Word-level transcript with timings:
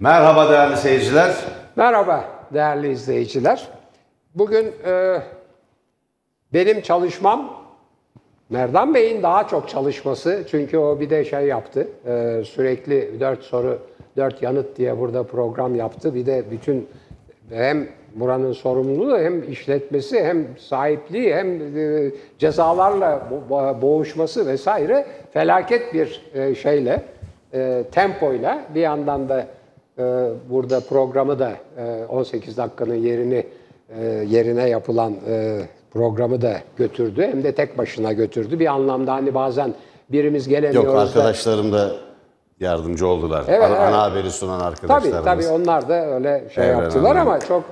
Merhaba 0.00 0.50
değerli 0.50 0.76
seyirciler. 0.76 1.34
Merhaba 1.76 2.24
değerli 2.54 2.90
izleyiciler. 2.92 3.68
Bugün 4.34 4.72
e, 4.86 5.18
benim 6.52 6.80
çalışmam, 6.80 7.52
Merdan 8.50 8.94
Bey'in 8.94 9.22
daha 9.22 9.48
çok 9.48 9.68
çalışması. 9.68 10.44
Çünkü 10.50 10.78
o 10.78 11.00
bir 11.00 11.10
de 11.10 11.24
şey 11.24 11.46
yaptı, 11.46 11.88
e, 12.06 12.42
sürekli 12.44 13.20
dört 13.20 13.42
soru, 13.42 13.78
dört 14.16 14.42
yanıt 14.42 14.76
diye 14.76 14.98
burada 14.98 15.22
program 15.22 15.74
yaptı. 15.74 16.14
Bir 16.14 16.26
de 16.26 16.44
bütün 16.50 16.88
hem 17.50 17.88
buranın 18.14 18.52
sorumluluğu 18.52 19.18
hem 19.18 19.52
işletmesi 19.52 20.24
hem 20.24 20.46
sahipliği 20.58 21.34
hem 21.34 21.76
e, 21.78 22.10
cezalarla 22.38 23.22
bo- 23.50 23.82
boğuşması 23.82 24.46
vesaire 24.46 25.06
felaket 25.32 25.94
bir 25.94 26.22
e, 26.34 26.54
şeyle, 26.54 27.02
e, 27.54 27.84
tempoyla 27.92 28.62
bir 28.74 28.80
yandan 28.80 29.28
da 29.28 29.46
burada 30.50 30.80
programı 30.80 31.38
da 31.38 31.52
e, 31.78 32.04
18 32.08 32.56
dakikanın 32.56 32.94
yerini 32.94 33.46
e, 34.00 34.04
yerine 34.06 34.68
yapılan 34.68 35.14
e, 35.28 35.60
programı 35.92 36.42
da 36.42 36.56
götürdü. 36.76 37.22
Hem 37.22 37.44
de 37.44 37.52
tek 37.54 37.78
başına 37.78 38.12
götürdü. 38.12 38.58
Bir 38.58 38.66
anlamda 38.66 39.12
hani 39.12 39.34
bazen 39.34 39.74
birimiz 40.12 40.48
gelemiyoruz 40.48 40.86
Yok 40.86 40.96
da- 40.96 41.00
arkadaşlarım 41.00 41.72
da 41.72 41.90
yardımcı 42.60 43.06
oldular. 43.06 43.44
Evet, 43.48 43.62
ana, 43.62 43.68
evet. 43.68 43.78
ana 43.80 44.02
haberi 44.02 44.30
sunan 44.30 44.58
Tabii 44.58 44.68
arkadaşlarımız. 44.68 45.24
tabii 45.24 45.46
onlar 45.62 45.88
da 45.88 46.06
öyle 46.14 46.44
şey 46.54 46.64
Evren 46.70 46.78
yaptılar 46.82 47.16
Hanım. 47.16 47.28
ama 47.32 47.40
çok 47.40 47.64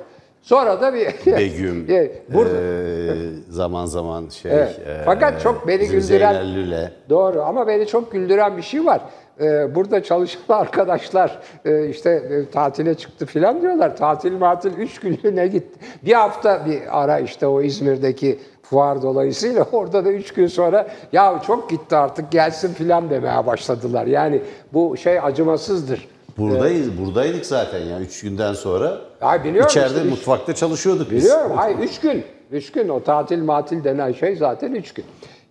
sonra 0.43 0.81
da 0.81 0.95
bir 0.95 1.07
Begüm, 1.27 1.89
burada 2.29 2.61
eee, 2.61 3.15
zaman 3.49 3.87
zaman 3.87 4.29
şey. 4.29 4.53
Evet. 4.53 4.81
eee, 4.87 4.97
Fakat 5.05 5.41
çok 5.43 5.69
beni 5.69 5.85
güldüren-. 5.89 6.91
Doğru 7.09 7.43
ama 7.43 7.67
beni 7.67 7.87
çok 7.87 8.13
güldüren 8.13 8.57
bir 8.57 8.63
şey 8.63 8.87
var. 8.87 9.01
Ee, 9.41 9.75
burada 9.75 10.03
çalışan 10.03 10.41
arkadaşlar 10.49 11.39
e, 11.65 11.89
işte 11.89 12.11
e, 12.11 12.51
tatile 12.51 12.95
çıktı 12.95 13.27
filan 13.27 13.63
diyorlar. 13.63 13.97
Tatil 13.97 14.33
matil 14.33 14.73
üç 14.79 15.01
günlüğüne 15.01 15.47
gitti. 15.49 15.79
Bir 16.03 16.13
hafta 16.13 16.67
bir 16.67 17.03
ara 17.03 17.19
işte 17.19 17.47
o 17.47 17.63
İzmir'deki 17.63 18.39
fuar 18.63 19.03
dolayısıyla 19.03 19.67
orada 19.73 20.05
da 20.05 20.13
üç 20.13 20.33
gün 20.35 20.47
sonra 20.47 20.89
ya 21.13 21.43
çok 21.47 21.71
gitti 21.71 21.97
artık 21.97 22.33
gelsin 22.33 22.75
filan 22.75 23.11
demeye 23.11 23.47
başladılar. 23.47 24.07
Yani 24.07 24.43
bu 24.73 24.97
şey 24.97 25.21
acımasızdır. 25.21 26.09
Buradayız, 26.39 26.99
buradaydık 26.99 27.47
zaten 27.47 27.79
yani 27.79 28.05
üç 28.05 28.23
günden 28.23 28.53
sonra. 28.53 28.99
Ay 29.21 29.45
biliyorum 29.45 29.69
İçeride 29.71 29.97
işte, 29.97 30.11
mutfakta 30.11 30.55
çalışıyorduk 30.55 31.11
biz. 31.11 31.25
Biliyorum. 31.25 31.53
Hayır 31.57 31.79
üç 31.79 32.01
gün. 32.01 32.25
Üç 32.53 32.73
gün 32.73 32.89
o 32.89 33.03
tatil 33.03 33.43
matil 33.43 33.85
denen 33.85 34.13
şey 34.13 34.37
zaten 34.37 34.73
üç 34.73 34.95
gün. 34.95 35.05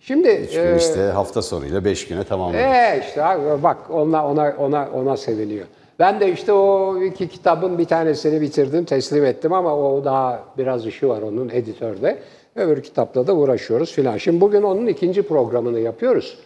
Şimdi 0.06 0.28
Üç 0.28 0.54
gün 0.54 0.60
e, 0.60 0.76
işte 0.76 1.00
hafta 1.00 1.42
sonuyla 1.42 1.84
beş 1.84 2.08
güne 2.08 2.24
tamamladık. 2.24 2.60
Ee 2.60 3.02
işte 3.08 3.22
bak 3.62 3.76
ona 3.90 4.28
ona 4.28 4.54
ona 4.58 4.88
ona 4.94 5.16
seviniyor. 5.16 5.66
Ben 5.98 6.20
de 6.20 6.32
işte 6.32 6.52
o 6.52 6.96
iki 7.02 7.28
kitabın 7.28 7.78
bir 7.78 7.84
tanesini 7.84 8.40
bitirdim, 8.40 8.84
teslim 8.84 9.24
ettim 9.24 9.52
ama 9.52 9.76
o 9.76 10.04
daha 10.04 10.44
biraz 10.58 10.86
işi 10.86 11.08
var 11.08 11.22
onun 11.22 11.48
editörde. 11.48 12.18
Öbür 12.56 12.82
kitapla 12.82 13.26
da 13.26 13.34
uğraşıyoruz 13.34 13.92
filan. 13.92 14.16
Şimdi 14.16 14.40
bugün 14.40 14.62
onun 14.62 14.86
ikinci 14.86 15.22
programını 15.22 15.80
yapıyoruz. 15.80 16.38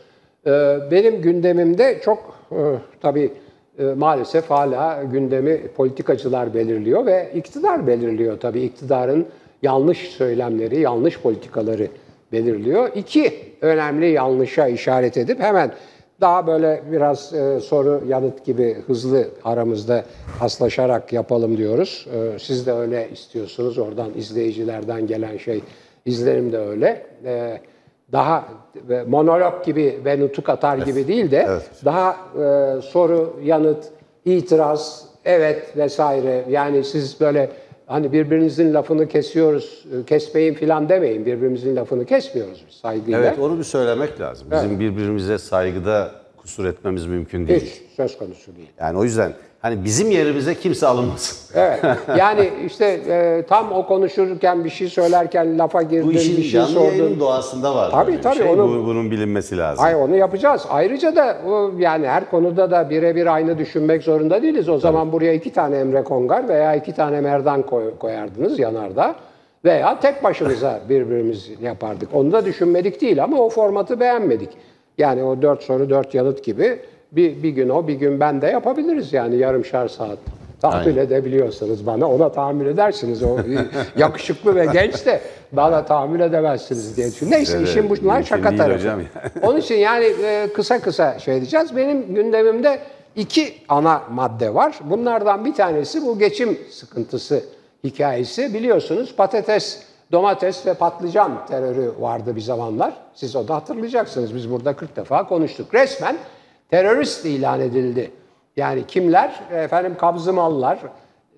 Ee, 0.47 0.79
benim 0.91 1.23
gündemimde 1.23 2.01
çok 2.05 2.39
e, 2.53 2.61
tabii 3.01 3.33
e, 3.79 3.85
maalesef 3.85 4.51
hala 4.51 5.03
gündemi 5.03 5.69
politikacılar 5.69 6.55
belirliyor 6.55 7.07
ve 7.07 7.31
iktidar 7.35 7.87
belirliyor 7.87 8.41
tabii 8.41 8.63
iktidarın 8.63 9.27
yanlış 9.63 9.99
söylemleri, 9.99 10.81
yanlış 10.81 11.21
politikaları 11.21 11.89
belirliyor. 12.33 12.91
İki 12.95 13.33
önemli 13.61 14.11
yanlışa 14.11 14.67
işaret 14.67 15.17
edip 15.17 15.41
hemen 15.41 15.73
daha 16.21 16.47
böyle 16.47 16.83
biraz 16.93 17.35
e, 17.35 17.61
soru 17.61 18.03
yanıt 18.09 18.45
gibi 18.45 18.77
hızlı 18.87 19.29
aramızda 19.45 20.05
paslaşarak 20.39 21.13
yapalım 21.13 21.57
diyoruz. 21.57 22.07
E, 22.15 22.39
siz 22.39 22.67
de 22.67 22.73
öyle 22.73 23.09
istiyorsunuz. 23.13 23.79
Oradan 23.79 24.11
izleyicilerden 24.17 25.07
gelen 25.07 25.37
şey 25.37 25.63
izlenim 26.05 26.53
de 26.53 26.59
öyle. 26.59 27.07
E, 27.25 27.61
daha 28.13 28.45
e, 28.91 29.03
monolog 29.03 29.65
gibi 29.65 30.01
ve 30.05 30.21
nutuk 30.21 30.49
atar 30.49 30.79
gibi 30.79 31.09
değil 31.09 31.31
de 31.31 31.49
daha 31.85 32.11
e, 32.11 32.83
soru, 32.83 33.41
yanıt, 33.43 33.85
itiraz, 34.25 35.05
evet 35.25 35.77
vesaire. 35.77 36.45
Yani 36.51 36.85
siz 36.85 37.21
böyle 37.21 37.51
hani 37.87 38.13
birbirinizin 38.13 38.75
lafını 38.75 39.09
kesiyoruz, 39.09 39.85
e, 40.01 40.05
kesmeyin 40.05 40.55
filan 40.55 40.89
demeyin. 40.89 41.27
Birbirimizin 41.27 41.77
lafını 41.77 42.05
kesmiyoruz 42.05 42.65
biz 42.69 42.75
saygıyla. 42.75 43.19
Evet 43.19 43.39
onu 43.39 43.59
bir 43.59 43.65
söylemek 43.65 44.21
lazım. 44.21 44.49
Bizim 44.51 44.81
birbirimize 44.81 45.39
saygıda 45.39 46.11
kusur 46.47 46.65
etmemiz 46.65 47.07
mümkün 47.07 47.49
değil. 47.49 47.61
Hiç 47.65 47.83
söz 47.97 48.19
konusu 48.19 48.57
değil. 48.57 48.69
Yani 48.81 48.99
o 48.99 49.05
yüzden 49.05 49.33
hani 49.61 49.85
bizim 49.85 50.11
yerimize 50.11 50.55
kimse 50.55 50.87
alınmasın. 50.87 51.37
Evet. 51.59 51.81
Yani 52.19 52.51
işte 52.67 52.85
e, 53.09 53.43
tam 53.49 53.73
o 53.73 53.87
konuşurken 53.87 54.65
bir 54.65 54.71
şey 54.71 54.89
söylerken 54.89 55.59
lafa 55.59 55.83
girdin, 55.83 56.07
Bu 56.09 56.13
işin 56.13 56.37
bir 56.37 56.43
şey 56.43 56.51
canlı 56.61 56.81
yayının 56.81 56.99
sordun. 57.05 57.21
doğasında 57.21 57.75
var. 57.75 57.91
Tabii, 57.91 58.07
böyle 58.07 58.19
bir 58.19 58.23
tabii, 58.23 58.37
Şey. 58.37 58.47
onu- 58.51 58.69
Bu- 58.83 58.87
bunun 58.87 59.11
bilinmesi 59.11 59.59
lazım. 59.59 59.85
Ay 59.85 59.95
onu 59.95 60.17
yapacağız. 60.17 60.63
Ayrıca 60.71 61.17
da 61.17 61.37
o, 61.49 61.71
yani 61.79 62.09
her 62.09 62.31
konuda 62.31 62.71
da 62.71 62.91
birebir 62.91 63.27
aynı 63.35 63.59
düşünmek 63.59 64.03
zorunda 64.03 64.43
değiliz. 64.43 64.69
O 64.69 64.79
zaman 64.79 65.13
buraya 65.13 65.33
iki 65.33 65.53
tane 65.53 65.77
Emre 65.79 66.05
Kongar 66.05 66.49
veya 66.49 66.75
iki 66.75 66.93
tane 66.95 67.21
Merdan 67.21 67.63
koy- 67.63 67.99
koyardınız 67.99 68.59
yanarda. 68.59 69.15
Veya 69.65 70.01
tek 70.01 70.25
başımıza 70.25 70.81
birbirimiz 70.89 71.51
yapardık. 71.63 72.09
Onu 72.15 72.33
da 72.33 72.45
düşünmedik 72.45 73.01
değil 73.01 73.25
ama 73.25 73.39
o 73.41 73.49
formatı 73.49 74.01
beğenmedik. 74.01 74.49
Yani 74.99 75.23
o 75.23 75.43
dört 75.43 75.63
soru 75.63 75.91
dört 75.91 76.15
yanıt 76.15 76.45
gibi 76.45 76.79
bir, 77.13 77.43
bir 77.43 77.49
gün 77.51 77.69
o 77.69 77.89
bir 77.89 77.95
gün 77.95 78.21
ben 78.21 78.43
de 78.43 78.47
yapabiliriz 78.47 79.13
yani 79.13 79.37
yarımşar 79.37 79.89
saat. 79.89 80.19
Tahammül 80.61 80.97
edebiliyorsanız 80.97 81.87
bana 81.87 82.11
ona 82.11 82.33
tahammül 82.33 82.67
edersiniz. 82.67 83.23
O 83.23 83.39
yakışıklı 83.97 84.55
ve 84.55 84.67
genç 84.73 85.07
de 85.07 85.21
bana 85.53 85.85
tahammül 85.85 86.21
edemezsiniz 86.21 86.97
diye 86.97 87.07
düşünüyorum. 87.07 87.39
Neyse 87.39 87.57
Evet, 87.57 87.69
işin 87.69 87.91
bunlar 87.91 88.23
şaka 88.23 88.57
tarafı. 88.57 88.79
hocam. 88.79 89.01
Onun 89.43 89.59
için 89.61 89.75
yani 89.75 90.05
e, 90.25 90.49
kısa 90.55 90.81
kısa 90.81 91.19
şey 91.19 91.37
edeceğiz. 91.37 91.77
Benim 91.77 92.15
gündemimde 92.15 92.79
iki 93.17 93.55
ana 93.69 94.03
madde 94.11 94.55
var. 94.55 94.79
Bunlardan 94.85 95.45
bir 95.45 95.55
tanesi 95.55 96.07
bu 96.07 96.19
geçim 96.19 96.59
sıkıntısı 96.71 97.41
hikayesi. 97.85 98.55
Biliyorsunuz 98.55 99.15
patates, 99.17 99.83
domates 100.13 100.67
ve 100.67 100.75
patlıcan 100.75 101.47
terörü 101.47 101.93
vardı 102.01 102.37
bir 102.37 102.41
zamanlar. 102.41 102.95
Siz 103.15 103.37
o 103.37 103.49
da 103.49 103.55
hatırlayacaksınız. 103.55 104.35
Biz 104.35 104.51
burada 104.51 104.77
40 104.77 104.97
defa 104.97 105.27
konuştuk. 105.27 105.75
Resmen 105.75 106.17
terörist 106.71 107.25
ilan 107.25 107.61
edildi. 107.61 108.11
Yani 108.57 108.87
kimler? 108.87 109.41
Efendim 109.53 109.97
kabzımallar. 109.99 110.79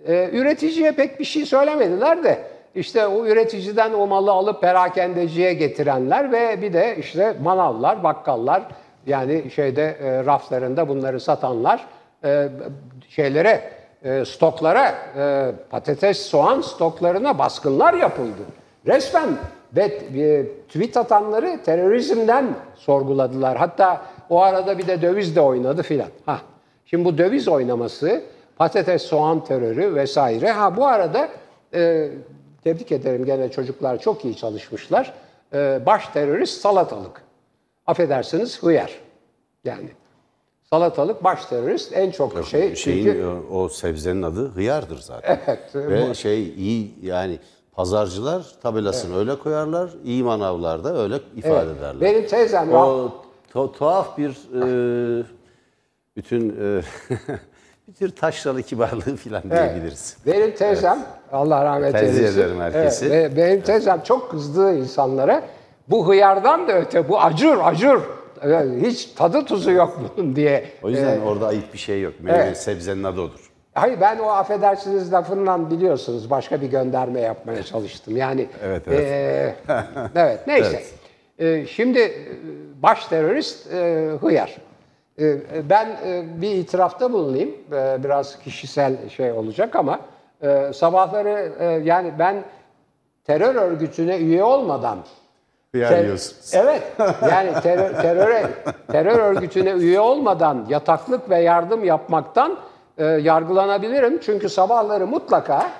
Ee, 0.06 0.30
üreticiye 0.32 0.92
pek 0.92 1.20
bir 1.20 1.24
şey 1.24 1.46
söylemediler 1.46 2.24
de 2.24 2.44
işte 2.74 3.06
o 3.06 3.26
üreticiden 3.26 3.92
o 3.92 4.06
malı 4.06 4.30
alıp 4.30 4.60
perakendeciye 4.60 5.54
getirenler 5.54 6.32
ve 6.32 6.62
bir 6.62 6.72
de 6.72 6.96
işte 6.98 7.36
manavlar, 7.42 8.02
bakkallar 8.02 8.62
yani 9.06 9.50
şeyde 9.50 9.82
e, 9.82 10.24
raflarında 10.24 10.88
bunları 10.88 11.20
satanlar 11.20 11.86
e, 12.24 12.48
şeylere 13.08 13.70
e, 14.04 14.24
stoklara 14.24 14.94
e, 15.16 15.52
patates, 15.70 16.18
soğan 16.26 16.60
stoklarına 16.60 17.38
baskınlar 17.38 17.94
yapıldı. 17.94 18.42
Resmen 18.86 19.28
ve 19.76 19.82
e, 19.82 20.46
tweet 20.68 20.96
atanları 20.96 21.60
terörizmden 21.64 22.54
sorguladılar. 22.76 23.56
Hatta 23.56 24.06
o 24.30 24.40
arada 24.40 24.78
bir 24.78 24.86
de 24.86 25.02
döviz 25.02 25.36
de 25.36 25.40
oynadı 25.40 25.82
filan. 25.82 26.08
Ha. 26.26 26.40
Şimdi 26.86 27.04
bu 27.04 27.18
döviz 27.18 27.48
oynaması, 27.48 28.22
patates, 28.56 29.02
soğan 29.02 29.44
terörü 29.44 29.94
vesaire. 29.94 30.50
Ha 30.50 30.76
bu 30.76 30.86
arada 30.86 31.28
e, 31.74 32.10
tebrik 32.64 32.92
ederim 32.92 33.24
gene 33.24 33.50
çocuklar 33.50 33.98
çok 33.98 34.24
iyi 34.24 34.36
çalışmışlar. 34.36 35.14
E, 35.54 35.80
baş 35.86 36.08
terörist 36.08 36.60
salatalık. 36.60 37.22
Affedersiniz 37.86 38.62
hıyar. 38.62 38.98
Yani 39.64 39.88
salatalık 40.70 41.24
baş 41.24 41.44
terörist 41.44 41.96
en 41.96 42.10
çok 42.10 42.46
şey. 42.46 42.74
Şeyin 42.74 43.04
çünkü, 43.04 43.24
o, 43.24 43.56
o 43.56 43.68
sebzenin 43.68 44.22
adı 44.22 44.48
hıyardır 44.48 44.98
zaten. 44.98 45.40
Evet, 45.46 45.60
Ve 45.74 46.14
şey 46.14 46.48
iyi 46.48 46.94
yani 47.02 47.38
pazarcılar 47.82 48.42
tabelasını 48.62 49.18
öyle 49.18 49.38
koyarlar, 49.38 49.90
iyi 50.04 50.22
manavlar 50.22 50.84
da 50.84 51.02
öyle 51.02 51.20
ifade 51.36 51.70
ederler. 51.70 52.00
benim 52.00 52.26
teyzem 52.26 52.72
O 52.72 53.10
tu- 53.54 53.72
tuhaf 53.72 54.18
bir 54.18 54.30
e, 54.30 55.24
bütün 56.16 56.48
e, 56.50 56.82
bir 57.88 57.94
tür 57.94 58.10
taşralı 58.10 58.62
kibarlığı 58.62 59.16
falan 59.16 59.42
diyebiliriz. 59.50 60.16
Benim 60.26 60.54
teyzem, 60.54 61.06
Allah 61.32 61.64
rahmet 61.64 61.92
Tenzih 61.92 62.18
eylesin. 62.18 62.40
ederim 62.40 62.60
herkesi. 62.60 63.06
Evet, 63.06 63.32
ve 63.32 63.36
benim 63.36 63.60
teyzem 63.60 64.02
çok 64.02 64.30
kızdığı 64.30 64.74
insanlara 64.74 65.42
bu 65.88 66.08
hıyardan 66.08 66.68
da 66.68 66.72
öte, 66.72 67.08
bu 67.08 67.20
acur, 67.20 67.58
acur. 67.62 68.00
Evet, 68.42 68.86
Hiç 68.86 69.04
tadı 69.06 69.44
tuzu 69.44 69.70
yok 69.70 70.00
bunun 70.16 70.36
diye. 70.36 70.64
O 70.82 70.90
yüzden 70.90 71.20
orada 71.20 71.46
ayıp 71.46 71.72
bir 71.72 71.78
şey 71.78 72.00
yok. 72.00 72.14
Meyve 72.20 72.54
sebzenin 72.54 73.04
adı 73.04 73.20
odur. 73.20 73.47
Hayır 73.80 74.00
ben 74.00 74.18
o 74.18 74.28
affedersiniz 74.28 75.12
lafından 75.12 75.70
biliyorsunuz 75.70 76.30
başka 76.30 76.60
bir 76.60 76.66
gönderme 76.66 77.20
yapmaya 77.20 77.62
çalıştım. 77.62 78.16
Yani 78.16 78.46
Evet, 78.64 78.82
evet. 78.88 79.00
eee, 79.00 79.54
evet 80.14 80.40
neyse. 80.46 80.82
Şimdi 81.66 81.98
e, 82.00 82.12
baş 82.82 83.04
terörist 83.06 83.72
e, 83.74 84.10
hıyar. 84.20 84.56
e, 85.20 85.36
ben 85.70 85.86
e, 86.06 86.24
bir 86.42 86.50
itirafta 86.50 87.12
bulunayım. 87.12 87.50
E, 87.72 88.04
Biraz 88.04 88.38
kişisel 88.38 89.08
şey 89.08 89.32
olacak 89.32 89.76
ama 89.76 90.00
e, 90.42 90.72
sabahları 90.74 91.52
e, 91.60 91.64
yani 91.64 92.12
ben 92.18 92.36
terör 93.26 93.54
örgütüne 93.54 94.16
üye 94.16 94.44
olmadan 94.44 94.98
Ter- 95.72 96.04
yiyorsunuz. 96.04 96.50
Evet. 96.54 96.82
Yani 97.30 97.60
terör, 97.62 97.94
teröre, 98.02 98.46
terör 98.92 99.18
örgütüne 99.18 99.70
üye 99.70 100.00
olmadan 100.00 100.66
yataklık 100.68 101.30
ve 101.30 101.38
yardım 101.40 101.84
yapmaktan 101.84 102.58
e, 102.98 103.04
yargılanabilirim. 103.04 104.20
Çünkü 104.20 104.48
sabahları 104.48 105.06
mutlaka 105.06 105.70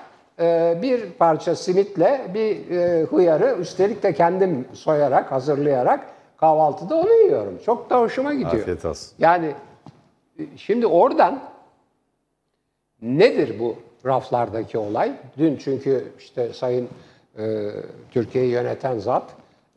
e, 0.41 0.79
bir 0.82 1.11
parça 1.11 1.56
simitle 1.56 2.20
bir 2.35 2.70
e, 2.70 3.05
hıyarı 3.05 3.56
üstelik 3.61 4.03
de 4.03 4.12
kendim 4.12 4.69
soyarak, 4.73 5.32
hazırlayarak 5.32 6.00
kahvaltıda 6.37 6.97
onu 6.97 7.12
yiyorum. 7.12 7.59
Çok 7.67 7.91
da 7.91 8.00
hoşuma 8.00 8.35
gidiyor. 8.35 8.62
Afiyet 8.62 8.85
olsun. 8.85 9.12
Yani 9.19 9.55
e, 10.38 10.43
şimdi 10.56 10.87
oradan 10.87 11.41
nedir 13.03 13.59
bu 13.61 13.76
raflardaki 14.06 14.79
olay? 14.79 15.12
Dün 15.38 15.56
çünkü 15.56 16.12
işte 16.19 16.53
Sayın 16.53 16.88
e, 17.38 17.71
Türkiye'yi 18.11 18.50
yöneten 18.50 18.99
zat 18.99 19.25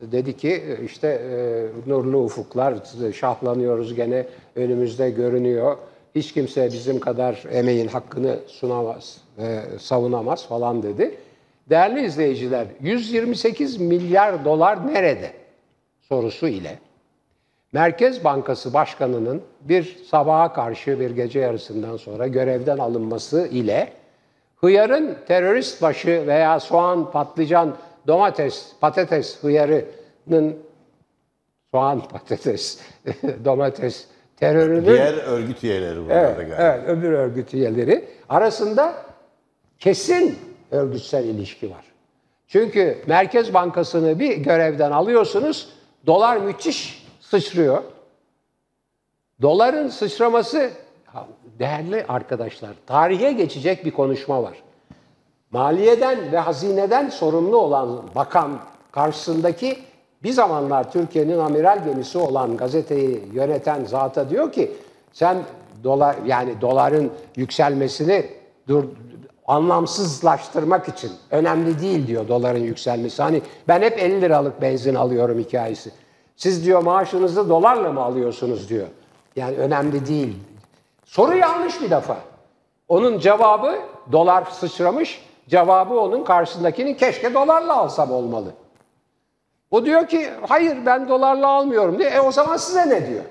dedi 0.00 0.36
ki 0.36 0.48
e, 0.50 0.84
işte 0.84 1.08
e, 1.08 1.90
nurlu 1.90 2.18
ufuklar 2.18 2.74
şahlanıyoruz 3.14 3.94
gene 3.94 4.26
önümüzde 4.56 5.10
görünüyor. 5.10 5.76
Hiç 6.14 6.32
kimse 6.32 6.66
bizim 6.72 7.00
kadar 7.00 7.42
emeğin 7.50 7.88
hakkını 7.88 8.38
sunamaz, 8.46 9.20
e, 9.38 9.60
savunamaz 9.78 10.46
falan 10.46 10.82
dedi. 10.82 11.18
Değerli 11.70 12.06
izleyiciler, 12.06 12.66
128 12.80 13.80
milyar 13.80 14.44
dolar 14.44 14.86
nerede 14.94 15.32
sorusu 16.00 16.48
ile 16.48 16.78
Merkez 17.72 18.24
Bankası 18.24 18.74
Başkanı'nın 18.74 19.42
bir 19.60 19.98
sabaha 20.10 20.52
karşı 20.52 21.00
bir 21.00 21.10
gece 21.10 21.40
yarısından 21.40 21.96
sonra 21.96 22.26
görevden 22.26 22.78
alınması 22.78 23.48
ile 23.52 23.92
hıyarın 24.56 25.16
terörist 25.28 25.82
başı 25.82 26.24
veya 26.26 26.60
soğan, 26.60 27.10
patlıcan, 27.10 27.76
domates, 28.06 28.72
patates 28.80 29.42
hıyarının 29.42 30.56
soğan, 31.70 32.00
patates, 32.08 32.80
domates 33.44 34.06
terörünün 34.42 34.86
Diğer 34.86 35.14
örgüt 35.14 35.64
üyeleri 35.64 36.04
bunlar 36.04 36.16
Evet, 36.16 36.38
da 36.38 36.42
galiba. 36.42 36.62
evet, 36.62 36.88
öbür 36.88 37.12
örgüt 37.12 37.54
üyeleri 37.54 38.04
arasında 38.28 38.94
kesin 39.78 40.38
örgütsel 40.70 41.24
ilişki 41.24 41.70
var. 41.70 41.84
Çünkü 42.48 42.98
Merkez 43.06 43.54
Bankası'nı 43.54 44.18
bir 44.18 44.36
görevden 44.36 44.90
alıyorsunuz, 44.90 45.68
dolar 46.06 46.36
müthiş 46.36 47.06
sıçrıyor. 47.20 47.82
Doların 49.42 49.88
sıçraması, 49.88 50.70
değerli 51.58 52.04
arkadaşlar, 52.08 52.70
tarihe 52.86 53.32
geçecek 53.32 53.84
bir 53.84 53.90
konuşma 53.90 54.42
var. 54.42 54.62
Maliyeden 55.50 56.32
ve 56.32 56.38
hazineden 56.38 57.08
sorumlu 57.08 57.56
olan 57.56 58.02
bakan 58.14 58.58
karşısındaki 58.92 59.78
bir 60.24 60.32
zamanlar 60.32 60.92
Türkiye'nin 60.92 61.38
amiral 61.38 61.84
gemisi 61.84 62.18
olan 62.18 62.56
gazeteyi 62.56 63.22
yöneten 63.32 63.84
zata 63.84 64.30
diyor 64.30 64.52
ki 64.52 64.72
sen 65.12 65.36
dolar 65.84 66.16
yani 66.26 66.60
doların 66.60 67.10
yükselmesini 67.36 68.26
dur 68.68 68.84
anlamsızlaştırmak 69.46 70.88
için 70.88 71.10
önemli 71.30 71.80
değil 71.80 72.06
diyor 72.06 72.28
doların 72.28 72.60
yükselmesi. 72.60 73.22
Hani 73.22 73.42
ben 73.68 73.82
hep 73.82 73.98
50 73.98 74.20
liralık 74.20 74.62
benzin 74.62 74.94
alıyorum 74.94 75.38
hikayesi. 75.38 75.90
Siz 76.36 76.64
diyor 76.64 76.82
maaşınızı 76.82 77.48
dolarla 77.48 77.92
mı 77.92 78.00
alıyorsunuz 78.00 78.68
diyor. 78.68 78.86
Yani 79.36 79.56
önemli 79.56 80.06
değil. 80.06 80.36
Soru 81.04 81.36
yanlış 81.36 81.82
bir 81.82 81.90
defa. 81.90 82.16
Onun 82.88 83.18
cevabı 83.18 83.78
dolar 84.12 84.44
sıçramış. 84.44 85.22
Cevabı 85.48 86.00
onun 86.00 86.24
karşısındakinin 86.24 86.94
keşke 86.94 87.34
dolarla 87.34 87.76
alsam 87.76 88.12
olmalı. 88.12 88.52
O 89.72 89.84
diyor 89.84 90.06
ki 90.06 90.28
hayır 90.48 90.76
ben 90.86 91.08
dolarla 91.08 91.48
almıyorum 91.48 91.98
diyor. 91.98 92.12
E 92.12 92.20
o 92.20 92.32
zaman 92.32 92.56
size 92.56 92.88
ne 92.88 93.08
diyor? 93.08 93.24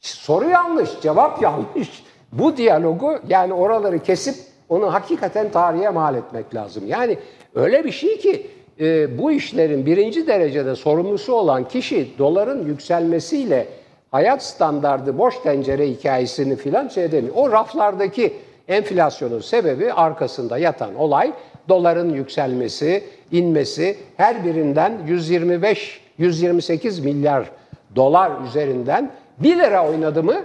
Soru 0.00 0.48
yanlış, 0.48 0.90
cevap 1.02 1.42
yanlış. 1.42 2.04
Bu 2.32 2.56
diyalogu 2.56 3.18
yani 3.28 3.52
oraları 3.54 3.98
kesip 3.98 4.34
onu 4.68 4.92
hakikaten 4.92 5.50
tarihe 5.50 5.88
mal 5.88 6.14
etmek 6.14 6.54
lazım. 6.54 6.86
Yani 6.86 7.18
öyle 7.54 7.84
bir 7.84 7.92
şey 7.92 8.18
ki 8.18 8.50
e, 8.80 9.18
bu 9.18 9.32
işlerin 9.32 9.86
birinci 9.86 10.26
derecede 10.26 10.76
sorumlusu 10.76 11.34
olan 11.34 11.68
kişi 11.68 12.18
doların 12.18 12.66
yükselmesiyle 12.66 13.66
hayat 14.10 14.44
standardı 14.44 15.18
boş 15.18 15.38
tencere 15.38 15.90
hikayesini 15.90 16.56
filan 16.56 16.88
şey 16.88 17.04
edemiyor. 17.04 17.34
O 17.36 17.52
raflardaki 17.52 18.36
enflasyonun 18.68 19.40
sebebi 19.40 19.92
arkasında 19.92 20.58
yatan 20.58 20.94
olay 20.94 21.32
doların 21.68 22.14
yükselmesi, 22.14 23.04
inmesi, 23.32 23.96
her 24.16 24.44
birinden 24.44 24.92
125 25.06 26.00
128 26.18 26.98
milyar 26.98 27.50
dolar 27.96 28.32
üzerinden 28.48 29.10
1 29.38 29.56
lira 29.56 29.88
oynadı 29.88 30.22
mı? 30.22 30.36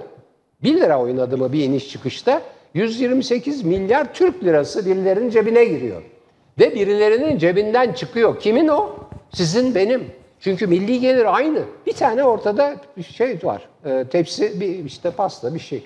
1 0.63 0.75
lira 0.75 1.01
oynadı 1.01 1.37
mı 1.37 1.53
bir 1.53 1.63
iniş 1.63 1.89
çıkışta 1.89 2.41
128 2.73 3.63
milyar 3.63 4.13
Türk 4.13 4.43
lirası 4.43 4.85
birilerinin 4.85 5.29
cebine 5.29 5.65
giriyor. 5.65 6.01
Ve 6.59 6.75
birilerinin 6.75 7.37
cebinden 7.37 7.93
çıkıyor. 7.93 8.39
Kimin 8.39 8.67
o? 8.67 8.95
Sizin 9.33 9.75
benim. 9.75 10.11
Çünkü 10.39 10.67
milli 10.67 10.99
gelir 10.99 11.35
aynı. 11.35 11.59
Bir 11.85 11.93
tane 11.93 12.23
ortada 12.23 12.75
şey 13.15 13.39
var. 13.43 13.69
E, 13.85 14.05
tepsi, 14.11 14.61
bir 14.61 14.85
işte 14.85 15.11
pasta 15.11 15.53
bir 15.53 15.59
şey. 15.59 15.83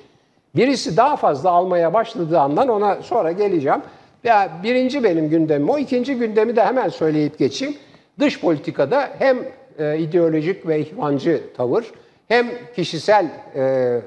Birisi 0.56 0.98
daha 0.98 1.16
fazla 1.16 1.50
almaya 1.50 1.94
başladığı 1.94 2.40
andan 2.40 2.68
ona 2.68 2.96
sonra 3.02 3.32
geleceğim. 3.32 3.82
Ya 4.24 4.50
birinci 4.64 5.04
benim 5.04 5.30
gündemim 5.30 5.70
o. 5.70 5.78
ikinci 5.78 6.16
gündemi 6.16 6.56
de 6.56 6.66
hemen 6.66 6.90
söyleyip 6.90 7.40
geçeyim. 7.40 7.78
Dış 8.20 8.42
politikada 8.42 9.10
hem 9.20 9.38
e, 9.80 9.98
ideolojik 10.00 10.68
ve 10.68 10.80
ihvancı 10.80 11.42
tavır 11.58 11.92
hem 12.28 12.48
kişisel 12.76 13.26
e, 13.56 14.02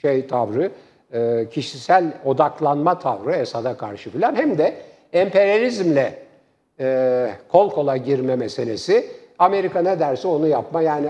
şey 0.00 0.26
tavrı, 0.26 0.70
e, 1.12 1.48
kişisel 1.50 2.04
odaklanma 2.24 2.98
tavrı 2.98 3.32
Esad'a 3.32 3.76
karşı 3.76 4.10
filan 4.10 4.34
hem 4.34 4.58
de 4.58 4.74
emperyalizmle 5.12 6.18
e, 6.80 7.30
kol 7.48 7.70
kola 7.70 7.96
girme 7.96 8.36
meselesi. 8.36 9.06
Amerika 9.40 9.82
ne 9.82 10.00
derse 10.00 10.28
onu 10.28 10.46
yapma. 10.46 10.82
Yani 10.82 11.08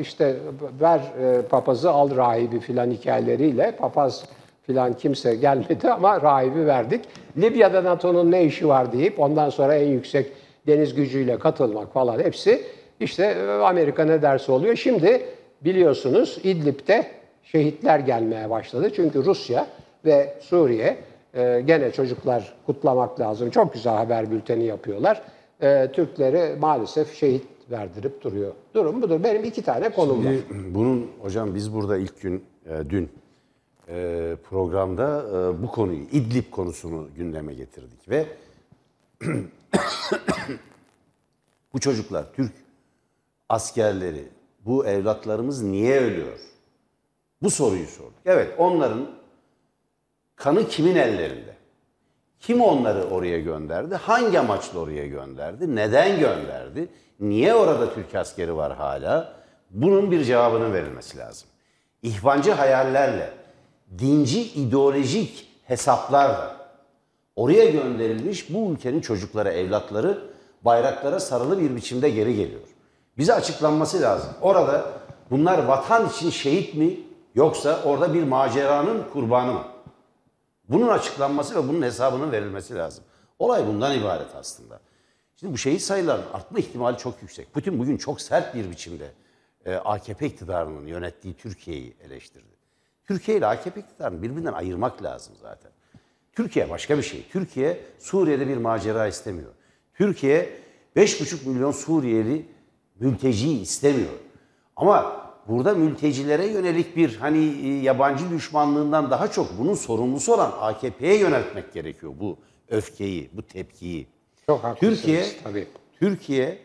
işte 0.00 0.36
ver 0.80 1.00
e, 1.22 1.42
papazı 1.42 1.90
al 1.90 2.16
rahibi 2.16 2.60
filan 2.60 2.90
hikayeleriyle 2.90 3.72
papaz 3.78 4.24
filan 4.62 4.92
kimse 4.94 5.34
gelmedi 5.34 5.90
ama 5.90 6.20
rahibi 6.20 6.66
verdik. 6.66 7.04
Libya'da 7.36 7.84
NATO'nun 7.84 8.30
ne 8.30 8.44
işi 8.44 8.68
var 8.68 8.92
deyip 8.92 9.20
ondan 9.20 9.50
sonra 9.50 9.74
en 9.74 9.86
yüksek 9.86 10.32
deniz 10.66 10.94
gücüyle 10.94 11.38
katılmak 11.38 11.92
falan 11.92 12.18
hepsi 12.18 12.62
işte 13.00 13.24
e, 13.24 13.50
Amerika 13.50 14.04
ne 14.04 14.22
derse 14.22 14.52
oluyor. 14.52 14.76
Şimdi 14.76 15.22
biliyorsunuz 15.60 16.38
İdlib'de 16.42 17.06
şehitler 17.42 17.98
gelmeye 17.98 18.50
başladı. 18.50 18.90
Çünkü 18.96 19.24
Rusya 19.24 19.66
ve 20.04 20.34
Suriye 20.40 20.96
e, 21.34 21.62
gene 21.66 21.92
çocuklar 21.92 22.54
kutlamak 22.66 23.20
lazım. 23.20 23.50
Çok 23.50 23.72
güzel 23.72 23.94
haber 23.94 24.30
bülteni 24.30 24.64
yapıyorlar. 24.64 25.22
Türkleri 25.92 26.58
maalesef 26.60 27.14
şehit 27.18 27.55
verdirip 27.70 28.22
duruyor. 28.22 28.52
Durum 28.74 29.02
budur. 29.02 29.22
Benim 29.24 29.44
iki 29.44 29.62
tane 29.62 29.92
konum 29.92 30.26
var. 30.26 30.34
Şimdi 30.48 30.74
bunun 30.74 31.10
hocam 31.22 31.54
biz 31.54 31.74
burada 31.74 31.96
ilk 31.96 32.20
gün 32.20 32.44
e, 32.66 32.90
dün 32.90 33.10
e, 33.88 34.36
programda 34.50 35.24
e, 35.28 35.62
bu 35.62 35.66
konuyu 35.70 36.02
İdlib 36.12 36.50
konusunu 36.50 37.08
gündeme 37.16 37.54
getirdik 37.54 38.08
ve 38.10 38.26
bu 41.72 41.80
çocuklar 41.80 42.32
Türk 42.32 42.52
askerleri 43.48 44.24
bu 44.64 44.86
evlatlarımız 44.86 45.62
niye 45.62 46.00
ölüyor? 46.00 46.38
Bu 47.42 47.50
soruyu 47.50 47.86
sorduk. 47.86 48.18
Evet 48.26 48.54
onların 48.58 49.10
kanı 50.36 50.68
kimin 50.68 50.96
ellerinde? 50.96 51.56
Kim 52.40 52.60
onları 52.60 53.04
oraya 53.04 53.40
gönderdi? 53.40 53.94
Hangi 53.94 54.38
amaçla 54.40 54.78
oraya 54.78 55.06
gönderdi? 55.06 55.76
Neden 55.76 56.20
gönderdi? 56.20 56.88
Niye 57.20 57.54
orada 57.54 57.94
Türk 57.94 58.14
askeri 58.14 58.56
var 58.56 58.76
hala? 58.76 59.32
Bunun 59.70 60.10
bir 60.10 60.24
cevabının 60.24 60.72
verilmesi 60.72 61.18
lazım. 61.18 61.48
İhvancı 62.02 62.52
hayallerle, 62.52 63.32
dinci 63.98 64.42
ideolojik 64.42 65.48
hesaplarla 65.64 66.56
oraya 67.36 67.64
gönderilmiş 67.64 68.54
bu 68.54 68.72
ülkenin 68.72 69.00
çocukları, 69.00 69.48
evlatları 69.48 70.18
bayraklara 70.64 71.20
sarılı 71.20 71.60
bir 71.60 71.76
biçimde 71.76 72.10
geri 72.10 72.36
geliyor. 72.36 72.60
Bize 73.18 73.34
açıklanması 73.34 74.00
lazım. 74.00 74.30
Orada 74.40 74.84
bunlar 75.30 75.64
vatan 75.64 76.08
için 76.08 76.30
şehit 76.30 76.74
mi 76.74 77.00
yoksa 77.34 77.82
orada 77.84 78.14
bir 78.14 78.22
maceranın 78.22 79.04
kurbanı 79.12 79.52
mı? 79.52 79.64
Bunun 80.68 80.88
açıklanması 80.88 81.54
ve 81.54 81.68
bunun 81.68 81.82
hesabının 81.82 82.32
verilmesi 82.32 82.74
lazım. 82.74 83.04
Olay 83.38 83.66
bundan 83.66 83.98
ibaret 83.98 84.34
aslında. 84.40 84.80
Şimdi 85.40 85.52
bu 85.52 85.58
şehit 85.58 85.82
sayılarının 85.82 86.26
artma 86.32 86.58
ihtimali 86.58 86.98
çok 86.98 87.22
yüksek. 87.22 87.52
Putin 87.52 87.78
bugün 87.78 87.96
çok 87.96 88.20
sert 88.20 88.54
bir 88.54 88.70
biçimde 88.70 89.10
e, 89.64 89.74
AKP 89.74 90.26
iktidarının 90.26 90.86
yönettiği 90.86 91.34
Türkiye'yi 91.34 91.96
eleştirdi. 92.04 92.56
Türkiye 93.04 93.38
ile 93.38 93.46
AKP 93.46 93.80
iktidarını 93.80 94.22
birbirinden 94.22 94.52
ayırmak 94.52 95.02
lazım 95.02 95.34
zaten. 95.40 95.72
Türkiye 96.32 96.70
başka 96.70 96.98
bir 96.98 97.02
şey. 97.02 97.26
Türkiye 97.28 97.80
Suriye'de 97.98 98.48
bir 98.48 98.56
macera 98.56 99.06
istemiyor. 99.06 99.52
Türkiye 99.94 100.60
5,5 100.96 101.48
milyon 101.48 101.72
Suriyeli 101.72 102.46
mülteci 103.00 103.60
istemiyor. 103.60 104.12
Ama 104.76 105.26
burada 105.48 105.74
mültecilere 105.74 106.46
yönelik 106.46 106.96
bir 106.96 107.16
hani 107.16 107.44
e, 107.62 107.68
yabancı 107.68 108.30
düşmanlığından 108.30 109.10
daha 109.10 109.30
çok 109.30 109.58
bunun 109.58 109.74
sorumlusu 109.74 110.34
olan 110.34 110.52
AKP'ye 110.60 111.18
yöneltmek 111.18 111.72
gerekiyor 111.72 112.12
bu 112.20 112.38
öfkeyi, 112.68 113.30
bu 113.32 113.42
tepkiyi. 113.42 114.15
Çok 114.48 114.64
haklısınız 114.64 114.98
Türkiye 114.98 115.26
tabii. 115.44 115.68
Türkiye 116.00 116.58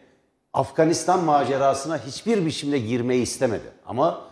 Afganistan 0.54 1.24
macerasına 1.24 1.98
hiçbir 2.06 2.46
biçimde 2.46 2.80
girmeyi 2.80 3.22
istemedi. 3.22 3.72
Ama 3.86 4.32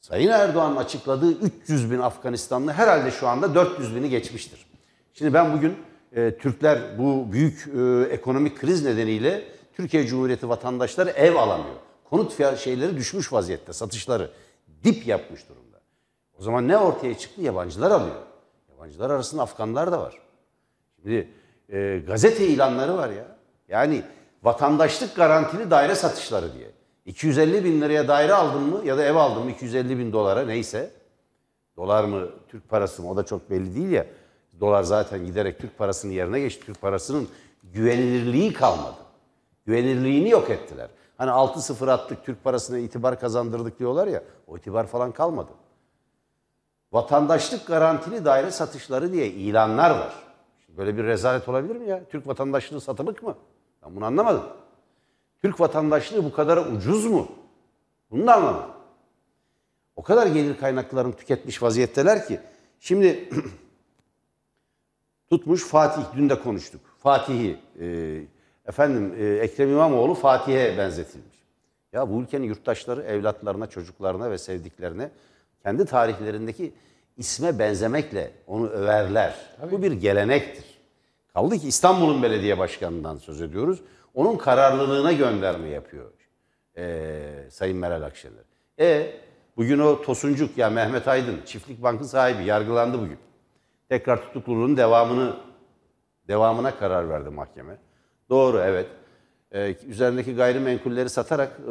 Sayın 0.00 0.30
Erdoğan'ın 0.30 0.76
açıkladığı 0.76 1.32
300 1.32 1.90
bin 1.90 1.98
Afganistanlı 1.98 2.72
herhalde 2.72 3.10
şu 3.10 3.28
anda 3.28 3.54
400 3.54 3.96
bini 3.96 4.08
geçmiştir. 4.10 4.66
Şimdi 5.14 5.34
ben 5.34 5.52
bugün 5.52 5.76
e, 6.12 6.38
Türkler 6.38 6.98
bu 6.98 7.32
büyük 7.32 7.68
e, 7.78 8.14
ekonomik 8.14 8.58
kriz 8.58 8.84
nedeniyle 8.84 9.44
Türkiye 9.74 10.06
Cumhuriyeti 10.06 10.48
vatandaşları 10.48 11.10
ev 11.10 11.34
alamıyor. 11.34 11.76
Konut 12.04 12.34
fiyat 12.34 12.58
şeyleri 12.58 12.96
düşmüş 12.96 13.32
vaziyette, 13.32 13.72
satışları 13.72 14.30
dip 14.84 15.06
yapmış 15.06 15.48
durumda. 15.48 15.80
O 16.38 16.42
zaman 16.42 16.68
ne 16.68 16.78
ortaya 16.78 17.18
çıktı? 17.18 17.42
Yabancılar 17.42 17.90
alıyor. 17.90 18.22
Yabancılar 18.70 19.10
arasında 19.10 19.42
Afganlar 19.42 19.92
da 19.92 20.00
var. 20.00 20.18
Şimdi 21.02 21.28
e, 21.72 22.02
gazete 22.06 22.46
ilanları 22.46 22.96
var 22.96 23.10
ya. 23.10 23.26
Yani 23.68 24.02
vatandaşlık 24.42 25.16
garantili 25.16 25.70
daire 25.70 25.94
satışları 25.94 26.54
diye. 26.54 26.70
250 27.06 27.64
bin 27.64 27.80
liraya 27.80 28.08
daire 28.08 28.34
aldın 28.34 28.62
mı 28.62 28.80
ya 28.84 28.98
da 28.98 29.04
ev 29.04 29.14
aldın 29.14 29.44
mı 29.44 29.50
250 29.50 29.98
bin 29.98 30.12
dolara 30.12 30.42
neyse. 30.42 30.90
Dolar 31.76 32.04
mı 32.04 32.28
Türk 32.48 32.68
parası 32.68 33.02
mı 33.02 33.10
o 33.10 33.16
da 33.16 33.22
çok 33.26 33.50
belli 33.50 33.74
değil 33.74 33.90
ya. 33.90 34.06
Dolar 34.60 34.82
zaten 34.82 35.26
giderek 35.26 35.58
Türk 35.58 35.78
parasının 35.78 36.12
yerine 36.12 36.40
geçti. 36.40 36.66
Türk 36.66 36.80
parasının 36.80 37.28
güvenilirliği 37.62 38.52
kalmadı. 38.52 38.96
Güvenilirliğini 39.66 40.28
yok 40.28 40.50
ettiler. 40.50 40.88
Hani 41.18 41.30
6-0 41.30 41.90
attık 41.90 42.24
Türk 42.24 42.44
parasına 42.44 42.78
itibar 42.78 43.20
kazandırdık 43.20 43.78
diyorlar 43.78 44.06
ya. 44.06 44.22
O 44.46 44.56
itibar 44.56 44.86
falan 44.86 45.12
kalmadı. 45.12 45.50
Vatandaşlık 46.92 47.66
garantili 47.66 48.24
daire 48.24 48.50
satışları 48.50 49.12
diye 49.12 49.26
ilanlar 49.26 49.90
var. 49.90 50.25
Böyle 50.76 50.96
bir 50.96 51.04
rezalet 51.04 51.48
olabilir 51.48 51.76
mi 51.76 51.88
ya? 51.88 52.04
Türk 52.04 52.26
vatandaşlığı 52.26 52.80
satılık 52.80 53.22
mı? 53.22 53.36
Ben 53.84 53.96
bunu 53.96 54.04
anlamadım. 54.04 54.44
Türk 55.42 55.60
vatandaşlığı 55.60 56.24
bu 56.24 56.32
kadar 56.32 56.66
ucuz 56.66 57.04
mu? 57.04 57.28
Bunu 58.10 58.26
da 58.26 58.34
anlamadım. 58.34 58.70
O 59.96 60.02
kadar 60.02 60.26
gelir 60.26 60.58
kaynaklarını 60.58 61.12
tüketmiş 61.12 61.62
vaziyetteler 61.62 62.26
ki. 62.26 62.40
Şimdi 62.80 63.28
tutmuş 65.30 65.64
Fatih, 65.64 66.02
dün 66.16 66.28
de 66.28 66.40
konuştuk. 66.40 66.80
Fatih'i, 66.98 67.58
e, 67.80 68.20
efendim 68.66 69.14
e, 69.18 69.24
Ekrem 69.24 69.70
İmamoğlu 69.70 70.14
Fatih'e 70.14 70.78
benzetilmiş. 70.78 71.36
Ya 71.92 72.10
bu 72.10 72.22
ülkenin 72.22 72.46
yurttaşları 72.46 73.02
evlatlarına, 73.02 73.66
çocuklarına 73.66 74.30
ve 74.30 74.38
sevdiklerine 74.38 75.10
kendi 75.62 75.84
tarihlerindeki 75.84 76.72
isme 77.16 77.58
benzemekle 77.58 78.30
onu 78.46 78.68
överler. 78.68 79.34
Bu 79.70 79.82
bir 79.82 79.92
gelenektir. 79.92 80.64
Kaldı 81.32 81.58
ki 81.58 81.68
İstanbul'un 81.68 82.22
belediye 82.22 82.58
başkanından 82.58 83.16
söz 83.16 83.42
ediyoruz. 83.42 83.80
Onun 84.14 84.36
kararlılığına 84.36 85.12
gönderme 85.12 85.68
yapıyor 85.68 86.12
e, 86.76 87.20
Sayın 87.50 87.76
Meral 87.76 88.02
Akşener. 88.02 88.44
E 88.80 89.12
bugün 89.56 89.78
o 89.78 90.02
Tosuncuk 90.02 90.58
ya 90.58 90.70
Mehmet 90.70 91.08
Aydın 91.08 91.40
çiftlik 91.46 91.82
bankın 91.82 92.04
sahibi 92.04 92.44
yargılandı 92.44 92.98
bugün. 92.98 93.18
Tekrar 93.88 94.22
tutukluluğun 94.22 94.76
devamını 94.76 95.36
devamına 96.28 96.78
karar 96.78 97.08
verdi 97.08 97.30
mahkeme. 97.30 97.78
Doğru 98.30 98.58
evet. 98.58 98.86
Ee, 99.52 99.76
üzerindeki 99.86 100.34
gayrimenkulleri 100.34 101.08
satarak 101.08 101.48
e, 101.48 101.64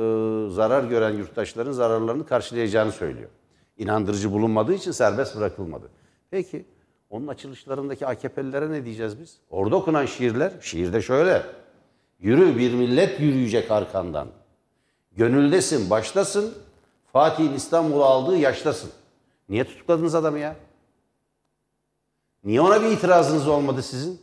zarar 0.49 0.83
gören 0.83 1.13
yurttaşların 1.13 1.71
zararlarını 1.71 2.25
karşılayacağını 2.25 2.91
söylüyor. 2.91 3.29
İnandırıcı 3.77 4.31
bulunmadığı 4.31 4.73
için 4.73 4.91
serbest 4.91 5.35
bırakılmadı. 5.37 5.89
Peki 6.31 6.65
onun 7.09 7.27
açılışlarındaki 7.27 8.07
AKP'lilere 8.07 8.71
ne 8.71 8.85
diyeceğiz 8.85 9.19
biz? 9.19 9.37
Orada 9.49 9.75
okunan 9.75 10.05
şiirler, 10.05 10.53
şiirde 10.61 11.01
şöyle. 11.01 11.43
Yürü 12.19 12.57
bir 12.57 12.73
millet 12.73 13.19
yürüyecek 13.19 13.71
arkandan. 13.71 14.27
Gönüldesin, 15.11 15.89
baştasın. 15.89 16.53
Fatih'in 17.13 17.53
İstanbul'u 17.53 18.03
aldığı 18.03 18.37
yaştasın. 18.37 18.91
Niye 19.49 19.63
tutukladınız 19.63 20.15
adamı 20.15 20.39
ya? 20.39 20.55
Niye 22.43 22.61
ona 22.61 22.81
bir 22.81 22.87
itirazınız 22.87 23.47
olmadı 23.47 23.83
sizin? 23.83 24.21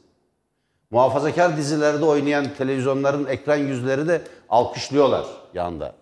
Muhafazakar 0.91 1.57
dizilerde 1.57 2.05
oynayan 2.05 2.55
televizyonların 2.55 3.27
ekran 3.27 3.57
yüzleri 3.57 4.09
de 4.09 4.23
alkışlıyorlar 4.49 5.27
yanda. 5.55 5.95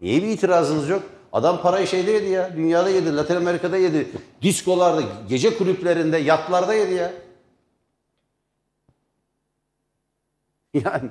Niye 0.00 0.22
bir 0.22 0.28
itirazınız 0.28 0.88
yok? 0.88 1.02
Adam 1.32 1.62
parayı 1.62 1.86
şeyde 1.86 2.10
yedi 2.10 2.28
ya. 2.28 2.50
Dünyada 2.56 2.90
yedi, 2.90 3.16
Latin 3.16 3.36
Amerika'da 3.36 3.76
yedi. 3.76 4.08
Diskolarda, 4.42 5.02
gece 5.28 5.56
kulüplerinde, 5.58 6.18
yatlarda 6.18 6.74
yedi 6.74 6.94
ya. 6.94 7.12
Yani 10.74 11.10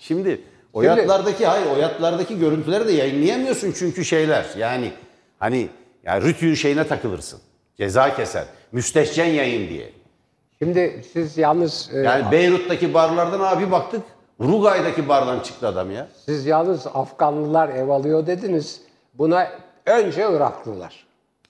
şimdi 0.00 0.40
o 0.72 0.82
Şimdi- 0.82 1.00
yatlardaki 1.00 1.46
hayır 1.46 1.66
o 1.66 1.76
yatlardaki 1.76 2.38
görüntüleri 2.38 2.86
de 2.88 2.92
yayınlayamıyorsun 2.92 3.72
çünkü 3.72 4.04
şeyler. 4.04 4.46
Yani 4.58 4.92
hani 5.38 5.68
ya 6.04 6.20
Rütü'nün 6.20 6.54
şeyine 6.54 6.86
takılırsın. 6.86 7.40
Ceza 7.76 8.16
keser. 8.16 8.44
Müstehcen 8.72 9.26
yayın 9.26 9.68
diye. 9.68 9.92
Şimdi 10.58 11.04
siz 11.12 11.38
yalnız 11.38 11.90
e, 11.94 11.98
Yani 11.98 12.32
Beyrut'taki 12.32 12.94
barlardan 12.94 13.40
abi 13.40 13.70
baktık. 13.70 14.02
Uruguay'daki 14.38 15.08
bardan 15.08 15.40
çıktı 15.40 15.66
adam 15.68 15.90
ya. 15.90 16.08
siz 16.26 16.46
yalnız 16.46 16.86
Afganlılar 16.86 17.68
ev 17.68 17.88
alıyor 17.88 18.26
dediniz. 18.26 18.80
Buna 19.14 19.46
önce 19.86 20.28
Iraklılar. 20.32 21.06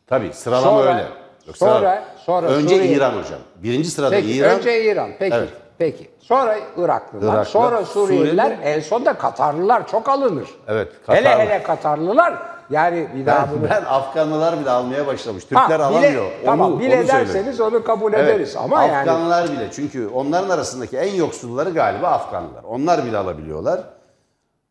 Tabii 0.07 0.33
sıralama 0.33 0.67
Sonra- 0.71 0.91
öyle. 0.91 1.07
Yok, 1.47 1.57
sonra- 1.57 1.79
sıralama. 1.79 2.03
sonra 2.27 2.47
Önce 2.47 2.75
Suriye. 2.77 2.93
İran 2.93 3.11
hocam. 3.13 3.39
Birinci 3.57 3.91
sırada 3.91 4.11
Peki 4.11 4.31
İran. 4.33 4.59
önce 4.59 4.85
İran. 4.85 5.11
Peki. 5.19 5.37
Evet. 5.37 5.49
Peki. 5.79 6.11
Sonra 6.21 6.57
Iraklılar, 6.57 6.89
Iraklılar, 7.23 7.45
sonra 7.45 7.85
Suriyeliler, 7.85 8.45
Suriyeliler. 8.45 8.75
en 8.75 8.81
son 8.81 9.05
da 9.07 9.13
Katarlılar 9.15 9.89
çok 9.89 10.09
alınır. 10.09 10.49
Evet, 10.69 10.89
Hele 11.07 11.23
Katarlı. 11.23 11.43
hele 11.43 11.63
Katarlılar 11.63 12.35
yani 12.71 13.09
bir 13.15 13.27
daha 13.27 13.47
Ben, 13.47 13.53
bunu 13.61 13.71
ben 13.71 13.85
Afganlılar 13.85 14.61
bile 14.61 14.71
almaya 14.71 15.07
başlamış. 15.07 15.45
Ha, 15.45 15.49
Türkler 15.49 15.69
bile- 15.79 15.85
alamıyor. 15.85 16.31
Tamam 16.45 16.73
onu, 16.73 16.81
bile 16.81 17.01
onu 17.01 17.09
derseniz 17.09 17.61
onu 17.61 17.85
kabul 17.85 18.13
Evet, 18.13 18.29
ederiz 18.31 18.57
ama 18.57 18.83
yani 18.85 18.97
Afganlar 18.99 19.53
bile 19.53 19.69
çünkü 19.73 20.09
onların 20.09 20.51
arasındaki 20.51 20.97
en 20.97 21.15
yoksulları 21.15 21.71
galiba 21.71 22.09
Afganlılar. 22.09 22.63
Onlar 22.65 23.05
bile 23.07 23.17
alabiliyorlar. 23.19 23.81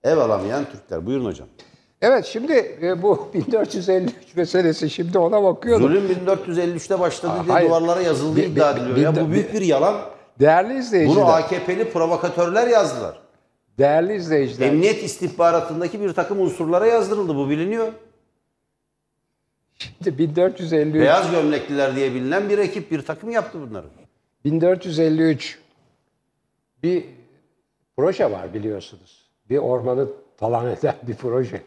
Ev 0.03 0.17
alamayan 0.17 0.65
Türkler. 0.65 1.05
Buyurun 1.05 1.25
hocam. 1.25 1.47
Evet 2.03 2.25
şimdi 2.25 2.77
e, 2.81 3.01
bu 3.01 3.29
1453 3.33 4.35
meselesi 4.35 4.89
şimdi 4.89 5.17
ona 5.17 5.43
bakıyorum. 5.43 5.87
Zulüm 5.87 6.05
1453'te 6.25 6.99
başladı 6.99 7.33
Aa, 7.33 7.43
diye 7.43 7.53
hayır. 7.53 7.69
duvarlara 7.69 8.01
yazıldığı 8.01 8.35
Bir- 8.41 8.43
iddia 8.47 8.71
ediliyor. 8.71 8.95
bir- 8.95 9.01
ya 9.01 9.15
bu 9.15 9.31
büyük 9.31 9.53
bir 9.53 9.61
yalan. 9.61 9.95
Değerli 10.39 10.77
izleyiciler, 10.79 11.23
Bunu 11.23 11.31
AKP'li 11.33 11.91
provokatörler 11.91 12.67
yazdılar. 12.67 13.19
değerli 13.77 14.15
izleyiciler. 14.15 14.67
Emniyet 14.67 15.03
istihbaratındaki 15.03 16.01
bir 16.01 16.13
takım 16.13 16.39
unsurlara 16.41 16.87
yazdırıldı. 16.87 17.35
Bu 17.35 17.49
biliniyor. 17.49 17.87
Şimdi 19.79 20.17
1453 20.17 21.01
Beyaz 21.01 21.31
gömlekliler 21.31 21.95
diye 21.95 22.13
bilinen 22.13 22.49
bir 22.49 22.57
ekip, 22.57 22.91
bir 22.91 23.01
takım 23.01 23.29
yaptı 23.29 23.57
bunları. 23.69 23.85
1453 24.45 25.59
bir 26.83 27.05
proje 27.97 28.31
var 28.31 28.53
biliyorsunuz. 28.53 29.23
Bir 29.49 29.57
ormanı 29.57 30.07
talan 30.37 30.67
eden 30.69 30.95
bir 31.07 31.15
proje. 31.15 31.61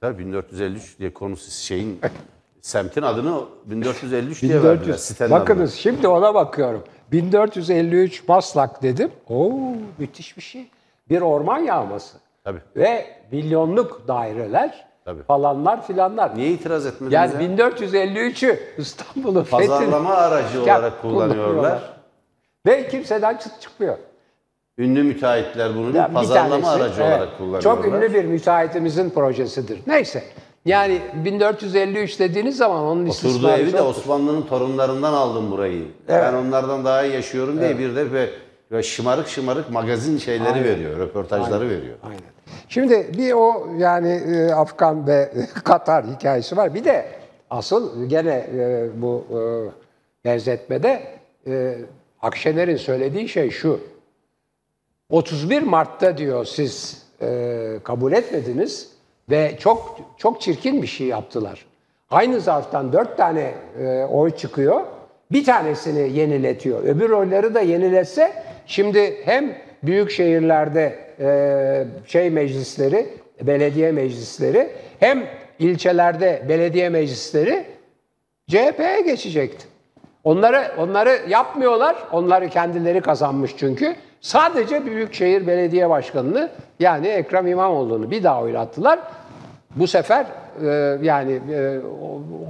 Tabii 0.00 0.18
1453 0.18 0.98
diye 0.98 1.12
konusu 1.14 1.50
şeyin 1.50 2.00
semtin 2.60 3.02
adını 3.02 3.40
1453 3.66 4.42
diye 4.42 4.54
verdiler. 4.54 4.72
1400. 4.74 5.00
Sitenin 5.00 5.30
Bakınız 5.30 5.74
şimdi 5.74 6.08
ona 6.08 6.34
bakıyorum. 6.34 6.84
1453 7.12 8.28
Maslak 8.28 8.82
dedim. 8.82 9.10
Oo 9.28 9.52
müthiş 9.98 10.36
bir 10.36 10.42
şey. 10.42 10.68
Bir 11.08 11.20
orman 11.20 11.58
yağması. 11.58 12.16
Tabii. 12.44 12.60
Ve 12.76 13.06
milyonluk 13.32 14.08
daireler 14.08 14.86
Tabii. 15.04 15.22
falanlar 15.22 15.86
filanlar. 15.86 16.36
Niye 16.36 16.50
itiraz 16.50 16.86
etmediniz 16.86 17.12
Yani 17.12 17.60
ya? 17.60 17.66
1453'ü 17.68 18.58
İstanbul'un 18.78 19.44
fethini- 19.44 19.50
Pazarlama 19.68 20.14
aracı 20.14 20.58
Ya, 20.58 20.62
olarak 20.78 21.02
kullanıyorlar. 21.02 21.82
Ve 22.66 22.88
kimseden 22.88 23.36
çıt 23.36 23.60
çıkmıyor. 23.60 23.98
Ünlü 24.80 25.02
müteahhitler 25.02 25.76
bunu 25.76 25.96
Ya 25.96 26.12
pazarlama 26.12 26.66
tanesi, 26.66 26.84
aracı 26.84 27.02
evet, 27.02 27.12
olarak 27.12 27.38
kullanıyorlar. 27.38 27.60
Çok 27.60 27.86
ünlü 27.86 28.14
bir 28.14 28.24
müteahhitimizin 28.24 29.10
projesidir. 29.10 29.80
Neyse. 29.86 30.22
Yani 30.64 31.00
1453 31.24 32.18
dediğiniz 32.18 32.56
zaman 32.56 32.84
onun 32.84 33.06
Oturduğu 33.06 33.50
evi 33.50 33.72
de. 33.72 33.82
Osmanlı'nın 33.82 34.42
torunlarından 34.42 35.12
aldım 35.12 35.50
burayı. 35.50 35.84
Evet. 36.08 36.22
Ben 36.24 36.34
onlardan 36.34 36.84
daha 36.84 37.02
iyi 37.02 37.14
yaşıyorum 37.14 37.60
diye 37.60 37.78
bir 37.78 37.96
de 37.96 38.12
böyle, 38.12 38.30
böyle 38.70 38.82
şımarık 38.82 39.28
şımarık 39.28 39.70
magazin 39.70 40.18
şeyleri 40.18 40.64
veriyor, 40.64 40.98
röportajları 40.98 41.70
veriyor. 41.70 41.96
Aynen. 42.02 42.20
Şimdi 42.68 43.10
bir 43.18 43.32
o 43.32 43.68
yani 43.78 44.08
e, 44.08 44.52
Afgan 44.52 45.06
ve 45.06 45.32
Katar 45.64 46.06
hikayesi 46.06 46.56
var. 46.56 46.74
Bir 46.74 46.84
de 46.84 47.06
asıl 47.50 48.08
gene 48.08 48.46
e, 48.58 48.88
bu 48.94 49.24
e, 49.30 49.40
benzetmede 50.24 51.02
Akşener'in 52.22 52.76
söylediği 52.76 53.28
şey 53.28 53.50
şu. 53.50 53.80
31 55.10 55.62
Mart'ta 55.62 56.18
diyor 56.18 56.44
siz 56.44 57.02
e, 57.22 57.56
kabul 57.84 58.12
etmediniz 58.12 58.88
ve 59.30 59.56
çok 59.60 60.00
çok 60.18 60.40
çirkin 60.40 60.82
bir 60.82 60.86
şey 60.86 61.06
yaptılar. 61.06 61.66
Aynı 62.10 62.40
zarftan 62.40 62.92
dört 62.92 63.16
tane 63.16 63.54
e, 63.80 64.04
oy 64.04 64.30
çıkıyor. 64.30 64.80
Bir 65.32 65.44
tanesini 65.44 66.18
yeniletiyor. 66.18 66.84
Öbür 66.84 67.10
oyları 67.10 67.54
da 67.54 67.60
yeniletse 67.60 68.32
şimdi 68.66 69.20
hem 69.24 69.56
büyük 69.82 70.10
şehirlerde 70.10 70.98
e, 71.20 71.84
şey 72.06 72.30
meclisleri, 72.30 73.06
belediye 73.42 73.92
meclisleri 73.92 74.70
hem 75.00 75.26
ilçelerde 75.58 76.42
belediye 76.48 76.88
meclisleri 76.88 77.64
CHP'ye 78.48 79.00
geçecekti. 79.06 79.66
Onları 80.24 80.72
onları 80.78 81.20
yapmıyorlar. 81.28 81.96
Onları 82.12 82.48
kendileri 82.48 83.00
kazanmış 83.00 83.50
çünkü. 83.58 83.96
Sadece 84.20 84.86
Büyükşehir 84.86 85.46
Belediye 85.46 85.90
Başkanı'nı 85.90 86.50
yani 86.80 87.06
Ekrem 87.06 87.46
İmamoğlu'nu 87.46 88.10
bir 88.10 88.22
daha 88.22 88.42
oylattılar. 88.42 88.98
Bu 89.76 89.86
sefer 89.86 90.26
e, 90.62 90.66
yani 91.02 91.32
e, 91.32 91.80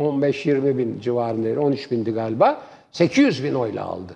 15-20 0.01 0.79
bin 0.79 1.01
civarında 1.01 1.61
13 1.61 1.91
bindi 1.91 2.11
galiba. 2.11 2.61
800 2.93 3.45
bin 3.45 3.55
oyla 3.55 3.85
aldı. 3.85 4.13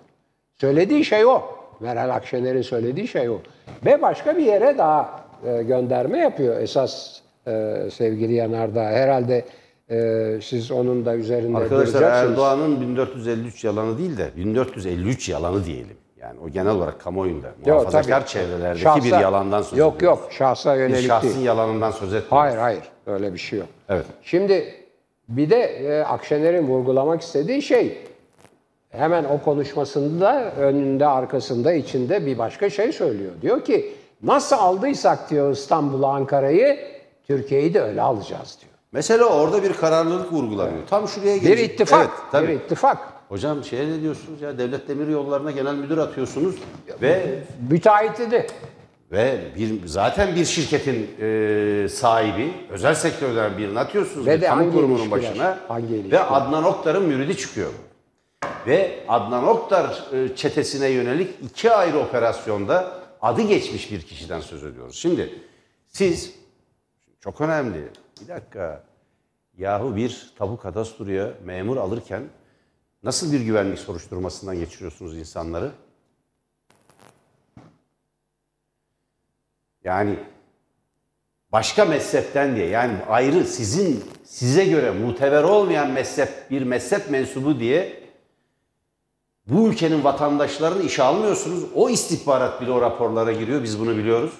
Söylediği 0.61 1.05
şey 1.05 1.27
o. 1.27 1.43
Meral 1.81 2.11
Akşener'in 2.15 2.63
söylediği 2.63 3.09
şey 3.09 3.29
o. 3.29 3.39
Ve 3.85 4.03
başka 4.03 4.37
bir 4.37 4.43
yere 4.45 4.79
daha 4.79 5.21
e, 5.47 5.63
gönderme 5.63 6.19
yapıyor 6.19 6.61
esas 6.61 7.21
e, 7.47 7.77
sevgili 7.93 8.35
Yanardağ. 8.35 8.85
Herhalde 8.85 9.45
e, 9.91 10.39
siz 10.43 10.71
onun 10.71 11.05
da 11.05 11.15
üzerinde 11.15 11.59
Arkadaşlar. 11.59 12.03
Erdoğan'ın 12.03 12.81
1453 12.81 13.65
yalanı 13.65 13.99
değil 13.99 14.19
de 14.19 14.31
1453 14.37 15.29
yalanı 15.29 15.65
diyelim. 15.65 15.97
Yani 16.25 16.41
o 16.45 16.49
genel 16.49 16.73
olarak 16.73 17.01
kamuoyunda 17.01 17.47
Yok, 17.47 17.57
muhafazakar 17.67 18.21
tabii. 18.21 18.29
çevrelerdeki 18.29 18.83
Şahsa- 18.85 19.05
bir 19.05 19.11
yalandan 19.23 19.63
söz 19.63 19.79
Yok 19.79 19.97
ediyoruz. 19.97 20.21
yok 20.23 20.33
şahsa 20.33 20.75
Bir 20.75 20.81
yönelik 20.81 21.07
şahsın 21.07 21.29
değil. 21.35 21.45
yalanından 21.47 21.91
söz 21.91 22.15
etmiyoruz. 22.15 22.31
Hayır 22.31 22.57
hayır 22.59 22.83
öyle 23.07 23.33
bir 23.35 23.39
şey 23.39 23.59
yok. 23.59 23.69
Evet. 23.89 24.05
Şimdi 24.23 24.75
bir 25.29 25.51
de 25.51 25.57
e, 25.63 26.03
Akşener'in 26.05 26.67
vurgulamak 26.69 27.21
istediği 27.23 27.63
şey 27.63 27.99
hemen 28.91 29.25
o 29.25 29.43
konuşmasında 29.45 30.53
önünde 30.59 31.07
arkasında 31.07 31.73
içinde 31.73 32.27
bir 32.27 32.39
başka 32.39 32.71
şey 32.71 32.93
söylüyor. 32.93 33.33
Diyor 33.43 33.65
ki 33.65 33.93
nasıl 34.23 34.57
aldıysak 34.57 35.31
diyor 35.31 35.53
İstanbul'u 35.53 36.07
Ankara'yı 36.07 36.79
Türkiye'yi 37.27 37.75
de 37.75 37.83
öyle 37.83 38.03
alacağız 38.03 38.59
diyor. 38.61 38.73
Mesela 38.93 39.25
orada 39.25 39.63
bir 39.63 39.73
kararlılık 39.73 40.33
vurgulanıyor. 40.33 40.87
Tam 40.91 41.09
şuraya 41.09 41.37
Bir 41.37 41.41
gelecek. 41.43 41.71
ittifak. 41.71 42.01
Evet, 42.01 42.11
tabii. 42.33 42.49
Bir 42.49 42.53
ittifak. 42.53 42.99
Hocam 43.35 43.65
şeye 43.65 43.89
ne 43.91 44.01
diyorsunuz 44.03 44.41
ya 44.41 44.59
devlet 44.59 44.89
demir 44.89 45.09
yollarına 45.09 45.51
genel 45.51 45.75
müdür 45.75 45.99
atıyorsunuz 45.99 46.55
ve 47.03 47.39
Müteahhitidi. 47.71 48.47
ve 49.13 49.39
bir 49.57 49.87
zaten 49.87 50.37
bir 50.37 50.45
şirketin 50.45 51.11
e, 51.21 51.89
sahibi 51.89 52.53
özel 52.71 52.95
sektörden 52.95 53.59
birini 53.59 53.79
atıyorsunuz 53.79 54.27
Ve 54.27 54.41
de 54.41 54.47
kamu 54.47 54.61
hangi 54.63 54.73
kurumunun 54.77 54.99
ilişkiler? 55.03 55.31
başına 55.31 55.59
Hangi 55.69 56.11
ve? 56.13 56.21
Adnan 56.21 56.65
Oktar'ın 56.65 57.03
müridi 57.05 57.37
çıkıyor. 57.37 57.71
Ve 58.67 59.01
Adnan 59.09 59.47
Oktar 59.49 60.05
e, 60.13 60.37
çetesine 60.37 60.89
yönelik 60.89 61.31
iki 61.43 61.73
ayrı 61.73 61.99
operasyonda 61.99 62.93
adı 63.23 63.43
geçmiş 63.43 63.93
bir 63.93 64.03
kişiden 64.03 64.41
söz 64.41 64.65
ediyoruz. 64.65 64.97
Şimdi 64.97 65.39
siz 65.89 66.35
çok 67.21 67.41
önemli. 67.41 67.89
Bir 68.23 68.29
dakika. 68.29 68.83
Yahu 69.59 69.97
bir 69.97 70.33
tabu 70.39 70.57
kadastroya 70.57 71.33
memur 71.45 71.77
alırken 71.77 72.23
nasıl 73.05 73.33
bir 73.33 73.41
güvenlik 73.41 73.79
soruşturmasından 73.79 74.59
geçiriyorsunuz 74.59 75.19
insanları? 75.19 75.73
Yani 79.85 80.19
başka 81.53 81.85
mezhepten 81.85 82.57
diye 82.57 82.67
yani 82.67 82.99
ayrı 83.09 83.45
sizin 83.45 84.05
size 84.25 84.65
göre 84.65 84.91
muteber 84.91 85.43
olmayan 85.43 85.91
mezhep 85.91 86.51
bir 86.51 86.63
mezhep 86.63 87.11
mensubu 87.11 87.61
diye 87.61 88.05
bu 89.47 89.69
ülkenin 89.69 90.05
vatandaşlarını 90.05 90.83
işe 90.83 91.03
almıyorsunuz. 91.03 91.65
O 91.75 91.91
istihbarat 91.91 92.61
bile 92.61 92.71
o 92.71 92.81
raporlara 92.81 93.33
giriyor. 93.33 93.63
Biz 93.63 93.81
bunu 93.81 93.97
biliyoruz. 93.97 94.35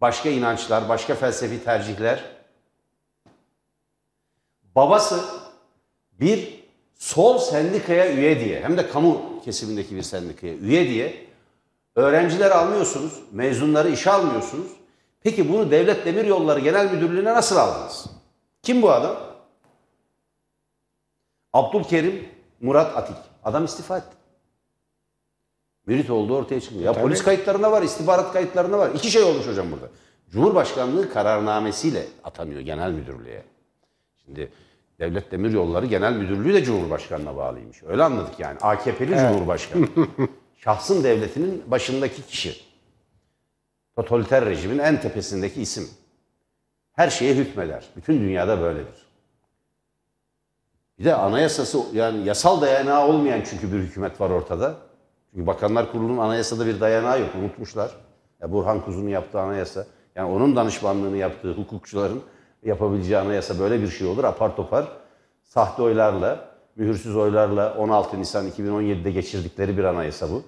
Başka 0.00 0.28
inançlar, 0.28 0.88
başka 0.88 1.14
felsefi 1.14 1.64
tercihler. 1.64 2.24
Babası 4.76 5.24
bir 6.12 6.55
sol 6.98 7.38
sendikaya 7.38 8.12
üye 8.12 8.40
diye 8.40 8.60
hem 8.60 8.76
de 8.76 8.88
kamu 8.88 9.40
kesimindeki 9.44 9.96
bir 9.96 10.02
sendikaya 10.02 10.54
üye 10.54 10.88
diye 10.88 11.26
öğrencileri 11.94 12.54
almıyorsunuz, 12.54 13.22
mezunları 13.32 13.90
işe 13.90 14.10
almıyorsunuz. 14.10 14.66
Peki 15.20 15.52
bunu 15.52 15.70
Devlet 15.70 16.06
Demiryolları 16.06 16.60
Genel 16.60 16.92
Müdürlüğü'ne 16.92 17.34
nasıl 17.34 17.56
aldınız? 17.56 18.06
Kim 18.62 18.82
bu 18.82 18.90
adam? 18.90 19.16
Abdülkerim 21.52 22.28
Murat 22.60 22.96
Atik. 22.96 23.16
Adam 23.44 23.64
istifa 23.64 23.98
etti. 23.98 24.16
Mürit 25.86 26.10
olduğu 26.10 26.36
ortaya 26.36 26.60
çıkıyor. 26.60 26.82
Ya 26.82 26.92
polis 26.92 27.22
kayıtlarında 27.22 27.72
var, 27.72 27.82
istihbarat 27.82 28.32
kayıtlarında 28.32 28.78
var. 28.78 28.90
İki 28.94 29.10
şey 29.10 29.22
olmuş 29.22 29.46
hocam 29.46 29.72
burada. 29.72 29.88
Cumhurbaşkanlığı 30.30 31.12
kararnamesiyle 31.12 32.06
atanıyor 32.24 32.60
genel 32.60 32.90
müdürlüğe. 32.90 33.42
Şimdi 34.24 34.52
Devlet 34.98 35.32
Demiryolları 35.32 35.86
Genel 35.86 36.12
Müdürlüğü 36.12 36.54
de 36.54 36.64
Cumhurbaşkanı'na 36.64 37.36
bağlıymış. 37.36 37.82
Öyle 37.82 38.02
anladık 38.02 38.40
yani. 38.40 38.58
AKP'li 38.58 39.18
Cumhurbaşkanı. 39.18 39.86
Şahsın 40.56 41.04
devletinin 41.04 41.62
başındaki 41.66 42.22
kişi. 42.22 42.56
Totaliter 43.96 44.44
rejimin 44.44 44.78
en 44.78 45.00
tepesindeki 45.00 45.62
isim. 45.62 45.88
Her 46.92 47.10
şeye 47.10 47.34
hükmeder. 47.34 47.84
Bütün 47.96 48.20
dünyada 48.20 48.60
böyledir. 48.60 49.06
Bir 50.98 51.04
de 51.04 51.14
anayasası 51.14 51.78
yani 51.92 52.24
yasal 52.24 52.60
dayanağı 52.60 53.06
olmayan 53.06 53.42
çünkü 53.50 53.72
bir 53.72 53.78
hükümet 53.78 54.20
var 54.20 54.30
ortada. 54.30 54.74
Çünkü 55.30 55.46
Bakanlar 55.46 55.92
Kurulu'nun 55.92 56.18
anayasada 56.18 56.66
bir 56.66 56.80
dayanağı 56.80 57.20
yok. 57.20 57.30
Unutmuşlar. 57.40 57.90
Ya 58.40 58.52
Burhan 58.52 58.84
Kuzu'nun 58.84 59.08
yaptığı 59.08 59.40
anayasa. 59.40 59.86
Yani 60.14 60.30
onun 60.30 60.56
danışmanlığını 60.56 61.16
yaptığı 61.16 61.52
hukukçuların 61.52 62.22
yapabileceği 62.66 63.18
anayasa 63.18 63.58
böyle 63.58 63.82
bir 63.82 63.88
şey 63.88 64.06
olur. 64.06 64.24
Apar 64.24 64.56
topar 64.56 64.88
sahte 65.44 65.82
oylarla, 65.82 66.48
mühürsüz 66.76 67.16
oylarla 67.16 67.74
16 67.78 68.20
Nisan 68.20 68.48
2017'de 68.48 69.10
geçirdikleri 69.10 69.78
bir 69.78 69.84
anayasa 69.84 70.30
bu. 70.30 70.42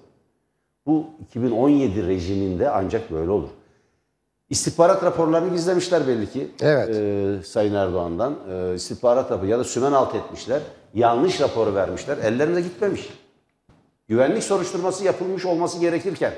Bu 0.87 1.07
2017 1.21 2.07
rejiminde 2.07 2.71
ancak 2.71 3.11
böyle 3.11 3.31
olur. 3.31 3.49
İstihbarat 4.51 5.05
raporlarını 5.05 5.53
gizlemişler 5.53 6.07
belli 6.07 6.31
ki. 6.31 6.51
Evet. 6.61 6.89
Ee, 6.89 7.43
Sayın 7.45 7.75
Erdoğan'dan. 7.75 8.37
Ee, 8.51 8.75
istihbarat 8.75 9.31
raporu 9.31 9.47
ya 9.47 9.59
da 9.59 9.65
sümen 9.65 9.93
alt 9.93 10.15
etmişler. 10.15 10.63
Yanlış 10.95 11.41
raporu 11.41 11.75
vermişler. 11.75 12.19
Ellerine 12.19 12.61
gitmemiş. 12.61 13.09
Güvenlik 14.09 14.43
soruşturması 14.43 15.05
yapılmış 15.05 15.47
olması 15.47 15.81
gerekirken 15.81 16.33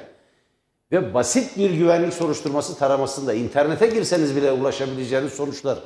ve 0.92 1.14
basit 1.14 1.58
bir 1.58 1.70
güvenlik 1.70 2.12
soruşturması 2.12 2.78
taramasında 2.78 3.34
internete 3.34 3.86
girseniz 3.86 4.36
bile 4.36 4.52
ulaşabileceğiniz 4.52 5.32
sonuçlar 5.32 5.78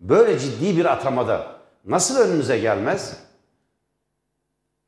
böyle 0.00 0.38
ciddi 0.38 0.76
bir 0.76 0.84
atamada 0.84 1.56
nasıl 1.84 2.20
önünüze 2.20 2.58
gelmez? 2.58 3.16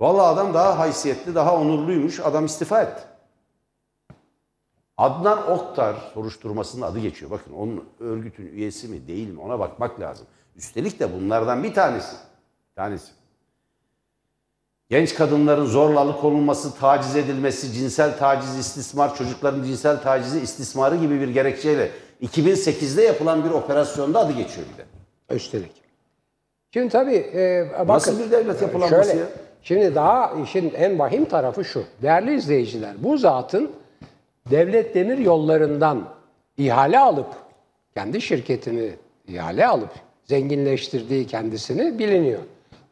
Vallahi 0.01 0.27
adam 0.27 0.55
daha 0.55 0.79
haysiyetli, 0.79 1.35
daha 1.35 1.61
onurluymuş. 1.61 2.21
Adam 2.21 2.45
istifa 2.45 2.83
etti. 2.83 3.03
Adnan 4.97 5.51
Oktar 5.51 5.97
soruşturmasının 6.15 6.83
adı 6.83 6.99
geçiyor. 6.99 7.31
Bakın 7.31 7.53
onun 7.53 7.85
örgütün 8.01 8.47
üyesi 8.47 8.89
mi 8.89 9.09
değil 9.09 9.29
mi 9.29 9.41
ona 9.41 9.59
bakmak 9.59 10.01
lazım. 10.01 10.27
Üstelik 10.57 11.01
de 11.01 11.13
bunlardan 11.13 11.63
bir 11.63 11.75
tanesi. 11.75 12.17
Bir 12.71 12.75
tanesi. 12.75 13.13
Genç 14.95 15.15
kadınların 15.15 15.67
zorla 15.67 16.01
alıkonulması, 16.01 16.79
taciz 16.79 17.17
edilmesi, 17.17 17.73
cinsel 17.73 18.19
taciz, 18.19 18.59
istismar, 18.59 19.17
çocukların 19.17 19.63
cinsel 19.63 20.03
tacizi, 20.03 20.41
istismarı 20.41 20.97
gibi 20.97 21.21
bir 21.21 21.29
gerekçeyle 21.29 21.91
2008'de 22.23 23.03
yapılan 23.03 23.45
bir 23.45 23.51
operasyonda 23.51 24.19
adı 24.19 24.33
geçiyor 24.33 24.67
bir 24.73 24.79
de. 24.79 24.87
Üstelik. 25.37 25.73
Şimdi 26.71 26.89
tabii 26.89 27.15
e, 27.35 27.69
bakın. 27.79 27.95
Nasıl 27.95 28.19
bir 28.19 28.31
devlet 28.31 28.63
yapılanması 28.63 29.11
şöyle, 29.11 29.21
ya? 29.21 29.27
Şimdi 29.63 29.95
daha 29.95 30.33
işin 30.45 30.73
en 30.77 30.99
vahim 30.99 31.25
tarafı 31.25 31.65
şu. 31.65 31.85
Değerli 32.03 32.35
izleyiciler 32.35 32.95
bu 32.99 33.19
zatın 33.19 33.71
devlet 34.51 34.95
demir 34.95 35.19
yollarından 35.19 36.09
ihale 36.57 36.99
alıp 36.99 37.29
kendi 37.95 38.21
şirketini 38.21 38.91
ihale 39.29 39.67
alıp 39.67 39.91
zenginleştirdiği 40.25 41.27
kendisini 41.27 41.99
biliniyor. 41.99 42.41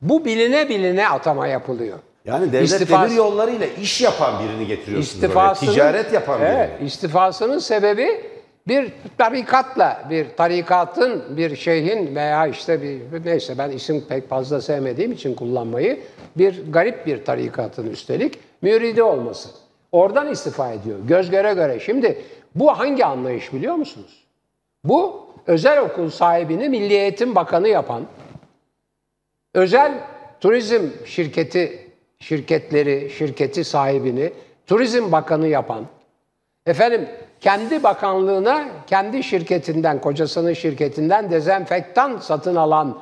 Bu 0.02 0.24
biline 0.24 0.68
biline 0.68 1.08
atama 1.08 1.46
yapılıyor. 1.46 1.98
Yani 2.24 2.52
devlet 2.52 2.68
İstifas- 2.70 3.02
demir 3.04 3.16
yollarıyla 3.16 3.66
iş 3.66 4.00
yapan 4.00 4.34
birini 4.44 4.66
getiriyorsunuz. 4.66 5.14
İstifasının, 5.14 5.72
Ticaret 5.72 6.12
yapan 6.12 6.40
birini. 6.40 6.50
evet, 6.54 6.70
istifasının 6.82 7.58
sebebi 7.58 8.08
bir 8.68 8.92
tarikatla, 9.18 10.04
bir 10.10 10.26
tarikatın, 10.36 11.36
bir 11.36 11.56
şeyhin 11.56 12.14
veya 12.16 12.46
işte 12.46 12.82
bir 12.82 13.24
neyse 13.24 13.58
ben 13.58 13.70
isim 13.70 14.04
pek 14.08 14.28
fazla 14.28 14.60
sevmediğim 14.60 15.12
için 15.12 15.34
kullanmayı 15.34 16.00
bir 16.38 16.72
garip 16.72 17.06
bir 17.06 17.24
tarikatın 17.24 17.90
üstelik 17.90 18.38
müridi 18.62 19.02
olması. 19.02 19.48
Oradan 19.92 20.30
istifa 20.30 20.72
ediyor. 20.72 20.98
Göz 21.08 21.30
göre 21.30 21.54
göre. 21.54 21.80
Şimdi 21.80 22.22
bu 22.54 22.78
hangi 22.78 23.04
anlayış 23.04 23.52
biliyor 23.52 23.74
musunuz? 23.74 24.24
Bu 24.84 25.26
özel 25.46 25.80
okul 25.80 26.10
sahibini 26.10 26.68
Milli 26.68 26.94
Eğitim 26.94 27.34
Bakanı 27.34 27.68
yapan, 27.68 28.02
özel 29.54 29.92
turizm 30.40 30.82
şirketi 31.04 31.88
şirketleri, 32.18 33.10
şirketi 33.10 33.64
sahibini 33.64 34.32
Turizm 34.66 35.12
Bakanı 35.12 35.48
yapan, 35.48 35.86
efendim 36.66 37.08
kendi 37.40 37.82
bakanlığına, 37.82 38.68
kendi 38.86 39.22
şirketinden, 39.22 40.00
kocasının 40.00 40.52
şirketinden 40.52 41.30
dezenfektan 41.30 42.16
satın 42.18 42.56
alan 42.56 42.98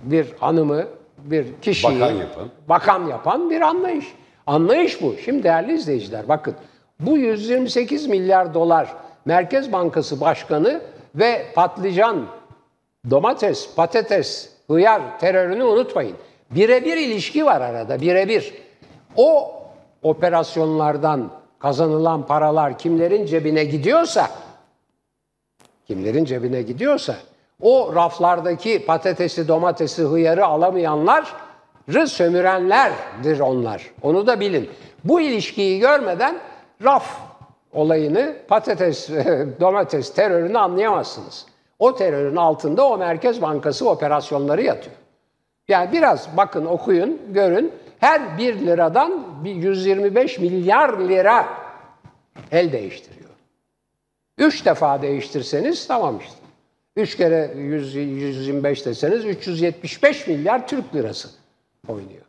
bir 0.00 0.32
hanımı, 0.40 0.84
bir 1.18 1.46
kişiyi 1.62 2.00
Bakan 2.00 2.10
yapan. 2.14 2.48
bakan 2.68 3.06
yapan 3.06 3.50
bir 3.50 3.60
anlayış. 3.60 4.06
Anlayış 4.46 5.02
bu. 5.02 5.14
Şimdi 5.24 5.42
değerli 5.42 5.74
izleyiciler 5.74 6.28
bakın 6.28 6.54
bu 7.00 7.18
128 7.18 8.06
milyar 8.06 8.54
dolar 8.54 8.94
Merkez 9.24 9.72
Bankası 9.72 10.20
Başkanı 10.20 10.80
ve 11.14 11.46
patlıcan, 11.54 12.26
domates, 13.10 13.74
patates, 13.74 14.55
hıyar 14.68 15.18
terörünü 15.18 15.64
unutmayın. 15.64 16.16
Birebir 16.50 16.96
ilişki 16.96 17.46
var 17.46 17.60
arada, 17.60 18.00
birebir. 18.00 18.54
O 19.16 19.54
operasyonlardan 20.02 21.30
kazanılan 21.58 22.26
paralar 22.26 22.78
kimlerin 22.78 23.26
cebine 23.26 23.64
gidiyorsa, 23.64 24.30
kimlerin 25.86 26.24
cebine 26.24 26.62
gidiyorsa, 26.62 27.16
o 27.60 27.92
raflardaki 27.94 28.86
patatesi, 28.86 29.48
domatesi, 29.48 30.02
hıyarı 30.02 30.46
alamayanları 30.46 32.06
sömürenlerdir 32.06 33.40
onlar. 33.40 33.90
Onu 34.02 34.26
da 34.26 34.40
bilin. 34.40 34.70
Bu 35.04 35.20
ilişkiyi 35.20 35.80
görmeden 35.80 36.38
raf 36.84 37.20
olayını, 37.72 38.36
patates, 38.48 39.10
domates 39.60 40.14
terörünü 40.14 40.58
anlayamazsınız. 40.58 41.46
O 41.78 41.94
terörün 41.94 42.36
altında 42.36 42.88
o 42.88 42.98
Merkez 42.98 43.42
Bankası 43.42 43.90
operasyonları 43.90 44.62
yatıyor. 44.62 44.96
Yani 45.68 45.92
biraz 45.92 46.36
bakın 46.36 46.66
okuyun, 46.66 47.20
görün. 47.28 47.72
Her 47.98 48.38
1 48.38 48.66
liradan 48.66 49.44
bir 49.44 49.54
125 49.54 50.38
milyar 50.38 50.98
lira 50.98 51.48
el 52.52 52.72
değiştiriyor. 52.72 53.30
Üç 54.38 54.64
defa 54.64 55.02
değiştirseniz 55.02 55.86
tamam 55.86 56.18
işte. 56.18 56.38
Üç 56.96 57.16
kere 57.16 57.52
100, 57.56 57.94
125 57.94 58.86
deseniz 58.86 59.24
375 59.24 60.26
milyar 60.26 60.68
Türk 60.68 60.94
lirası 60.94 61.28
oynuyor. 61.88 62.22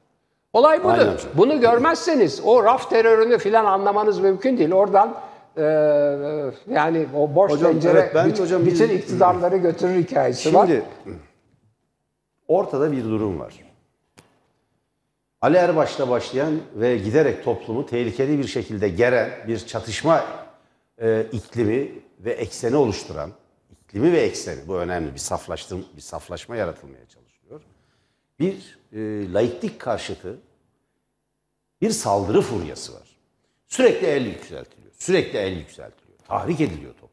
Olay 0.53 0.83
budur. 0.83 0.91
Aynen. 0.91 1.17
Bunu 1.33 1.59
görmezseniz 1.59 2.41
o 2.43 2.63
raf 2.63 2.89
terörünü 2.89 3.37
filan 3.37 3.65
anlamanız 3.65 4.19
mümkün 4.19 4.57
değil. 4.57 4.71
Oradan 4.71 5.15
e, 5.57 5.63
yani 6.73 7.07
o 7.15 7.35
boş 7.35 7.51
Hocam, 7.51 7.73
pencere 7.73 7.99
evet, 7.99 8.15
ben 8.15 8.29
bütün, 8.29 8.43
hocam 8.43 8.65
bütün 8.65 8.89
iktidarları 8.89 9.57
götürür 9.57 9.95
hikayesi 9.95 10.53
var. 10.53 10.67
Şimdi 10.67 10.83
ortada 12.47 12.91
bir 12.91 13.03
durum 13.03 13.39
var. 13.39 13.53
Ali 15.41 15.57
Erbaş'la 15.57 16.09
başlayan 16.09 16.59
ve 16.75 16.97
giderek 16.97 17.43
toplumu 17.43 17.85
tehlikeli 17.85 18.39
bir 18.39 18.47
şekilde 18.47 18.89
geren 18.89 19.29
bir 19.47 19.59
çatışma 19.59 20.25
e, 21.01 21.25
iklimi 21.31 21.91
ve 22.19 22.31
ekseni 22.31 22.75
oluşturan, 22.75 23.31
iklimi 23.71 24.11
ve 24.11 24.19
ekseni 24.19 24.67
bu 24.67 24.75
önemli 24.75 25.13
bir 25.13 25.19
saflaştırma, 25.19 25.83
bir 25.95 26.01
saflaşma 26.01 26.55
yaratılmaya 26.55 27.05
çalışıyor. 27.05 27.61
Bir 28.39 28.79
e, 28.93 29.33
laiklik 29.33 29.79
karşıtı 29.79 30.37
bir 31.81 31.89
saldırı 31.89 32.41
furyası 32.41 32.93
var. 32.93 33.17
Sürekli 33.67 34.07
el 34.07 34.25
yükseltiliyor. 34.25 34.86
Sürekli 34.97 35.39
el 35.39 35.57
yükseltiliyor. 35.57 36.19
Tahrik 36.27 36.61
ediliyor 36.61 36.93
toplum. 36.93 37.09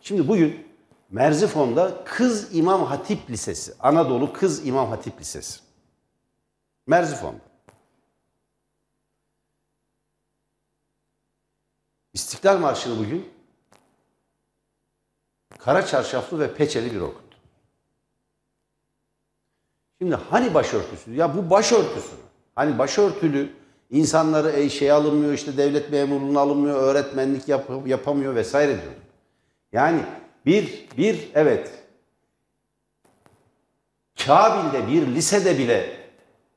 Şimdi 0.00 0.28
bugün 0.28 0.66
Merzifon'da 1.10 2.04
Kız 2.04 2.56
İmam 2.56 2.84
Hatip 2.84 3.30
Lisesi, 3.30 3.74
Anadolu 3.80 4.32
Kız 4.32 4.66
İmam 4.66 4.88
Hatip 4.88 5.20
Lisesi. 5.20 5.60
Merzifon'da. 6.86 7.52
İstiklal 12.12 12.58
Marşı'nı 12.58 12.98
bugün 12.98 13.32
kara 15.58 15.86
çarşaflı 15.86 16.40
ve 16.40 16.54
peçeli 16.54 16.94
bir 16.94 17.00
okuttu. 17.00 17.36
Şimdi 19.98 20.14
hani 20.14 20.54
başörtüsü? 20.54 21.14
Ya 21.14 21.36
bu 21.36 21.50
başörtüsü. 21.50 22.16
Hani 22.54 22.78
başörtülü 22.78 23.61
insanları 23.92 24.50
e, 24.50 24.68
şey 24.68 24.90
alınmıyor 24.90 25.32
işte 25.32 25.56
devlet 25.56 25.90
memurluğuna 25.92 26.40
alınmıyor, 26.40 26.82
öğretmenlik 26.82 27.48
yap- 27.48 27.86
yapamıyor 27.86 28.34
vesaire 28.34 28.70
diyor. 28.72 28.92
Yani 29.72 30.00
bir, 30.46 30.88
bir 30.98 31.28
evet 31.34 31.70
Kabil'de 34.26 34.88
bir 34.88 35.06
lisede 35.06 35.58
bile 35.58 35.96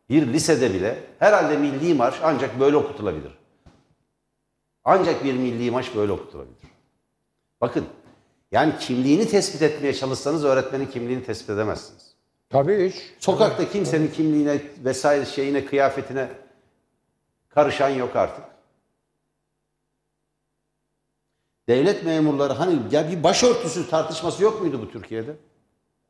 bir 0.10 0.28
lisede 0.34 0.74
bile 0.74 1.04
herhalde 1.19 1.58
milli 1.58 1.93
marş 1.93 2.15
ancak 2.24 2.60
böyle 2.60 2.78
okutulabilir. 2.78 3.32
Ancak 4.84 5.24
bir 5.24 5.34
milli 5.34 5.71
marş 5.71 5.95
böyle 5.95 6.12
okutulabilir. 6.12 6.56
Bakın 7.62 7.86
yani 8.52 8.74
kimliğini 8.80 9.28
tespit 9.28 9.62
etmeye 9.62 9.93
çalışsanız 9.93 10.45
öğretmenin 10.45 10.86
kimliğini 10.86 11.24
tespit 11.24 11.50
edemezsiniz. 11.50 12.15
Tabii 12.50 12.89
hiç. 12.89 12.95
Sokakta 13.19 13.69
kimsenin 13.69 14.08
kimliğine 14.08 14.62
vesaire 14.86 15.26
şeyine, 15.26 15.65
kıyafetine 15.65 16.28
karışan 17.55 17.89
yok 17.89 18.15
artık. 18.15 18.45
Devlet 21.67 22.05
memurları 22.05 22.53
hani 22.53 22.79
ya 22.91 23.11
bir 23.11 23.23
başörtüsü 23.23 23.89
tartışması 23.89 24.43
yok 24.43 24.61
muydu 24.61 24.81
bu 24.81 24.91
Türkiye'de? 24.91 25.35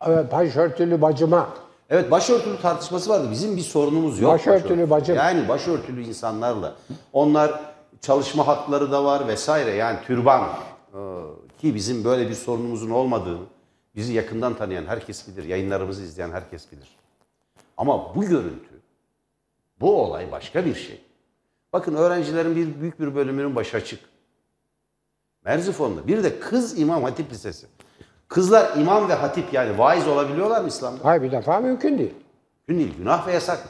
Evet, 0.06 0.32
başörtülü 0.32 1.02
bacıma. 1.02 1.50
Evet 1.90 2.12
başörtülü 2.12 2.62
tartışması 2.62 3.10
vardı. 3.10 3.28
Bizim 3.32 3.58
bir 3.58 3.62
sorunumuz 3.62 4.20
yok. 4.20 4.34
Başörtülü 4.34 4.90
bacım. 4.90 5.16
Yani 5.16 5.48
başörtülü 5.48 6.04
insanlarla. 6.04 6.76
Onlar 7.14 7.62
çalışma 8.02 8.48
hakları 8.48 8.92
da 8.92 9.06
var 9.06 9.28
vesaire. 9.28 9.72
Yani 9.72 10.00
türban 10.06 10.50
ee, 10.94 10.98
ki 11.62 11.76
bizim 11.76 12.04
böyle 12.04 12.30
bir 12.30 12.34
sorunumuzun 12.34 12.90
olmadığını 12.90 13.44
bizi 13.96 14.14
yakından 14.14 14.54
tanıyan 14.54 14.86
herkes 14.86 15.28
bilir. 15.28 15.44
Yayınlarımızı 15.44 16.04
izleyen 16.04 16.32
herkes 16.32 16.72
bilir. 16.72 16.98
Ama 17.78 18.16
bu 18.16 18.26
görüntü, 18.26 18.82
bu 19.80 20.02
olay 20.02 20.32
başka 20.32 20.66
bir 20.66 20.76
şey. 20.76 21.05
Bakın 21.74 21.96
öğrencilerin 21.96 22.56
bir 22.56 22.82
büyük 22.82 23.00
bir 23.00 23.16
bölümünün 23.16 23.56
başı 23.56 23.78
açık. 23.78 24.00
Merzifon'da 25.46 26.08
bir 26.08 26.24
de 26.24 26.40
kız 26.40 26.80
İmam 26.80 27.04
Hatip 27.04 27.32
Lisesi. 27.32 27.68
Kızlar 28.28 28.78
imam 28.78 29.10
ve 29.10 29.14
hatip 29.14 29.54
yani 29.54 29.78
vaiz 29.78 30.08
olabiliyorlar 30.08 30.62
mı 30.62 30.68
İslam'da? 30.68 31.06
Hayır 31.06 31.22
bir 31.22 31.32
defa 31.32 31.60
mümkün 31.60 31.98
değil. 31.98 32.14
Gün 32.68 32.80
değil, 32.80 32.94
günah 32.98 33.28
ve 33.28 33.34
yasak. 33.34 33.70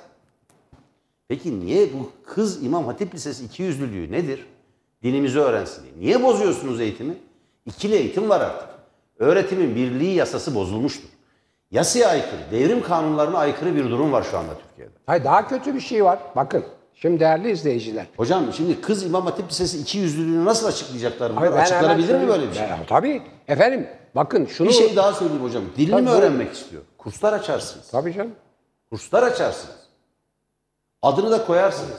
Peki 1.27 1.60
niye 1.60 1.93
bu 1.93 2.12
kız 2.25 2.63
İmam 2.63 2.86
Hatip 2.86 3.15
Lisesi 3.15 3.45
ikiyüzlülüğü 3.45 4.12
nedir? 4.12 4.47
Dinimizi 5.03 5.39
öğrensin 5.39 5.84
diye. 5.84 5.93
Niye 5.99 6.23
bozuyorsunuz 6.23 6.81
eğitimi? 6.81 7.13
İkili 7.65 7.95
eğitim 7.95 8.29
var 8.29 8.41
artık. 8.41 8.69
Öğretimin 9.19 9.75
birliği 9.75 10.15
yasası 10.15 10.55
bozulmuştur. 10.55 11.10
Yasaya 11.71 12.10
aykırı, 12.10 12.41
devrim 12.51 12.84
kanunlarına 12.84 13.38
aykırı 13.38 13.75
bir 13.75 13.89
durum 13.89 14.12
var 14.12 14.23
şu 14.31 14.38
anda 14.38 14.51
Türkiye'de. 14.67 14.91
Hayır 15.05 15.23
daha 15.23 15.47
kötü 15.47 15.75
bir 15.75 15.79
şey 15.79 16.05
var. 16.05 16.19
Bakın 16.36 16.65
şimdi 16.95 17.19
değerli 17.19 17.51
izleyiciler. 17.51 18.05
Hocam 18.17 18.53
şimdi 18.53 18.81
kız 18.81 19.03
İmam 19.03 19.25
Hatip 19.25 19.49
Lisesi 19.49 19.79
ikiyüzlülüğünü 19.79 20.45
nasıl 20.45 20.67
açıklayacaklar? 20.67 21.31
Hayır, 21.34 21.53
ben 21.53 21.58
Açıklanabilir 21.58 22.15
mi 22.15 22.27
böyle 22.27 22.49
bir 22.49 22.53
şey? 22.53 22.63
Ya, 22.67 22.79
tabii. 22.88 23.21
Efendim 23.47 23.88
bakın 24.15 24.45
şunu... 24.45 24.67
Bir 24.67 24.73
şey 24.73 24.95
daha 24.95 25.13
söyleyeyim 25.13 25.43
hocam. 25.43 25.63
Dilini 25.77 25.91
Tabii, 25.91 26.01
mi 26.01 26.10
öğrenmek 26.10 26.53
istiyor? 26.53 26.81
Kurslar 26.97 27.34
açarsınız. 27.34 27.88
Tabii 27.91 28.13
canım. 28.13 28.31
Kurslar 28.89 29.23
açarsınız. 29.23 29.75
Adını 31.01 31.31
da 31.31 31.45
koyarsınız. 31.45 31.97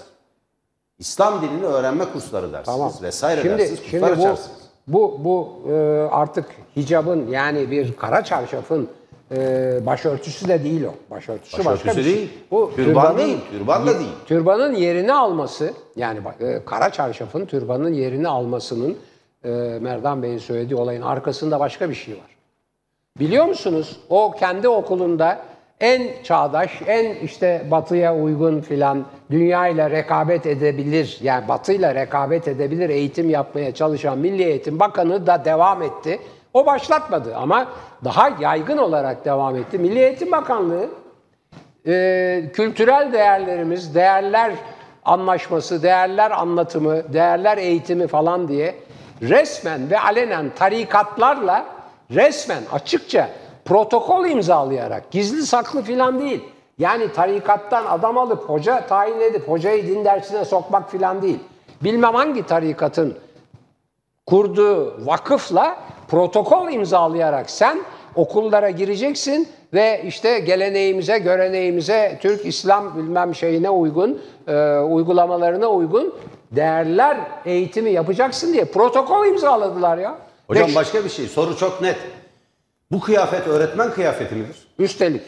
İslam 0.99 1.43
dilini 1.43 1.65
öğrenme 1.67 2.05
kursları 2.13 2.53
dersiniz 2.53 2.77
Tamam. 2.79 2.93
vesaire 3.03 3.43
şimdi, 3.43 3.59
dersiniz. 3.59 3.81
şimdi 3.91 4.01
Kurslar 4.01 4.19
bu, 4.19 4.23
açarsınız. 4.23 4.59
bu, 4.89 5.21
bu 5.25 5.63
e, 5.71 5.75
artık 6.11 6.47
hicabın 6.77 7.27
yani 7.29 7.71
bir 7.71 7.97
kara 7.97 8.25
çarşafın 8.25 8.89
e, 9.33 9.87
başörtüsü 9.87 10.49
de 10.49 10.65
değil 10.65 10.85
o. 10.85 11.15
Başörtüsü, 11.15 11.59
başka 11.59 11.71
Başörtüsü 11.71 11.99
bir 11.99 12.03
şey. 12.05 12.15
değil. 12.15 12.29
Türban 12.77 13.19
değil, 13.19 13.39
türban 13.51 13.87
da 13.87 13.99
değil. 13.99 14.13
Türbanın 14.27 14.75
yerini 14.75 15.13
alması 15.13 15.73
yani 15.97 16.19
e, 16.41 16.65
kara 16.65 16.93
çarşafın 16.93 17.47
türbanın 17.47 17.93
yerini 17.93 18.29
almasının 18.29 18.97
e, 19.45 19.49
Merdan 19.81 20.23
Bey'in 20.23 20.39
söylediği 20.39 20.81
olayın 20.81 21.03
arkasında 21.03 21.61
başka 21.61 21.91
bir 21.91 21.95
şey 21.95 22.15
var. 22.15 22.37
Biliyor 23.19 23.47
musunuz 23.47 23.97
o 24.09 24.33
kendi 24.39 24.69
okulunda 24.69 25.39
en 25.81 26.23
çağdaş, 26.23 26.83
en 26.87 27.15
işte 27.15 27.67
batıya 27.71 28.17
uygun 28.17 28.61
filan 28.61 29.05
dünyayla 29.31 29.91
rekabet 29.91 30.47
edebilir, 30.47 31.19
yani 31.23 31.49
batıyla 31.49 31.95
rekabet 31.95 32.49
edebilir 32.49 32.89
eğitim 32.89 33.31
yapmaya 33.31 33.75
çalışan 33.75 34.19
Milli 34.19 34.43
Eğitim 34.43 34.81
Bakanı 34.81 35.27
da 35.27 35.45
devam 35.45 35.83
etti. 35.83 36.19
O 36.57 36.67
başlatmadı 36.67 37.37
ama 37.37 37.67
daha 38.05 38.29
yaygın 38.41 38.79
olarak 38.79 39.25
devam 39.25 39.57
etti. 39.57 39.79
Milli 39.79 39.99
Eğitim 39.99 40.33
Bakanlığı 40.33 40.89
e, 41.87 42.51
kültürel 42.53 43.13
değerlerimiz, 43.13 43.95
değerler 43.95 44.53
anlaşması, 45.05 45.83
değerler 45.83 46.31
anlatımı, 46.31 47.13
değerler 47.13 47.59
eğitimi 47.59 48.07
falan 48.07 48.49
diye 48.49 48.75
resmen 49.23 49.91
ve 49.91 50.01
alenen 50.01 50.51
tarikatlarla 50.59 51.65
resmen 52.11 52.63
açıkça 52.73 53.29
protokol 53.65 54.27
imzalayarak 54.27 55.11
gizli 55.11 55.47
saklı 55.47 55.83
filan 55.83 56.21
değil. 56.21 56.45
Yani 56.79 57.13
tarikattan 57.13 57.85
adam 57.87 58.19
alıp 58.19 58.49
hoca 58.49 58.87
tayin 58.87 59.21
edip 59.21 59.49
hocayı 59.49 59.87
din 59.87 60.05
dersine 60.05 60.45
sokmak 60.45 60.91
filan 60.91 61.23
değil. 61.23 61.39
Bilmem 61.83 62.15
hangi 62.15 62.47
tarikatın 62.47 63.15
kurduğu 64.27 65.07
vakıfla 65.07 65.77
protokol 66.09 66.73
imzalayarak 66.73 67.51
sen 67.51 67.81
okullara 68.15 68.71
gireceksin 68.71 69.49
ve 69.75 70.03
işte 70.07 70.39
geleneğimize, 70.39 71.19
göreneğimize, 71.19 72.19
Türk 72.23 72.47
İslam 72.47 72.97
bilmem 72.97 73.35
şeyine 73.35 73.71
uygun, 73.71 74.23
e, 74.49 74.79
uygulamalarına 74.79 75.67
uygun 75.69 76.15
değerler 76.53 77.19
eğitimi 77.45 77.91
yapacaksın 77.91 78.53
diye 78.53 78.65
protokol 78.65 79.27
imzaladılar 79.27 79.99
ya. 79.99 80.19
Hocam 80.47 80.69
Beş- 80.69 80.75
başka 80.77 81.05
bir 81.05 81.09
şey. 81.09 81.27
Soru 81.27 81.57
çok 81.57 81.83
net. 81.83 81.97
Bu 82.91 83.01
kıyafet 83.01 83.47
öğretmen 83.49 83.91
kıyafeti 83.93 84.35
midir? 84.35 84.57
Üstelik. 84.79 85.23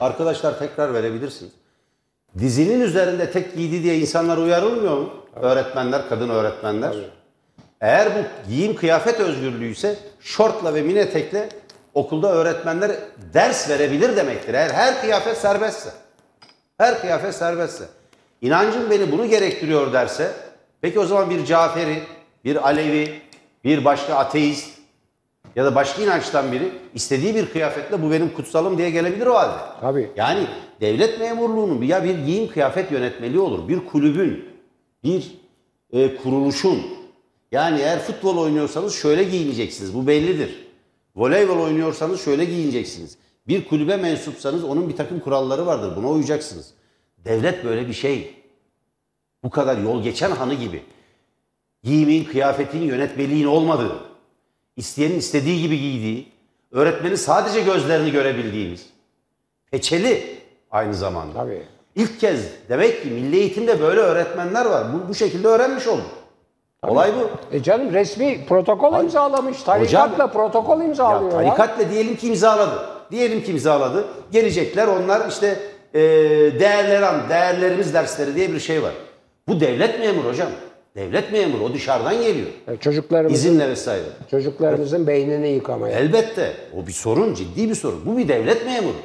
Arkadaşlar 0.00 0.58
tekrar 0.58 0.94
verebilirsiniz. 0.94 1.52
Dizinin 2.38 2.80
üzerinde 2.80 3.30
tek 3.30 3.56
giydi 3.56 3.82
diye 3.82 3.98
insanlar 3.98 4.36
uyarılmıyor 4.38 4.96
mu? 4.96 5.08
Öğretmenler, 5.36 6.08
kadın 6.08 6.28
öğretmenler. 6.28 6.94
Eğer 7.80 8.08
bu 8.14 8.48
giyim 8.50 8.76
kıyafet 8.76 9.20
özgürlüğü 9.20 9.70
ise 9.70 9.96
şortla 10.20 10.74
ve 10.74 10.82
mini 10.82 10.98
etekle 10.98 11.48
okulda 11.94 12.32
öğretmenler 12.32 12.92
ders 13.34 13.70
verebilir 13.70 14.16
demektir. 14.16 14.54
Eğer 14.54 14.70
her 14.70 15.00
kıyafet 15.00 15.36
serbestse. 15.36 15.90
Her 16.78 17.00
kıyafet 17.00 17.34
serbestse. 17.34 17.84
İnancım 18.40 18.90
beni 18.90 19.12
bunu 19.12 19.26
gerektiriyor 19.26 19.92
derse, 19.92 20.32
peki 20.80 21.00
o 21.00 21.06
zaman 21.06 21.30
bir 21.30 21.44
Caferi, 21.44 22.02
bir 22.44 22.68
Alevi, 22.68 23.20
bir 23.64 23.84
başka 23.84 24.14
ateist 24.14 24.78
ya 25.56 25.64
da 25.64 25.74
başka 25.74 26.02
inançtan 26.02 26.52
biri 26.52 26.72
istediği 26.94 27.34
bir 27.34 27.46
kıyafetle 27.46 28.02
bu 28.02 28.10
benim 28.10 28.34
kutsalım 28.34 28.78
diye 28.78 28.90
gelebilir 28.90 29.26
o 29.26 29.34
halde. 29.34 29.58
Tabii. 29.80 30.10
Yani 30.16 30.46
devlet 30.80 31.20
memurluğunun 31.20 31.82
ya 31.82 32.04
bir 32.04 32.18
giyim 32.18 32.48
kıyafet 32.48 32.92
yönetmeliği 32.92 33.40
olur, 33.40 33.68
bir 33.68 33.86
kulübün, 33.86 34.44
bir 35.04 35.38
e, 35.92 36.16
kuruluşun. 36.16 36.97
Yani 37.52 37.80
eğer 37.80 37.98
futbol 37.98 38.36
oynuyorsanız 38.36 38.94
şöyle 38.94 39.24
giyineceksiniz, 39.24 39.94
bu 39.94 40.06
bellidir. 40.06 40.66
Voleybol 41.16 41.58
oynuyorsanız 41.58 42.24
şöyle 42.24 42.44
giyineceksiniz. 42.44 43.18
Bir 43.48 43.68
kulübe 43.68 43.96
mensupsanız 43.96 44.64
onun 44.64 44.88
bir 44.88 44.96
takım 44.96 45.20
kuralları 45.20 45.66
vardır, 45.66 45.96
buna 45.96 46.08
uyacaksınız. 46.08 46.74
Devlet 47.24 47.64
böyle 47.64 47.88
bir 47.88 47.92
şey. 47.92 48.34
Bu 49.44 49.50
kadar 49.50 49.78
yol 49.78 50.02
geçen 50.02 50.30
hanı 50.30 50.54
gibi. 50.54 50.82
Giyimin, 51.82 52.24
kıyafetin, 52.24 52.82
yönetmeliğin 52.82 53.46
olmadığı, 53.46 54.00
isteyenin 54.76 55.18
istediği 55.18 55.62
gibi 55.62 55.80
giydiği, 55.80 56.28
öğretmenin 56.70 57.14
sadece 57.14 57.60
gözlerini 57.60 58.10
görebildiğimiz, 58.10 58.86
peçeli 59.70 60.38
aynı 60.70 60.94
zamanda. 60.94 61.32
Tabii. 61.34 61.62
İlk 61.96 62.20
kez 62.20 62.46
demek 62.68 63.02
ki 63.02 63.08
milli 63.08 63.36
eğitimde 63.36 63.80
böyle 63.80 64.00
öğretmenler 64.00 64.66
var. 64.66 64.86
Bu, 64.92 65.08
bu 65.08 65.14
şekilde 65.14 65.48
öğrenmiş 65.48 65.86
olduk. 65.86 66.17
Olay 66.86 67.10
bu. 67.14 67.54
E 67.56 67.62
canım 67.62 67.92
resmi 67.92 68.46
protokol 68.48 69.00
imzalamış. 69.04 69.62
Tarikatla 69.62 70.26
protokol 70.26 70.78
Ya 70.80 70.84
imzalıyor. 70.86 71.32
ya. 71.32 71.36
tarikatla 71.38 71.90
diyelim 71.90 72.16
ki 72.16 72.28
imzaladı. 72.28 72.82
Diyelim 73.10 73.42
ki 73.42 73.50
imzaladı. 73.50 74.04
Gelecekler 74.32 74.86
onlar 74.86 75.28
işte 75.28 75.56
e, 75.94 76.00
değerler 76.60 77.28
değerlerimiz 77.28 77.94
dersleri 77.94 78.34
diye 78.34 78.52
bir 78.52 78.60
şey 78.60 78.82
var. 78.82 78.92
Bu 79.48 79.60
devlet 79.60 80.00
memuru 80.00 80.28
hocam. 80.28 80.48
Devlet 80.96 81.32
memuru 81.32 81.64
o 81.64 81.72
dışarıdan 81.74 82.14
geliyor. 82.22 82.46
E, 82.68 82.76
Çocuklarımızın, 82.76 83.34
İzinle 83.34 83.68
vesaire. 83.68 84.04
çocuklarımızın 84.30 85.06
beynini 85.06 85.48
yıkamaya. 85.48 85.98
Elbette. 85.98 86.52
O 86.82 86.86
bir 86.86 86.92
sorun, 86.92 87.34
ciddi 87.34 87.68
bir 87.70 87.74
sorun. 87.74 88.00
Bu 88.06 88.18
bir 88.18 88.28
devlet 88.28 88.66
memuru. 88.66 88.96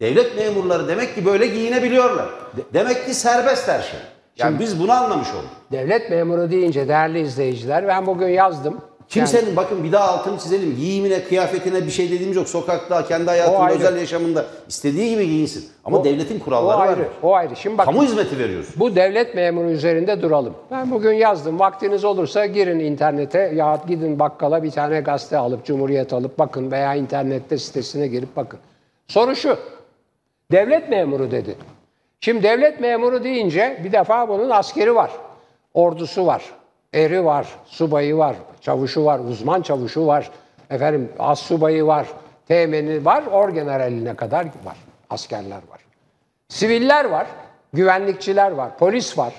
Devlet 0.00 0.36
memurları 0.36 0.88
demek 0.88 1.14
ki 1.14 1.26
böyle 1.26 1.46
giyinebiliyorlar. 1.46 2.26
De- 2.56 2.62
demek 2.74 3.06
ki 3.06 3.14
serbest 3.14 3.68
her 3.68 3.82
şey. 3.82 4.00
Yani 4.38 4.58
biz 4.58 4.80
bunu 4.80 4.92
anlamış 4.92 5.28
olduk. 5.28 5.50
Devlet 5.72 6.10
memuru 6.10 6.50
deyince 6.50 6.88
değerli 6.88 7.20
izleyiciler 7.20 7.88
ben 7.88 8.06
bugün 8.06 8.28
yazdım. 8.28 8.80
Kimsenin 9.08 9.56
bakın 9.56 9.84
bir 9.84 9.92
daha 9.92 10.08
altını 10.10 10.38
çizelim. 10.38 10.76
Giyimine, 10.76 11.24
kıyafetine 11.24 11.86
bir 11.86 11.90
şey 11.90 12.10
dediğimiz 12.10 12.36
yok. 12.36 12.48
Sokakta, 12.48 13.06
kendi 13.06 13.26
hayatında, 13.26 13.58
ayrı. 13.58 13.78
özel 13.78 13.96
yaşamında 14.00 14.44
istediği 14.68 15.10
gibi 15.10 15.26
giyinsin. 15.26 15.68
Ama 15.84 15.98
O- 15.98 16.04
devletin 16.04 16.40
o 16.40 16.44
kuralları 16.44 16.78
var. 16.78 16.88
ayrı, 16.88 17.08
o 17.22 17.34
ayrı. 17.34 17.56
Şimdi 17.56 17.78
bak 17.78 17.86
Kamu 17.86 18.02
hizmeti 18.04 18.38
veriyorsun. 18.38 18.74
bu 18.76 18.96
devlet 18.96 19.34
memuru 19.34 19.70
üzerinde 19.70 20.22
duralım. 20.22 20.54
Ben 20.70 20.90
bugün 20.90 21.12
yazdım. 21.12 21.58
Vaktiniz 21.58 22.04
olursa 22.04 22.46
girin 22.46 22.80
internete 22.80 23.38
ya 23.54 23.80
gidin 23.88 24.18
bakkala 24.18 24.62
bir 24.62 24.70
tane 24.70 25.00
gazete 25.00 25.36
alıp 25.36 25.64
Cumhuriyet 25.64 26.12
alıp 26.12 26.38
bakın 26.38 26.70
veya 26.70 26.94
internette 26.94 27.58
sitesine 27.58 28.06
girip 28.06 28.36
bakın. 28.36 28.58
Soru 29.08 29.36
şu. 29.36 29.56
Devlet 30.52 30.88
memuru 30.88 31.30
dedi. 31.30 31.54
Şimdi 32.24 32.42
devlet 32.42 32.80
memuru 32.80 33.24
deyince 33.24 33.80
bir 33.84 33.92
defa 33.92 34.28
bunun 34.28 34.50
askeri 34.50 34.94
var. 34.94 35.10
Ordusu 35.74 36.26
var. 36.26 36.44
Eri 36.94 37.24
var, 37.24 37.46
subayı 37.66 38.16
var, 38.16 38.36
çavuşu 38.60 39.04
var, 39.04 39.18
uzman 39.18 39.62
çavuşu 39.62 40.06
var. 40.06 40.30
Efendim 40.70 41.12
az 41.18 41.38
subayı 41.38 41.86
var, 41.86 42.06
teğmeni 42.48 43.04
var, 43.04 43.24
orgeneraline 43.26 44.14
kadar 44.14 44.44
var. 44.44 44.76
Askerler 45.10 45.56
var. 45.70 45.80
Siviller 46.48 47.04
var, 47.04 47.26
güvenlikçiler 47.72 48.50
var, 48.50 48.78
polis 48.78 49.18
var. 49.18 49.34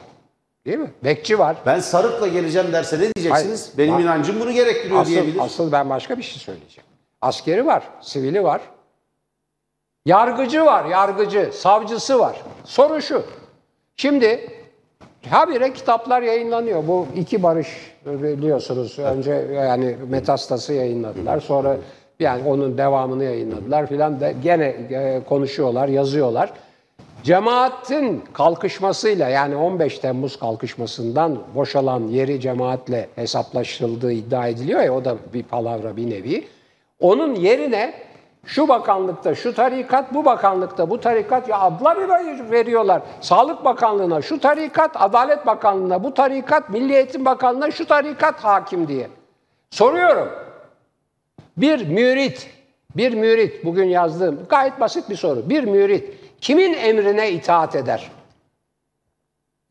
Değil 0.65 0.77
mi? 0.77 0.91
Bekçi 1.03 1.39
var. 1.39 1.55
Ben 1.65 1.79
sarıkla 1.79 2.27
geleceğim 2.27 2.73
derse 2.73 2.99
ne 2.99 3.13
diyeceksiniz? 3.15 3.65
Hayır. 3.67 3.77
Benim 3.77 3.93
Bak- 3.93 4.01
inancım 4.01 4.39
bunu 4.39 4.51
gerektiriyor 4.51 5.05
diyebilir. 5.05 5.39
Asıl, 5.39 5.45
asıl 5.45 5.71
ben 5.71 5.89
başka 5.89 6.17
bir 6.17 6.23
şey 6.23 6.37
söyleyeceğim. 6.39 6.87
Askeri 7.21 7.65
var, 7.65 7.83
sivili 8.01 8.43
var. 8.43 8.61
Yargıcı 10.05 10.65
var, 10.65 10.85
yargıcı, 10.85 11.49
savcısı 11.53 12.19
var. 12.19 12.41
Soru 12.63 13.01
şu. 13.01 13.23
Şimdi 13.97 14.49
habire 15.29 15.73
kitaplar 15.73 16.21
yayınlanıyor. 16.21 16.87
Bu 16.87 17.07
iki 17.15 17.43
barış 17.43 17.67
biliyorsunuz. 18.05 18.99
Önce 18.99 19.31
yani 19.53 19.95
Metastas'ı 20.09 20.73
yayınladılar. 20.73 21.39
Sonra 21.39 21.77
yani 22.19 22.47
onun 22.47 22.77
devamını 22.77 23.23
yayınladılar 23.23 23.87
filan 23.87 24.19
da 24.19 24.31
gene 24.31 24.65
e, 24.65 25.21
konuşuyorlar, 25.29 25.87
yazıyorlar. 25.87 26.53
Cemaatin 27.23 28.23
kalkışmasıyla 28.33 29.29
yani 29.29 29.55
15 29.55 29.99
Temmuz 29.99 30.39
kalkışmasından 30.39 31.39
boşalan 31.55 32.07
yeri 32.07 32.39
cemaatle 32.39 33.09
hesaplaşıldığı 33.15 34.11
iddia 34.11 34.47
ediliyor 34.47 34.81
ya 34.81 34.93
o 34.93 35.05
da 35.05 35.15
bir 35.33 35.43
palavra 35.43 35.97
bir 35.97 36.09
nevi. 36.09 36.47
Onun 36.99 37.35
yerine 37.35 37.93
şu 38.45 38.67
bakanlıkta 38.67 39.35
şu 39.35 39.53
tarikat, 39.53 40.13
bu 40.13 40.25
bakanlıkta 40.25 40.89
bu 40.89 40.99
tarikat 40.99 41.49
ya 41.49 41.59
adlar 41.59 41.97
bir 41.97 42.51
veriyorlar. 42.51 43.01
Sağlık 43.21 43.65
Bakanlığı'na 43.65 44.21
şu 44.21 44.39
tarikat, 44.39 45.01
Adalet 45.01 45.45
Bakanlığı'na 45.45 46.03
bu 46.03 46.13
tarikat, 46.13 46.69
Milli 46.69 46.93
Eğitim 46.95 47.25
Bakanlığı'na 47.25 47.71
şu 47.71 47.85
tarikat 47.85 48.43
hakim 48.43 48.87
diye. 48.87 49.09
Soruyorum. 49.69 50.29
Bir 51.57 51.87
mürit, 51.87 52.49
bir 52.95 53.13
mürit 53.13 53.65
bugün 53.65 53.85
yazdığım 53.85 54.45
gayet 54.49 54.79
basit 54.79 55.09
bir 55.09 55.15
soru. 55.15 55.49
Bir 55.49 55.63
mürit 55.63 56.13
kimin 56.41 56.73
emrine 56.73 57.31
itaat 57.31 57.75
eder? 57.75 58.11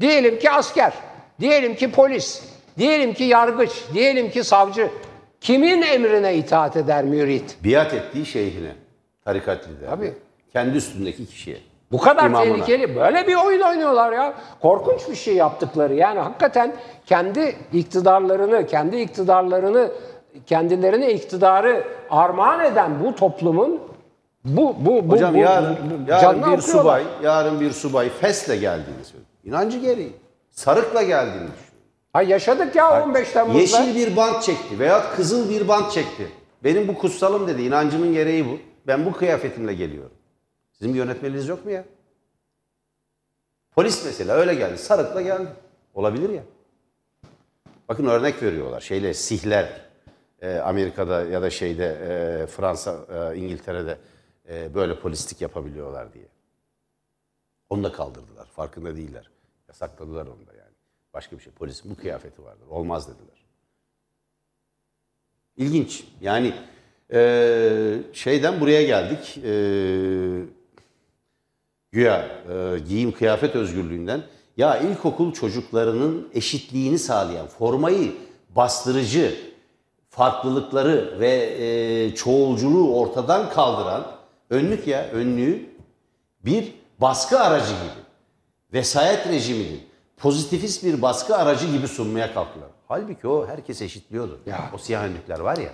Diyelim 0.01 0.39
ki 0.39 0.51
asker, 0.51 0.93
diyelim 1.41 1.75
ki 1.75 1.93
polis, 1.93 2.43
diyelim 2.79 3.15
ki 3.15 3.25
yargıç, 3.25 3.85
diyelim 3.95 4.31
ki 4.31 4.45
savcı. 4.45 4.91
Kimin 5.45 5.83
emrine 5.83 6.35
itaat 6.37 6.77
eder 6.77 7.05
mürit? 7.05 7.57
Biat 7.65 7.95
ettiği 7.95 8.27
şeyhine, 8.27 8.73
tarikat 9.25 9.69
lideri. 9.69 9.91
Tabii. 9.91 10.13
Kendi 10.53 10.77
üstündeki 10.77 11.27
kişiye. 11.27 11.57
Bu 11.93 11.99
kadar 11.99 12.27
İmamına. 12.31 12.55
tehlikeli. 12.55 12.97
Böyle 12.97 13.27
bir 13.27 13.35
oyun 13.35 13.61
oynuyorlar 13.61 14.13
ya. 14.13 14.35
Korkunç 14.63 15.09
bir 15.11 15.15
şey 15.15 15.35
yaptıkları. 15.35 15.95
Yani 15.95 16.19
hakikaten 16.21 16.75
kendi 17.07 17.57
iktidarlarını, 17.73 18.67
kendi 18.67 18.97
iktidarlarını, 18.97 19.91
kendilerine 20.47 21.13
iktidarı 21.13 21.85
armağan 22.11 22.65
eden 22.65 23.05
bu 23.05 23.15
toplumun 23.15 23.81
bu 24.45 24.75
bu 24.81 25.09
bu, 25.09 25.13
Hocam 25.15 25.35
bu, 25.35 25.39
yarın, 25.39 25.77
bu- 26.07 26.11
yarın 26.11 26.37
bir 26.37 26.43
okuyorlar. 26.43 26.59
subay, 26.63 27.03
yarın 27.23 27.61
bir 27.61 27.71
subay 27.71 28.09
fesle 28.09 28.57
geldiğini 28.57 29.05
söylüyor. 29.05 29.29
İnancı 29.45 29.79
gereği. 29.79 30.13
Sarıkla 30.51 31.03
geldiğini 31.03 31.35
düşünüyor. 31.35 31.64
Ha 32.15 32.23
yaşadık 32.23 32.77
ya 32.77 33.05
15 33.05 33.33
Temmuz'da. 33.33 33.61
Yeşil 33.61 33.95
bir 33.95 34.17
bant 34.17 34.43
çekti 34.43 34.79
veya 34.79 35.15
kızıl 35.17 35.51
bir 35.51 35.69
bant 35.69 35.93
çekti. 35.93 36.29
Benim 36.65 36.89
bu 36.89 36.95
kutsalım 36.95 37.47
dedi. 37.47 37.63
İnancımın 37.63 38.13
gereği 38.13 38.47
bu. 38.47 38.59
Ben 38.87 39.07
bu 39.07 39.13
kıyafetimle 39.13 39.75
geliyorum. 39.75 40.17
Sizin 40.73 40.95
bir 40.95 40.99
yönetmeliğiniz 40.99 41.49
yok 41.49 41.65
mu 41.65 41.71
ya? 41.71 41.85
Polis 43.75 44.05
mesela 44.05 44.35
öyle 44.35 44.55
geldi. 44.55 44.79
Sarıkla 44.79 45.23
geldi. 45.23 45.49
Olabilir 45.95 46.31
ya. 46.31 46.43
Bakın 47.89 48.07
örnek 48.07 48.43
veriyorlar. 48.43 48.81
Şeyle 48.81 49.15
sihler 49.15 49.81
e, 50.43 50.57
Amerika'da 50.57 51.23
ya 51.23 51.43
da 51.43 51.51
şeyde 51.51 51.87
e, 51.87 52.47
Fransa, 52.47 52.97
e, 53.33 53.37
İngiltere'de 53.37 53.99
e, 54.49 54.75
böyle 54.75 55.01
polislik 55.01 55.41
yapabiliyorlar 55.41 56.13
diye. 56.13 56.29
Onu 57.71 57.85
da 57.85 57.93
kaldırdılar. 57.93 58.47
Farkında 58.47 58.97
değiller. 58.97 59.31
Yasakladılar 59.69 60.27
onu 60.27 60.47
da. 60.47 60.54
Başka 61.15 61.39
bir 61.39 61.43
şey. 61.43 61.53
Polisin 61.53 61.91
bu 61.91 61.97
kıyafeti 61.97 62.45
vardır. 62.45 62.67
Olmaz 62.71 63.09
dediler. 63.09 63.45
İlginç. 65.57 66.05
Yani 66.21 66.55
e, 67.13 67.99
şeyden 68.13 68.61
buraya 68.61 68.83
geldik. 68.83 69.39
E, 69.45 69.53
güya 71.93 72.29
e, 72.51 72.79
giyim 72.79 73.13
kıyafet 73.13 73.57
özgürlüğünden 73.57 74.23
ya 74.57 74.79
ilkokul 74.79 75.33
çocuklarının 75.33 76.29
eşitliğini 76.35 76.99
sağlayan, 76.99 77.47
formayı 77.47 78.13
bastırıcı, 78.57 79.37
farklılıkları 80.09 81.21
ve 81.21 81.57
e, 81.59 82.15
çoğulculuğu 82.15 83.01
ortadan 83.01 83.51
kaldıran 83.51 84.07
önlük 84.51 84.87
ya 84.87 85.09
önlüğü 85.09 85.67
bir 86.45 86.75
baskı 86.99 87.41
aracı 87.41 87.73
gibi 87.73 88.05
vesayet 88.73 89.27
rejiminin 89.27 89.94
pozitifist 90.17 90.85
bir 90.85 91.03
baskı 91.03 91.37
aracı 91.37 91.67
gibi 91.67 91.89
sunmaya 91.89 92.35
kalktılar. 92.35 92.69
Halbuki 92.89 93.29
o 93.29 93.47
herkes 93.47 93.83
eşitliyordu. 93.83 94.41
Ya. 94.47 94.71
O 94.75 94.79
siyah 94.79 95.05
önlükler 95.05 95.41
var 95.41 95.57
ya. 95.57 95.73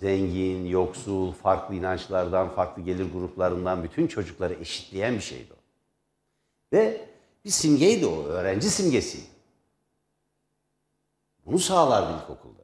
Zengin, 0.00 0.64
yoksul, 0.66 1.32
farklı 1.32 1.74
inançlardan, 1.74 2.48
farklı 2.48 2.82
gelir 2.82 3.12
gruplarından 3.12 3.82
bütün 3.84 4.06
çocukları 4.06 4.54
eşitleyen 4.54 5.14
bir 5.14 5.20
şeydi 5.20 5.52
o. 5.52 5.60
Ve 6.76 7.00
bir 7.44 7.50
simgeydi 7.50 8.06
o, 8.06 8.24
öğrenci 8.24 8.70
simgesiydi. 8.70 9.26
Bunu 11.46 11.58
sağlardı 11.58 12.12
ilkokulda. 12.22 12.60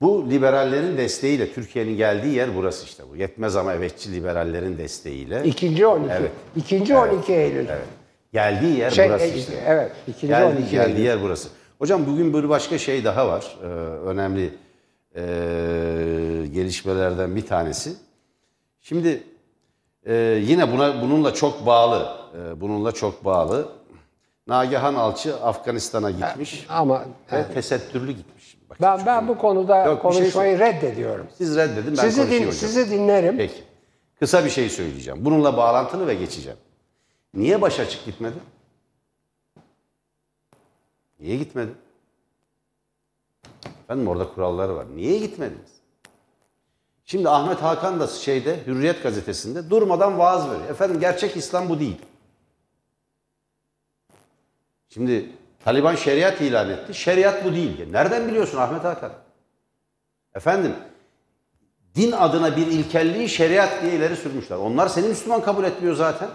Bu 0.00 0.30
liberallerin 0.30 0.96
desteğiyle 0.96 1.52
Türkiye'nin 1.52 1.96
geldiği 1.96 2.34
yer 2.34 2.56
burası 2.56 2.84
işte 2.84 3.02
bu. 3.10 3.16
Yetmez 3.16 3.56
ama 3.56 3.74
evetçi 3.74 4.12
liberallerin 4.12 4.78
desteğiyle. 4.78 5.42
İkinci 5.44 5.86
12. 5.86 6.12
Evet. 6.12 6.32
İkinci 6.56 6.96
12 6.96 7.32
Eylül. 7.32 7.68
Evet. 7.68 7.88
Geldiği 8.32 8.78
yer 8.78 8.90
Şey, 8.90 9.08
burası 9.08 9.24
e, 9.24 9.38
işte. 9.38 9.52
evet, 9.66 9.92
ikinci 10.08 10.26
Geldi, 10.26 10.56
12 10.56 10.70
geldiği 10.70 11.00
yer 11.00 11.22
burası. 11.22 11.48
Hocam 11.78 12.06
bugün 12.06 12.34
bir 12.34 12.48
başka 12.48 12.78
şey 12.78 13.04
daha 13.04 13.28
var. 13.28 13.56
Ee, 13.62 13.66
önemli 14.06 14.54
ee, 15.16 15.22
gelişmelerden 16.52 17.36
bir 17.36 17.46
tanesi. 17.46 17.92
Şimdi 18.80 19.22
ee, 20.06 20.14
yine 20.42 20.72
buna 20.72 21.02
bununla 21.02 21.34
çok 21.34 21.66
bağlı. 21.66 22.16
ee, 22.36 22.60
bununla 22.60 22.92
çok 22.92 23.24
bağlı. 23.24 23.68
Nagihan 24.46 24.94
Alçı 24.94 25.36
Afganistan'a 25.36 26.10
gitmiş 26.10 26.66
Ama 26.68 27.04
ve 27.32 27.44
tesettürlü 27.54 28.12
gitmiş. 28.12 28.58
Bak, 28.70 28.78
ben 28.80 29.06
ben 29.06 29.28
bu 29.28 29.38
konuda 29.38 29.84
Yok, 29.84 30.02
şey 30.02 30.12
konuşmayı 30.12 30.58
reddediyorum. 30.58 31.26
siz 31.38 31.56
reddedin 31.56 31.96
ben 31.96 32.02
Sizi, 32.02 32.30
din, 32.30 32.38
hocam. 32.38 32.52
sizi 32.52 32.90
dinlerim. 32.90 33.36
Peki. 33.36 33.62
Kısa 34.18 34.44
bir 34.44 34.50
şey 34.50 34.68
söyleyeceğim. 34.68 35.24
Bununla 35.24 35.56
bağlantılı 35.56 36.06
ve 36.06 36.14
geçeceğim. 36.14 36.58
Niye 37.34 37.62
baş 37.62 37.80
açık 37.80 38.04
gitmedi? 38.04 38.36
Niye 41.20 41.36
gitmedi? 41.36 41.72
Efendim 43.84 44.08
orada 44.08 44.28
kuralları 44.34 44.76
var. 44.76 44.86
Niye 44.94 45.18
gitmediniz? 45.18 45.70
Şimdi 47.04 47.28
Ahmet 47.28 47.62
Hakan 47.62 48.00
da 48.00 48.06
şeyde 48.06 48.66
Hürriyet 48.66 49.02
gazetesinde 49.02 49.70
durmadan 49.70 50.18
vaaz 50.18 50.50
veriyor. 50.50 50.70
Efendim 50.70 51.00
gerçek 51.00 51.36
İslam 51.36 51.68
bu 51.68 51.80
değil. 51.80 51.98
Şimdi 54.88 55.30
Taliban 55.64 55.94
şeriat 55.94 56.40
ilan 56.40 56.70
etti. 56.70 56.94
Şeriat 56.94 57.44
bu 57.44 57.52
değil. 57.52 57.78
Ya 57.78 57.86
Nereden 57.86 58.28
biliyorsun 58.28 58.58
Ahmet 58.58 58.84
Hakan? 58.84 59.12
Efendim 60.34 60.74
din 61.94 62.12
adına 62.12 62.56
bir 62.56 62.66
ilkelliği 62.66 63.28
şeriat 63.28 63.82
diye 63.82 63.94
ileri 63.94 64.16
sürmüşler. 64.16 64.56
Onlar 64.56 64.88
seni 64.88 65.08
Müslüman 65.08 65.42
kabul 65.42 65.64
etmiyor 65.64 65.94
zaten. 65.94 66.28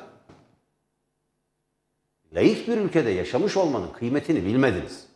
Laik 2.38 2.68
bir 2.68 2.78
ülkede 2.78 3.10
yaşamış 3.10 3.58
olmanın 3.58 3.88
kıymetini 3.88 4.46
bilmediniz. 4.46 5.08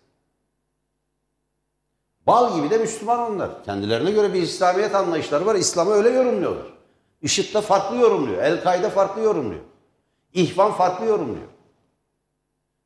Bal 2.27 2.55
gibi 2.55 2.69
de 2.69 2.77
Müslüman 2.77 3.31
onlar. 3.31 3.63
Kendilerine 3.63 4.11
göre 4.11 4.33
bir 4.33 4.41
İslamiyet 4.41 4.95
anlayışları 4.95 5.45
var. 5.45 5.55
İslam'ı 5.55 5.91
öyle 5.91 6.09
yorumluyorlar. 6.09 6.65
IŞİD 7.21 7.55
de 7.55 7.61
farklı 7.61 7.97
yorumluyor. 7.97 8.43
El-Kaide 8.43 8.89
farklı 8.89 9.21
yorumluyor. 9.21 9.61
İhvan 10.33 10.71
farklı 10.71 11.05
yorumluyor. 11.05 11.47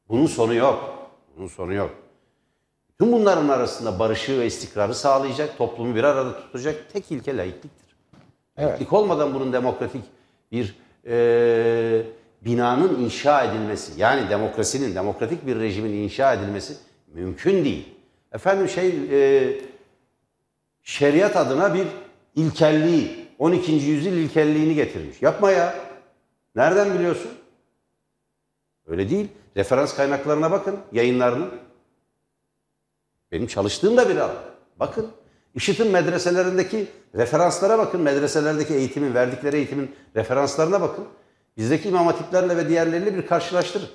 Bunun 0.09 0.27
sonu 0.27 0.53
yok. 0.53 1.09
Bunun 1.37 1.47
sonu 1.47 1.73
yok. 1.73 1.91
Tüm 2.99 3.11
bunların 3.11 3.47
arasında 3.47 3.99
barışı 3.99 4.39
ve 4.39 4.45
istikrarı 4.45 4.95
sağlayacak, 4.95 5.57
toplumu 5.57 5.95
bir 5.95 6.03
arada 6.03 6.39
tutacak 6.39 6.93
tek 6.93 7.11
ilke 7.11 7.37
laikliktir. 7.37 7.95
Evet. 8.57 8.71
Laiklik 8.71 8.93
olmadan 8.93 9.33
bunun 9.33 9.53
demokratik 9.53 10.03
bir 10.51 10.75
e, 11.05 12.05
binanın 12.45 13.03
inşa 13.03 13.43
edilmesi, 13.43 14.01
yani 14.01 14.29
demokrasinin, 14.29 14.95
demokratik 14.95 15.47
bir 15.47 15.59
rejimin 15.59 15.93
inşa 15.93 16.33
edilmesi 16.33 16.77
mümkün 17.13 17.65
değil. 17.65 17.95
Efendim 18.31 18.69
şey, 18.69 18.93
e, 19.11 19.53
şeriat 20.83 21.35
adına 21.35 21.73
bir 21.73 21.87
ilkelliği, 22.35 23.27
12. 23.39 23.71
yüzyıl 23.71 24.13
ilkelliğini 24.13 24.75
getirmiş. 24.75 25.21
Yapma 25.21 25.51
ya. 25.51 25.75
Nereden 26.55 26.93
biliyorsun? 26.93 27.31
Öyle 28.87 29.09
değil. 29.09 29.27
Referans 29.57 29.95
kaynaklarına 29.95 30.51
bakın, 30.51 30.77
yayınlarının. 30.91 31.51
Benim 33.31 33.47
çalıştığım 33.47 33.97
da 33.97 34.09
bir 34.09 34.15
alan. 34.15 34.35
Bakın. 34.79 35.07
IŞİD'in 35.55 35.91
medreselerindeki 35.91 36.87
referanslara 37.15 37.77
bakın. 37.77 38.01
Medreselerdeki 38.01 38.73
eğitimin, 38.73 39.13
verdikleri 39.13 39.55
eğitimin 39.55 39.95
referanslarına 40.15 40.81
bakın. 40.81 41.05
Bizdeki 41.57 41.89
imam 41.89 42.05
hatiplerle 42.05 42.57
ve 42.57 42.69
diğerleriyle 42.69 43.15
bir 43.17 43.27
karşılaştırın. 43.27 43.87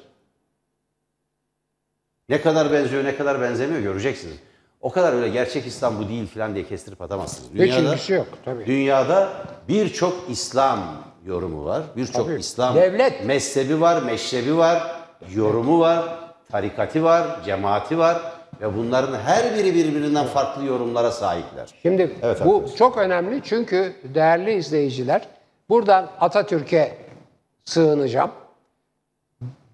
Ne 2.28 2.40
kadar 2.40 2.72
benziyor, 2.72 3.04
ne 3.04 3.16
kadar 3.16 3.40
benzemiyor 3.40 3.80
göreceksiniz. 3.80 4.36
O 4.80 4.90
kadar 4.90 5.12
öyle 5.12 5.28
gerçek 5.28 5.66
İslam 5.66 5.98
bu 5.98 6.08
değil 6.08 6.26
falan 6.26 6.54
diye 6.54 6.64
kestirip 6.66 7.02
atamazsınız. 7.02 7.50
Hiç 7.54 7.74
ilgisi 7.74 8.12
yok 8.12 8.26
tabii. 8.44 8.66
Dünyada 8.66 9.28
birçok 9.68 10.30
İslam 10.30 10.80
yorumu 11.26 11.64
var. 11.64 11.82
Birçok. 11.96 12.40
İslam 12.40 12.74
Devlet. 12.74 13.24
mezhebi 13.24 13.80
var, 13.80 14.02
meşrebi 14.02 14.56
var, 14.56 15.02
yorumu 15.34 15.80
var, 15.80 16.18
tarikati 16.50 17.04
var, 17.04 17.44
cemaati 17.44 17.98
var 17.98 18.22
ve 18.60 18.76
bunların 18.76 19.18
her 19.18 19.54
biri 19.56 19.74
birbirinden 19.74 20.26
farklı 20.26 20.64
yorumlara 20.64 21.10
sahipler. 21.10 21.68
Şimdi 21.82 22.16
Evet, 22.22 22.40
bu 22.44 22.54
arkadaşlar. 22.56 22.76
çok 22.76 22.96
önemli 22.98 23.40
çünkü 23.44 23.96
değerli 24.14 24.52
izleyiciler 24.52 25.28
buradan 25.68 26.10
Atatürk'e 26.20 26.96
sığınacağım. 27.70 28.30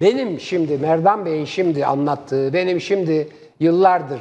Benim 0.01 0.41
şimdi 0.41 0.79
Merdan 0.79 1.27
Bey'in 1.27 1.45
şimdi 1.45 1.87
anlattığı, 1.87 2.53
benim 2.53 2.81
şimdi 2.81 3.29
yıllardır 3.61 4.21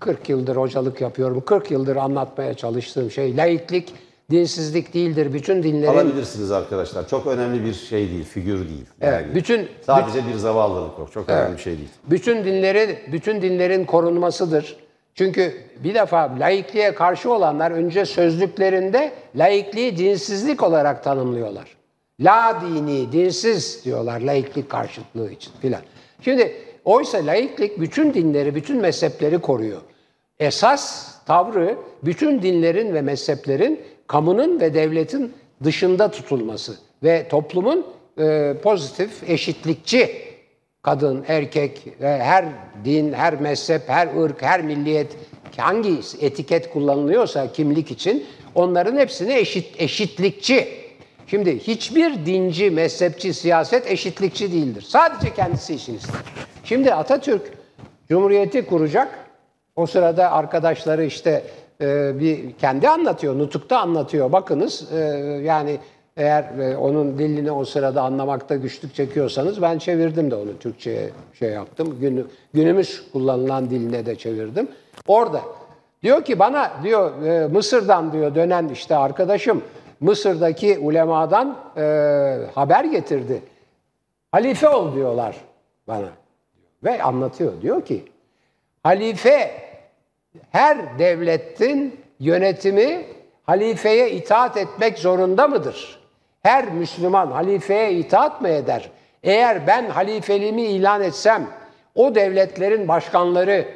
40 0.00 0.28
yıldır 0.28 0.56
hocalık 0.56 1.00
yapıyorum. 1.00 1.42
40 1.46 1.70
yıldır 1.70 1.96
anlatmaya 1.96 2.54
çalıştığım 2.54 3.10
şey 3.10 3.36
laiklik 3.36 3.94
dinsizlik 4.30 4.94
değildir. 4.94 5.32
Bütün 5.32 5.62
dinlerin 5.62 5.92
Alabilirsiniz 5.92 6.50
arkadaşlar. 6.50 7.08
Çok 7.08 7.26
önemli 7.26 7.64
bir 7.64 7.74
şey 7.74 8.10
değil, 8.10 8.24
figür 8.24 8.68
değil. 8.68 8.86
Evet, 9.00 9.24
bütün- 9.34 9.68
sadece 9.86 10.26
bir 10.26 10.34
zavallılık 10.34 10.98
o. 10.98 11.08
Çok 11.08 11.28
önemli 11.28 11.56
bir 11.56 11.62
şey 11.62 11.76
değil. 11.76 11.88
bütün 12.10 12.44
dinlerin 12.44 12.98
bütün 13.12 13.42
dinlerin 13.42 13.84
korunmasıdır. 13.84 14.76
Çünkü 15.14 15.54
bir 15.84 15.94
defa 15.94 16.34
laikliğe 16.38 16.94
karşı 16.94 17.32
olanlar 17.32 17.70
önce 17.70 18.04
sözlüklerinde 18.06 19.12
laikliği 19.36 19.96
dinsizlik 19.96 20.62
olarak 20.62 21.04
tanımlıyorlar. 21.04 21.77
La 22.20 22.60
dini, 22.60 23.12
dinsiz 23.12 23.84
diyorlar 23.84 24.20
laiklik 24.20 24.70
karşıtlığı 24.70 25.32
için 25.32 25.52
filan. 25.60 25.80
Şimdi 26.20 26.52
oysa 26.84 27.26
laiklik 27.26 27.80
bütün 27.80 28.14
dinleri, 28.14 28.54
bütün 28.54 28.80
mezhepleri 28.80 29.38
koruyor. 29.38 29.80
Esas 30.38 31.14
tavrı 31.26 31.76
bütün 32.02 32.42
dinlerin 32.42 32.94
ve 32.94 33.02
mezheplerin 33.02 33.80
kamunun 34.06 34.60
ve 34.60 34.74
devletin 34.74 35.32
dışında 35.64 36.10
tutulması 36.10 36.78
ve 37.02 37.28
toplumun 37.28 37.86
e, 38.18 38.54
pozitif, 38.62 39.30
eşitlikçi 39.30 40.28
kadın, 40.82 41.24
erkek, 41.28 41.86
e, 42.00 42.06
her 42.06 42.44
din, 42.84 43.12
her 43.12 43.40
mezhep, 43.40 43.82
her 43.88 44.08
ırk, 44.16 44.42
her 44.42 44.62
milliyet 44.62 45.16
hangi 45.56 46.00
etiket 46.20 46.70
kullanılıyorsa 46.70 47.52
kimlik 47.52 47.90
için 47.90 48.26
onların 48.54 48.98
hepsini 48.98 49.32
eşit 49.32 49.80
eşitlikçi. 49.80 50.77
Şimdi 51.30 51.58
hiçbir 51.58 52.26
dinci, 52.26 52.70
mezhepçi, 52.70 53.34
siyaset 53.34 53.90
eşitlikçi 53.90 54.52
değildir. 54.52 54.82
Sadece 54.82 55.34
kendisi 55.34 55.74
için 55.74 55.96
ister. 55.96 56.20
Şimdi 56.64 56.94
Atatürk 56.94 57.42
Cumhuriyeti 58.08 58.66
kuracak. 58.66 59.08
O 59.76 59.86
sırada 59.86 60.32
arkadaşları 60.32 61.04
işte 61.04 61.42
e, 61.80 62.20
bir 62.20 62.52
kendi 62.52 62.88
anlatıyor, 62.88 63.38
nutukta 63.38 63.78
anlatıyor. 63.78 64.32
Bakınız 64.32 64.92
e, 64.92 64.98
yani 65.44 65.78
Eğer 66.18 66.58
e, 66.58 66.76
onun 66.76 67.18
dilini 67.18 67.50
o 67.50 67.64
sırada 67.64 68.02
anlamakta 68.02 68.56
güçlük 68.56 68.94
çekiyorsanız 68.94 69.62
ben 69.62 69.78
çevirdim 69.78 70.30
de 70.30 70.34
onu 70.34 70.58
Türkçe'ye 70.58 71.10
şey 71.38 71.50
yaptım. 71.50 72.00
Günü, 72.00 72.26
günümüz 72.54 73.02
kullanılan 73.12 73.70
diline 73.70 74.06
de 74.06 74.16
çevirdim. 74.16 74.68
Orada 75.06 75.40
diyor 76.02 76.24
ki 76.24 76.38
bana 76.38 76.72
diyor 76.82 77.22
e, 77.22 77.46
Mısır'dan 77.46 78.12
diyor 78.12 78.34
dönen 78.34 78.68
işte 78.68 78.96
arkadaşım 78.96 79.62
Mısır'daki 80.00 80.78
ulemadan 80.78 81.58
e, 81.76 81.80
haber 82.54 82.84
getirdi. 82.84 83.42
Halife 84.32 84.68
ol 84.68 84.94
diyorlar 84.94 85.36
bana. 85.88 86.08
Ve 86.84 87.02
anlatıyor. 87.02 87.62
Diyor 87.62 87.84
ki 87.84 88.04
halife 88.82 89.50
her 90.50 90.98
devletin 90.98 92.00
yönetimi 92.20 93.06
halifeye 93.42 94.10
itaat 94.10 94.56
etmek 94.56 94.98
zorunda 94.98 95.48
mıdır? 95.48 95.98
Her 96.42 96.72
Müslüman 96.72 97.30
halifeye 97.30 97.92
itaat 97.92 98.40
mı 98.42 98.48
eder? 98.48 98.90
Eğer 99.22 99.66
ben 99.66 99.90
halifeliğimi 99.90 100.62
ilan 100.62 101.02
etsem 101.02 101.46
o 101.94 102.14
devletlerin 102.14 102.88
başkanları 102.88 103.68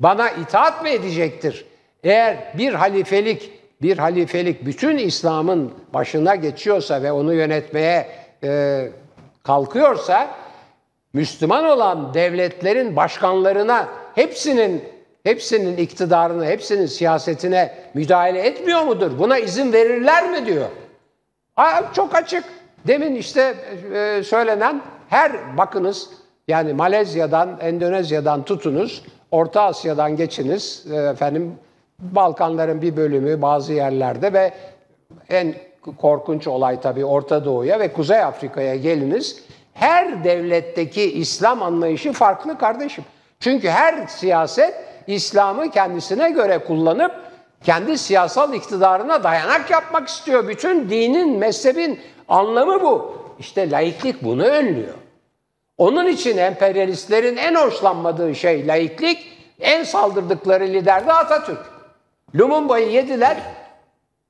bana 0.00 0.30
itaat 0.30 0.82
mı 0.82 0.88
edecektir? 0.88 1.66
Eğer 2.04 2.36
bir 2.58 2.74
halifelik 2.74 3.55
bir 3.82 3.98
halifelik 3.98 4.66
bütün 4.66 4.98
İslam'ın 4.98 5.72
başına 5.94 6.34
geçiyorsa 6.34 7.02
ve 7.02 7.12
onu 7.12 7.34
yönetmeye 7.34 8.08
e, 8.44 8.82
kalkıyorsa 9.42 10.28
Müslüman 11.12 11.64
olan 11.64 12.14
devletlerin 12.14 12.96
başkanlarına 12.96 13.88
hepsinin 14.14 14.84
hepsinin 15.22 15.76
iktidarını, 15.76 16.46
hepsinin 16.46 16.86
siyasetine 16.86 17.74
müdahale 17.94 18.40
etmiyor 18.40 18.82
mudur? 18.82 19.18
Buna 19.18 19.38
izin 19.38 19.72
verirler 19.72 20.30
mi 20.30 20.46
diyor. 20.46 20.68
Aa, 21.56 21.82
çok 21.92 22.14
açık. 22.14 22.44
Demin 22.86 23.14
işte 23.14 23.54
e, 23.94 24.22
söylenen 24.22 24.82
her 25.08 25.58
bakınız 25.58 26.10
yani 26.48 26.72
Malezya'dan, 26.72 27.58
Endonezya'dan 27.60 28.44
tutunuz, 28.44 29.04
Orta 29.30 29.62
Asya'dan 29.62 30.16
geçiniz, 30.16 30.86
e, 30.92 30.96
efendim 30.96 31.54
Balkanların 31.98 32.82
bir 32.82 32.96
bölümü 32.96 33.42
bazı 33.42 33.72
yerlerde 33.72 34.32
ve 34.32 34.52
en 35.28 35.54
korkunç 35.98 36.46
olay 36.46 36.80
tabii 36.80 37.04
Orta 37.04 37.44
Doğu'ya 37.44 37.80
ve 37.80 37.92
Kuzey 37.92 38.20
Afrika'ya 38.20 38.76
geliniz. 38.76 39.42
Her 39.74 40.24
devletteki 40.24 41.12
İslam 41.12 41.62
anlayışı 41.62 42.12
farklı 42.12 42.58
kardeşim. 42.58 43.04
Çünkü 43.40 43.68
her 43.68 44.06
siyaset 44.06 44.74
İslam'ı 45.06 45.70
kendisine 45.70 46.30
göre 46.30 46.58
kullanıp 46.58 47.12
kendi 47.64 47.98
siyasal 47.98 48.54
iktidarına 48.54 49.24
dayanak 49.24 49.70
yapmak 49.70 50.08
istiyor. 50.08 50.48
Bütün 50.48 50.90
dinin, 50.90 51.38
mezhebin 51.38 52.00
anlamı 52.28 52.82
bu. 52.82 53.16
İşte 53.38 53.70
laiklik 53.70 54.24
bunu 54.24 54.44
önlüyor. 54.44 54.94
Onun 55.78 56.06
için 56.06 56.36
emperyalistlerin 56.36 57.36
en 57.36 57.54
hoşlanmadığı 57.54 58.34
şey 58.34 58.66
laiklik, 58.66 59.32
en 59.60 59.84
saldırdıkları 59.84 60.64
lider 60.64 61.06
de 61.06 61.12
Atatürk. 61.12 61.75
Lumumba'yı 62.34 62.90
yediler. 62.90 63.42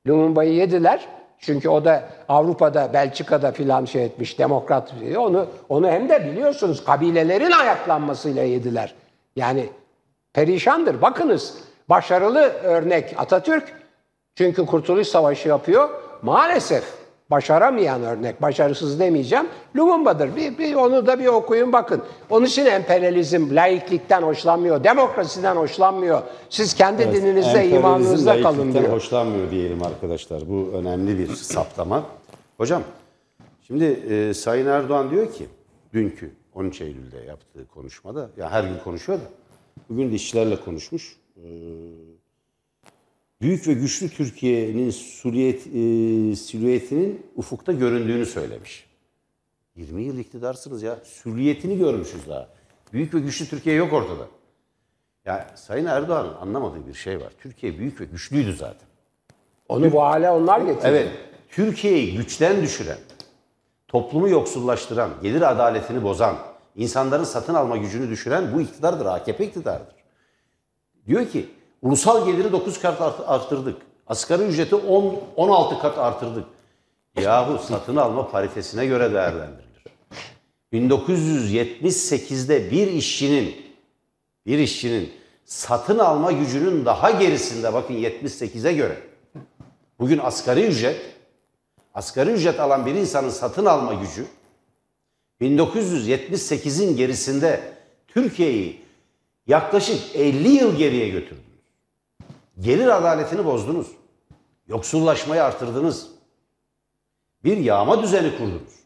Lumumba'yı 0.09 0.53
yediler. 0.53 1.09
Çünkü 1.39 1.69
o 1.69 1.85
da 1.85 2.09
Avrupa'da, 2.29 2.93
Belçika'da 2.93 3.53
filan 3.53 3.85
şey 3.85 4.05
etmiş, 4.05 4.39
demokrat. 4.39 4.95
Onu 5.17 5.47
onu 5.69 5.89
hem 5.89 6.09
de 6.09 6.27
biliyorsunuz 6.27 6.85
kabilelerin 6.85 7.51
ayaklanmasıyla 7.51 8.43
yediler. 8.43 8.95
Yani 9.37 9.67
perişandır. 10.33 11.03
Bakınız 11.03 11.59
başarılı 11.89 12.41
örnek 12.63 13.15
Atatürk. 13.19 13.73
Çünkü 14.35 14.67
Kurtuluş 14.67 15.09
Savaşı 15.09 15.49
yapıyor. 15.49 15.89
Maalesef 16.23 16.85
başaramayan 17.31 18.03
örnek, 18.03 18.43
başarısız 18.43 19.01
demeyeceğim. 19.01 19.47
Lumumba'dır. 19.77 20.37
Bir, 20.37 20.59
bir, 20.59 20.75
onu 20.75 21.07
da 21.07 21.19
bir 21.19 21.27
okuyun 21.27 21.73
bakın. 21.73 22.03
Onun 22.31 22.47
için 22.47 22.67
emperyalizm 22.67 23.57
laiklikten 23.57 24.23
hoşlanmıyor, 24.23 24.85
demokrasiden 24.85 25.57
hoşlanmıyor. 25.57 26.23
Siz 26.51 26.75
kendi 26.75 27.03
evet, 27.03 27.15
dininizde, 27.15 27.69
imanınızda 27.69 28.43
kalın 28.43 28.73
diyor. 28.73 28.93
hoşlanmıyor 28.93 29.51
diyelim 29.51 29.83
arkadaşlar. 29.83 30.49
Bu 30.49 30.71
önemli 30.75 31.19
bir 31.19 31.29
saptama. 31.29 32.05
Hocam, 32.57 32.83
şimdi 33.67 33.85
e, 33.85 34.35
Sayın 34.35 34.67
Erdoğan 34.67 35.11
diyor 35.11 35.33
ki, 35.33 35.47
dünkü 35.93 36.31
13 36.55 36.81
Eylül'de 36.81 37.19
yaptığı 37.19 37.67
konuşmada, 37.67 38.31
ya 38.37 38.51
her 38.51 38.65
gün 38.65 38.79
konuşuyor 38.85 39.19
da, 39.19 39.25
bugün 39.91 40.11
de 40.11 40.15
işçilerle 40.15 40.57
konuşmuş. 40.57 41.17
E, 41.37 41.45
büyük 43.41 43.69
ve 43.69 43.73
güçlü 43.73 44.09
Türkiye'nin 44.09 44.91
silüet, 44.91 45.67
e, 45.67 46.37
silüetinin 46.37 47.27
ufukta 47.37 47.73
göründüğünü 47.73 48.27
söylemiş. 48.27 48.87
20 49.77 50.03
yıl 50.03 50.19
iktidarsınız 50.19 50.83
ya. 50.83 50.99
Silüetini 51.05 51.79
görmüşüz 51.79 52.29
daha. 52.29 52.49
Büyük 52.93 53.15
ve 53.15 53.21
güçlü 53.21 53.47
Türkiye 53.47 53.77
yok 53.77 53.93
ortada. 53.93 54.27
Ya 55.25 55.51
Sayın 55.55 55.87
Erdoğan'ın 55.87 56.35
anlamadığı 56.35 56.87
bir 56.87 56.95
şey 56.95 57.21
var. 57.21 57.33
Türkiye 57.41 57.79
büyük 57.79 58.01
ve 58.01 58.05
güçlüydü 58.05 58.57
zaten. 58.57 58.89
Onu 59.69 59.93
bu 59.93 60.03
hale 60.03 60.31
onlar 60.31 60.61
getirdi. 60.61 60.87
Evet. 60.87 61.11
Türkiye'yi 61.51 62.17
güçten 62.17 62.63
düşüren, 62.63 62.99
toplumu 63.89 64.29
yoksullaştıran, 64.29 65.11
gelir 65.23 65.51
adaletini 65.53 66.03
bozan, 66.03 66.37
insanların 66.77 67.25
satın 67.25 67.55
alma 67.55 67.77
gücünü 67.77 68.11
düşüren 68.11 68.55
bu 68.55 68.61
iktidardır. 68.61 69.07
AKP 69.07 69.47
iktidardır. 69.47 69.95
Diyor 71.07 71.29
ki 71.29 71.49
Ulusal 71.83 72.27
geliri 72.27 72.53
9 72.53 72.81
kat 72.81 73.01
arttırdık. 73.27 73.83
Asgari 74.07 74.43
ücreti 74.43 74.75
10 74.75 75.21
16 75.37 75.79
kat 75.79 75.99
arttırdık. 75.99 76.45
Yahu 77.21 77.59
satın 77.59 77.97
alma 77.97 78.31
paritesine 78.31 78.87
göre 78.87 79.13
değerlendirilir. 79.13 79.85
1978'de 80.73 82.71
bir 82.71 82.87
işçinin 82.87 83.57
bir 84.47 84.59
işçinin 84.59 85.13
satın 85.45 85.99
alma 85.99 86.33
gücünün 86.33 86.85
daha 86.85 87.11
gerisinde 87.11 87.73
bakın 87.73 87.95
78'e 87.95 88.73
göre. 88.73 88.97
Bugün 89.99 90.19
asgari 90.19 90.67
ücret 90.67 91.01
asgari 91.95 92.31
ücret 92.31 92.61
alan 92.61 92.87
bir 92.87 92.95
insanın 92.95 93.31
satın 93.31 93.65
alma 93.65 93.95
gücü 93.95 94.27
1978'in 95.41 96.97
gerisinde 96.97 97.61
Türkiye'yi 98.09 98.81
yaklaşık 99.47 100.17
50 100.17 100.49
yıl 100.49 100.77
geriye 100.77 101.09
götürdü. 101.09 101.46
Gelir 102.61 102.89
adaletini 102.89 103.45
bozdunuz. 103.45 103.87
Yoksullaşmayı 104.69 105.45
artırdınız. 105.45 106.09
Bir 107.45 107.57
yağma 107.57 108.03
düzeni 108.03 108.39
kurdunuz. 108.39 108.77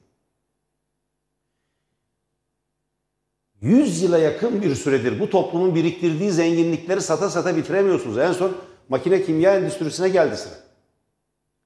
100 3.61 4.03
yıla 4.03 4.19
yakın 4.19 4.63
bir 4.63 4.75
süredir 4.75 5.21
bu 5.21 5.31
toplumun 5.31 5.75
biriktirdiği 5.75 6.31
zenginlikleri 6.31 7.01
sata 7.01 7.31
sata 7.31 7.57
bitiremiyorsunuz. 7.57 8.19
En 8.19 8.33
son 8.33 8.57
makine 8.89 9.23
kimya 9.23 9.57
endüstrisine 9.57 10.09
geldi 10.09 10.37
sıra. 10.37 10.55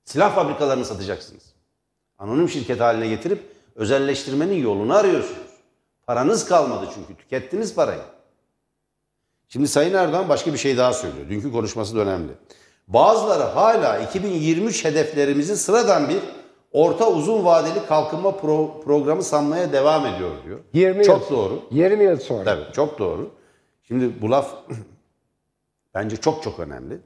Silah 0.05 0.35
fabrikalarını 0.35 0.85
satacaksınız. 0.85 1.55
Anonim 2.19 2.49
şirket 2.49 2.81
haline 2.81 3.09
getirip 3.09 3.43
özelleştirmenin 3.75 4.63
yolunu 4.63 4.95
arıyorsunuz. 4.95 5.55
Paranız 6.07 6.45
kalmadı 6.45 6.91
çünkü 6.95 7.17
tükettiniz 7.23 7.75
parayı. 7.75 8.03
Şimdi 9.49 9.69
Sayın 9.69 9.95
Erdoğan 9.95 10.29
başka 10.29 10.53
bir 10.53 10.59
şey 10.59 10.77
daha 10.77 10.93
söylüyor. 10.93 11.29
Dünkü 11.29 11.53
konuşması 11.53 11.97
da 11.97 12.01
önemli. 12.01 12.33
Bazıları 12.89 13.43
hala 13.43 13.99
2023 13.99 14.85
hedeflerimizi 14.85 15.57
sıradan 15.57 16.09
bir 16.09 16.19
orta 16.73 17.11
uzun 17.11 17.45
vadeli 17.45 17.87
kalkınma 17.87 18.29
pro- 18.29 18.83
programı 18.85 19.23
sanmaya 19.23 19.73
devam 19.73 20.07
ediyor 20.07 20.31
diyor. 20.45 20.61
20 20.73 21.05
çok 21.05 21.31
yıl, 21.31 21.37
doğru. 21.39 21.63
20 21.71 22.05
yıl 22.05 22.19
sonra. 22.21 22.45
Tabii 22.45 22.73
çok 22.73 22.99
doğru. 22.99 23.31
Şimdi 23.83 24.23
bu 24.23 24.31
laf 24.31 24.55
bence 25.95 26.17
çok 26.17 26.43
çok 26.43 26.61
önemli. 26.61 26.99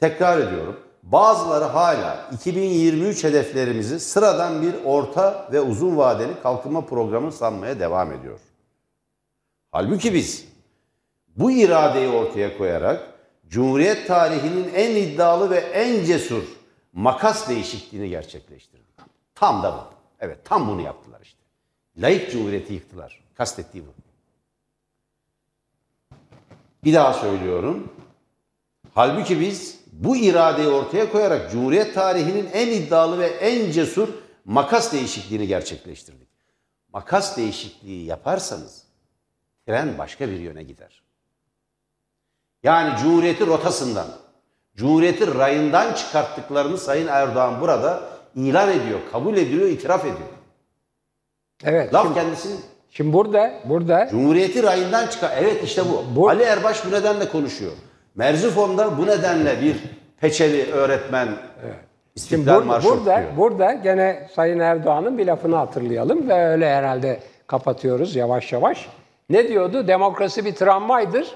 Tekrar 0.00 0.38
ediyorum. 0.38 0.76
Bazıları 1.02 1.64
hala 1.64 2.30
2023 2.32 3.24
hedeflerimizi 3.24 4.00
sıradan 4.00 4.62
bir 4.62 4.74
orta 4.84 5.48
ve 5.52 5.60
uzun 5.60 5.96
vadeli 5.96 6.32
kalkınma 6.42 6.80
programı 6.86 7.32
sanmaya 7.32 7.80
devam 7.80 8.12
ediyor. 8.12 8.40
Halbuki 9.72 10.14
biz 10.14 10.44
bu 11.36 11.50
iradeyi 11.50 12.08
ortaya 12.08 12.58
koyarak 12.58 13.16
Cumhuriyet 13.48 14.06
tarihinin 14.06 14.70
en 14.74 14.96
iddialı 14.96 15.50
ve 15.50 15.58
en 15.58 16.04
cesur 16.04 16.42
makas 16.92 17.48
değişikliğini 17.48 18.08
gerçekleştirdi. 18.08 18.82
Tam 19.34 19.62
da 19.62 19.72
bu. 19.72 19.94
Evet 20.20 20.38
tam 20.44 20.68
bunu 20.68 20.80
yaptılar 20.80 21.20
işte. 21.22 21.40
Layık 21.96 22.32
Cumhuriyeti 22.32 22.72
yıktılar. 22.72 23.20
Kastettiği 23.34 23.84
bu. 23.86 23.94
Bir 26.84 26.94
daha 26.94 27.12
söylüyorum. 27.12 27.92
Halbuki 28.94 29.40
biz 29.40 29.80
bu 29.92 30.16
iradeyi 30.16 30.68
ortaya 30.68 31.12
koyarak 31.12 31.50
Cumhuriyet 31.50 31.94
tarihinin 31.94 32.48
en 32.52 32.68
iddialı 32.68 33.18
ve 33.18 33.26
en 33.26 33.72
cesur 33.72 34.08
makas 34.44 34.92
değişikliğini 34.92 35.46
gerçekleştirdik. 35.46 36.28
Makas 36.92 37.36
değişikliği 37.36 38.04
yaparsanız 38.04 38.84
tren 39.66 39.98
başka 39.98 40.28
bir 40.28 40.40
yöne 40.40 40.62
gider. 40.62 41.05
Yani 42.66 42.98
Cumhuriyeti 43.02 43.46
rotasından, 43.46 44.06
Cumhuriyeti 44.76 45.34
rayından 45.38 45.92
çıkarttıklarını 45.92 46.78
Sayın 46.78 47.06
Erdoğan 47.06 47.60
burada 47.60 48.00
ilan 48.34 48.68
ediyor, 48.68 48.98
kabul 49.12 49.36
ediyor, 49.36 49.68
itiraf 49.68 50.00
ediyor. 50.00 50.28
Evet. 51.64 51.94
Laf 51.94 52.02
Şimdi, 52.02 52.14
kendisinin 52.18 52.60
şimdi 52.90 53.12
burada 53.12 53.52
burada 53.64 54.08
Cumhuriyeti 54.10 54.62
rayından 54.62 55.06
çıkar. 55.06 55.30
Evet 55.40 55.64
işte 55.64 55.82
bu. 55.90 56.04
Bu- 56.16 56.28
Ali 56.28 56.42
Erbaş 56.42 56.86
bu 56.86 56.90
nedenle 56.90 57.28
konuşuyor. 57.28 57.72
Merzifon'da 58.14 58.98
bu 58.98 59.06
nedenle 59.06 59.60
bir 59.62 59.76
peçeli 60.20 60.72
öğretmen 60.72 61.26
Şimdi 61.26 61.74
İstiklal 62.14 62.60
bur- 62.60 62.64
Marşı 62.64 62.88
burada, 62.88 63.12
okuyor. 63.12 63.36
burada 63.36 63.72
gene 63.72 64.28
Sayın 64.34 64.58
Erdoğan'ın 64.58 65.18
bir 65.18 65.26
lafını 65.26 65.56
hatırlayalım 65.56 66.28
ve 66.28 66.46
öyle 66.48 66.68
herhalde 66.74 67.20
kapatıyoruz 67.46 68.16
yavaş 68.16 68.52
yavaş. 68.52 68.88
Ne 69.30 69.48
diyordu? 69.48 69.88
Demokrasi 69.88 70.44
bir 70.44 70.54
tramvaydır 70.54 71.34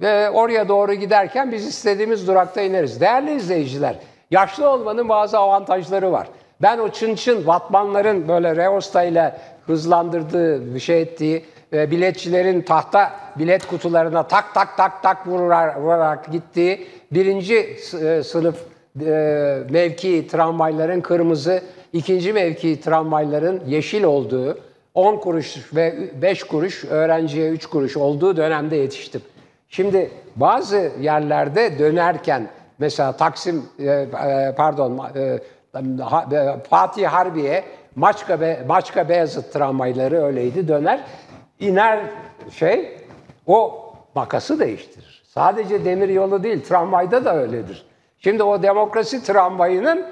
ve 0.00 0.30
oraya 0.30 0.68
doğru 0.68 0.94
giderken 0.94 1.52
biz 1.52 1.66
istediğimiz 1.66 2.28
durakta 2.28 2.60
ineriz. 2.60 3.00
Değerli 3.00 3.34
izleyiciler, 3.34 3.96
yaşlı 4.30 4.70
olmanın 4.70 5.08
bazı 5.08 5.38
avantajları 5.38 6.12
var. 6.12 6.28
Ben 6.62 6.78
o 6.78 6.88
çın 6.88 7.14
çın 7.14 7.46
vatmanların 7.46 8.28
böyle 8.28 8.56
Reosta 8.56 9.02
ile 9.02 9.34
hızlandırdığı, 9.66 10.74
bir 10.74 10.80
şey 10.80 11.02
ettiği, 11.02 11.44
e, 11.72 11.90
biletçilerin 11.90 12.60
tahta 12.60 13.12
bilet 13.38 13.66
kutularına 13.66 14.28
tak 14.28 14.54
tak 14.54 14.76
tak 14.76 15.02
tak 15.02 15.26
vurarak, 15.26 15.80
vurarak 15.80 16.32
gittiği 16.32 16.86
birinci 17.12 17.76
e, 18.02 18.22
sınıf 18.22 18.56
e, 19.00 19.58
mevki 19.70 20.26
tramvayların 20.26 21.00
kırmızı, 21.00 21.62
ikinci 21.92 22.32
mevki 22.32 22.80
tramvayların 22.80 23.62
yeşil 23.66 24.04
olduğu, 24.04 24.58
10 24.94 25.16
kuruş 25.16 25.74
ve 25.74 25.94
5 26.22 26.42
kuruş 26.42 26.84
öğrenciye 26.84 27.50
3 27.50 27.66
kuruş 27.66 27.96
olduğu 27.96 28.36
dönemde 28.36 28.76
yetiştim. 28.76 29.22
Şimdi 29.74 30.10
bazı 30.36 30.90
yerlerde 31.00 31.78
dönerken 31.78 32.48
mesela 32.78 33.12
Taksim 33.12 33.64
e, 33.78 33.84
e, 33.84 34.54
pardon 34.56 35.10
e, 35.16 35.38
Fatih 36.70 37.06
Harbiye 37.06 37.64
Maçka, 37.96 38.40
Be- 38.40 38.62
Maçka 38.68 39.08
Beyazıt 39.08 39.52
tramvayları 39.52 40.24
öyleydi 40.24 40.68
döner 40.68 41.00
iner 41.60 42.00
şey 42.50 42.98
o 43.46 43.84
makası 44.14 44.60
değiştirir. 44.60 45.22
Sadece 45.26 45.84
demir 45.84 46.08
yolu 46.08 46.42
değil 46.42 46.64
tramvayda 46.64 47.24
da 47.24 47.36
öyledir. 47.36 47.86
Şimdi 48.18 48.42
o 48.42 48.62
demokrasi 48.62 49.22
tramvayının 49.22 50.06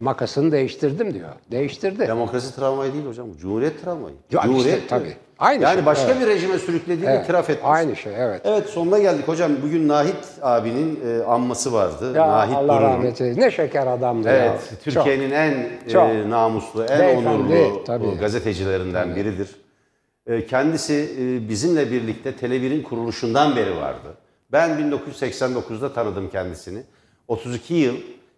makasını 0.00 0.52
değiştirdim 0.52 1.14
diyor. 1.14 1.28
Değiştirdi. 1.50 1.98
Demokrasi 1.98 2.56
travmayı 2.56 2.92
değil 2.92 3.06
hocam. 3.06 3.26
Cumhuriyet 3.36 3.84
travmayı. 3.84 4.14
Ya 4.14 4.40
işte, 4.40 4.42
Cumhuriyet 4.48 4.88
tabii. 4.88 5.16
Aynı 5.38 5.62
yani 5.62 5.74
şey, 5.74 5.86
başka 5.86 6.12
evet. 6.12 6.20
bir 6.20 6.26
rejime 6.26 6.58
sürüklediğini 6.58 7.10
Evet, 7.10 7.24
itiraf 7.24 7.50
etmiş. 7.50 7.70
Aynı 7.70 7.96
şey 7.96 8.12
evet. 8.16 8.40
Evet 8.44 8.66
sonuna 8.68 8.98
geldik 8.98 9.28
hocam. 9.28 9.52
Bugün 9.62 9.88
Nahit 9.88 10.16
abinin 10.42 11.00
e, 11.06 11.24
anması 11.24 11.72
vardı. 11.72 12.12
Ya 12.16 12.28
Nahit 12.28 12.56
Allah 12.56 12.76
Duru'nun. 12.76 12.90
rahmet 12.90 13.20
eylesin. 13.20 13.40
Ne 13.40 13.50
şeker 13.50 13.86
adamdı 13.86 14.28
ya. 14.28 14.34
Evet, 14.34 14.72
Türkiye'nin 14.84 15.30
en 15.30 15.68
Çok. 15.92 16.10
e, 16.10 16.30
namuslu, 16.30 16.84
en 16.84 17.00
Beyefendi, 17.00 17.28
onurlu 17.28 17.84
tabii. 17.84 18.06
e, 18.06 18.14
gazetecilerinden 18.14 19.16
biridir. 19.16 19.56
E, 20.26 20.46
kendisi 20.46 21.10
e, 21.20 21.48
bizimle 21.48 21.90
birlikte 21.90 22.30
Tele1'in 22.30 22.82
kuruluşundan 22.82 23.56
beri 23.56 23.76
vardı. 23.76 24.08
Ben 24.52 24.70
1989'da 24.70 25.92
tanıdım 25.92 26.30
kendisini. 26.30 26.82
32 27.28 27.74
yıl 27.74 27.94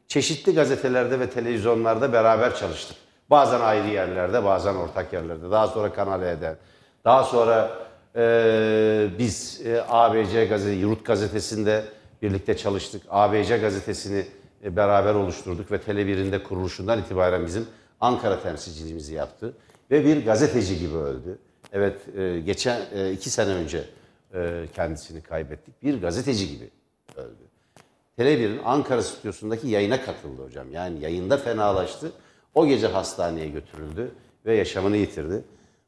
çeşitli 0.09 0.55
gazetelerde 0.55 1.21
ve 1.21 1.31
televizyonlarda 1.31 2.13
beraber 2.13 2.57
çalıştık. 2.57 2.97
Bazen 3.31 3.61
ayrı 3.61 3.89
yerlerde, 3.89 4.45
bazen 4.45 4.75
ortak 4.75 5.13
yerlerde. 5.13 5.51
Daha 5.51 5.67
sonra 5.67 5.93
Kanal 5.93 6.23
E'de. 6.23 6.57
Daha 7.05 7.25
sonra 7.25 7.71
e, 8.17 9.09
biz 9.19 9.61
e, 9.67 9.85
ABC 9.89 10.47
gazetesi, 10.47 10.79
Yurt 10.81 11.05
gazetesinde 11.05 11.85
birlikte 12.23 12.57
çalıştık. 12.57 13.03
ABC 13.11 13.59
gazetesini 13.59 14.27
e, 14.65 14.77
beraber 14.77 15.15
oluşturduk 15.15 15.73
ve 15.73 15.77
Tele1'in 15.77 16.33
de 16.33 16.43
kuruluşundan 16.43 16.99
itibaren 16.99 17.47
bizim 17.47 17.67
Ankara 18.01 18.43
temsilciliğimizi 18.43 19.15
yaptı. 19.15 19.55
Ve 19.91 20.05
bir 20.05 20.25
gazeteci 20.25 20.79
gibi 20.79 20.97
öldü. 20.97 21.39
Evet, 21.73 22.17
e, 22.17 22.41
geçen 22.41 22.81
e, 22.95 23.13
iki 23.13 23.31
sene 23.31 23.51
önce 23.51 23.85
e, 24.35 24.65
kendisini 24.75 25.21
kaybettik. 25.21 25.83
Bir 25.83 26.01
gazeteci 26.01 26.49
gibi. 26.49 26.71
Tele1'in 28.19 28.61
Ankara 28.65 29.03
stüdyosundaki 29.03 29.69
yayına 29.69 30.03
katıldı 30.03 30.43
hocam. 30.47 30.67
Yani 30.73 31.01
yayında 31.01 31.37
fenalaştı. 31.37 32.13
O 32.55 32.67
gece 32.67 32.87
hastaneye 32.87 33.49
götürüldü 33.49 34.11
ve 34.47 34.57
yaşamını 34.57 34.97
yitirdi. 34.97 35.45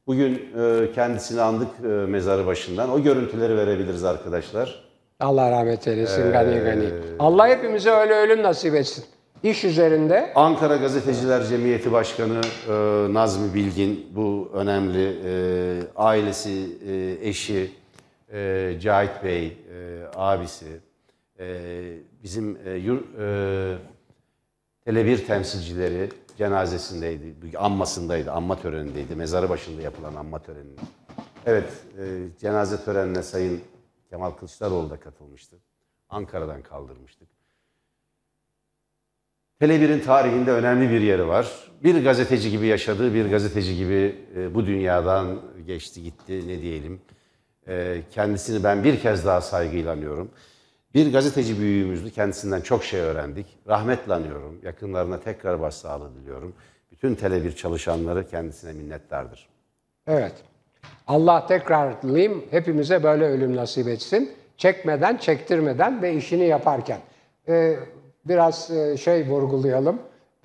Bugün 0.06 0.34
e, 0.58 0.92
kendisini 0.94 1.40
andık 1.40 1.68
e, 1.84 1.86
mezarı 1.86 2.46
başından. 2.46 2.90
O 2.90 3.02
görüntüleri 3.02 3.56
verebiliriz 3.56 4.04
arkadaşlar. 4.04 4.84
Allah 5.20 5.50
rahmet 5.50 5.88
Ee, 5.88 5.90
eylesin 5.90 6.32
gani 6.32 6.58
gani. 6.58 6.84
Allah 7.18 7.48
hepimize 7.48 7.90
öyle 7.90 8.14
ölüm 8.14 8.42
nasip 8.42 8.74
etsin. 8.74 9.04
İş 9.42 9.64
üzerinde 9.64 10.32
Ankara 10.34 10.76
Gazeteciler 10.76 11.44
Cemiyeti 11.44 11.92
Başkanı 11.92 12.40
e, 12.68 12.72
Nazmi 13.14 13.54
Bilgin, 13.54 14.06
bu 14.16 14.50
önemli 14.54 15.16
e, 15.24 15.32
ailesi, 15.96 16.66
e, 16.88 17.28
eşi, 17.28 17.70
e, 18.32 18.72
Cahit 18.80 19.24
Bey, 19.24 19.46
e, 19.46 19.52
abisi, 20.16 20.66
e, 21.38 21.98
bizim 22.22 22.58
e, 22.66 22.70
yur, 22.70 23.18
e, 23.18 23.78
Tele1 24.86 25.26
temsilcileri 25.26 26.10
cenazesindeydi, 26.38 27.58
anmasındaydı, 27.58 28.32
anma 28.32 28.60
törenindeydi, 28.60 29.16
mezarı 29.16 29.48
başında 29.48 29.82
yapılan 29.82 30.14
anma 30.14 30.42
töreninde. 30.42 30.80
Evet, 31.46 31.70
e, 31.98 32.22
cenaze 32.40 32.84
törenine 32.84 33.22
Sayın 33.22 33.60
Kemal 34.10 34.30
Kılıçdaroğlu 34.30 34.90
da 34.90 35.00
katılmıştı. 35.00 35.56
Ankara'dan 36.08 36.62
kaldırmıştık. 36.62 37.28
Tele1'in 39.60 40.00
tarihinde 40.00 40.52
önemli 40.52 40.90
bir 40.90 41.00
yeri 41.00 41.28
var. 41.28 41.70
Bir 41.84 42.04
gazeteci 42.04 42.50
gibi 42.50 42.66
yaşadığı, 42.66 43.14
bir 43.14 43.30
gazeteci 43.30 43.76
gibi 43.76 44.16
e, 44.36 44.54
bu 44.54 44.66
dünyadan 44.66 45.42
geçti 45.66 46.02
gitti 46.02 46.48
ne 46.48 46.62
diyelim. 46.62 47.00
E, 47.68 48.02
kendisini 48.10 48.64
ben 48.64 48.84
bir 48.84 49.00
kez 49.00 49.26
daha 49.26 49.40
saygıyla 49.40 49.92
anıyorum. 49.92 50.30
Bir 50.94 51.12
gazeteci 51.12 51.58
büyüğümüzdü. 51.58 52.10
Kendisinden 52.10 52.60
çok 52.60 52.84
şey 52.84 53.00
öğrendik. 53.00 53.46
Rahmetle 53.68 54.14
anıyorum. 54.14 54.58
Yakınlarına 54.62 55.20
tekrar 55.20 55.60
başsağlığı 55.60 56.14
diliyorum. 56.14 56.54
Bütün 56.92 57.14
Tele1 57.14 57.54
çalışanları 57.54 58.28
kendisine 58.28 58.72
minnettardır. 58.72 59.48
evet. 60.06 60.32
Allah 61.06 61.46
tekrarlayayım 61.46 62.44
hepimize 62.50 63.02
böyle 63.02 63.24
ölüm 63.24 63.56
nasip 63.56 63.88
etsin. 63.88 64.32
Çekmeden, 64.56 65.16
çektirmeden 65.16 66.02
ve 66.02 66.14
işini 66.14 66.46
yaparken. 66.46 66.98
Ee, 67.48 67.76
biraz 68.24 68.70
e, 68.70 68.96
şey 68.96 69.28
vurgulayalım. 69.28 69.98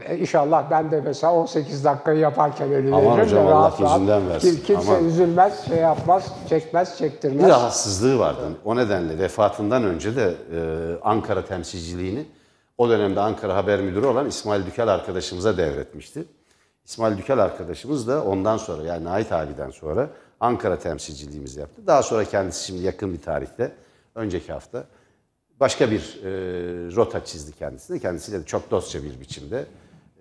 E, 0.06 0.18
İnşallah 0.18 0.72
ben 0.72 0.92
de 0.92 1.02
mesela 1.02 1.34
18 1.34 1.86
dakikayı 1.86 2.20
yaparken 2.20 2.72
ölü 2.72 2.88
Aman 2.96 3.06
veririm 3.18 3.24
hocam, 3.26 3.48
Allah 3.48 3.52
rahat 3.56 3.80
yüzünden 3.80 4.30
versin. 4.30 4.56
Kim- 4.56 4.64
Kimse 4.66 4.92
Aman. 4.92 5.06
üzülmez, 5.06 5.66
şey 5.68 5.78
yapmaz, 5.78 6.34
çekmez, 6.50 6.98
çektirmez. 6.98 7.44
Bir 7.46 7.50
rahatsızlığı 7.50 8.20
vardı. 8.20 8.42
O 8.66 8.76
nedenle 8.76 9.20
vefatından 9.20 9.84
önce 9.84 10.16
de 10.16 10.34
e, 10.56 10.60
Ankara 11.04 11.46
temsilciliğini 11.46 12.26
o 12.78 12.90
dönemde 12.90 13.20
Ankara 13.20 13.56
Haber 13.56 13.82
Müdürü 13.82 14.06
olan 14.06 14.28
İsmail 14.28 14.66
Dükel 14.66 14.88
arkadaşımıza 14.88 15.58
devretmişti. 15.58 16.24
İsmail 16.86 17.18
Dükel 17.18 17.40
arkadaşımız 17.40 18.08
da 18.08 18.24
ondan 18.24 18.58
sonra 18.58 18.84
yani 18.84 19.10
Ait 19.10 19.32
abiden 19.32 19.70
sonra 19.70 20.10
Ankara 20.40 20.80
temsilciliğimizi 20.80 21.60
yaptı. 21.60 21.82
Daha 21.88 22.04
sonra 22.04 22.24
kendisi 22.26 22.66
şimdi 22.66 22.82
yakın 22.82 23.14
bir 23.14 23.22
tarihte, 23.22 23.72
önceki 24.16 24.52
hafta 24.54 24.84
başka 25.60 25.92
bir 25.92 26.20
e, 26.24 26.30
rota 26.96 27.26
çizdi 27.26 27.52
kendisine. 27.52 28.00
Kendisiyle 28.00 28.40
de 28.40 28.46
çok 28.46 28.72
dostça 28.72 29.04
bir 29.04 29.20
biçimde 29.22 29.66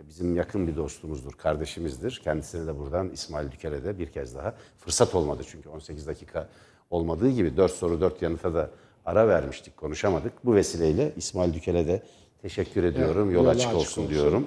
bizim 0.08 0.36
yakın 0.36 0.66
bir 0.66 0.76
dostumuzdur, 0.76 1.32
kardeşimizdir. 1.32 2.20
Kendisine 2.24 2.66
de 2.66 2.78
buradan 2.78 3.08
İsmail 3.10 3.50
Dükel'e 3.50 3.84
de 3.84 3.98
bir 3.98 4.06
kez 4.12 4.34
daha 4.36 4.54
fırsat 4.78 5.14
olmadı 5.14 5.42
çünkü 5.46 5.68
18 5.68 6.06
dakika 6.06 6.48
olmadığı 6.90 7.30
gibi 7.30 7.56
4 7.56 7.72
soru 7.72 8.00
4 8.00 8.22
yanıta 8.22 8.54
da 8.54 8.70
ara 9.06 9.28
vermiştik, 9.28 9.76
konuşamadık. 9.76 10.32
Bu 10.44 10.54
vesileyle 10.54 11.12
İsmail 11.16 11.54
Dükel'e 11.54 11.86
de 11.86 12.02
teşekkür 12.42 12.84
ediyorum. 12.84 13.30
Yol 13.30 13.34
yolu 13.34 13.48
açık 13.48 13.66
açık 13.66 13.76
olsun, 13.78 14.02
olsun. 14.02 14.14
diyorum. 14.14 14.46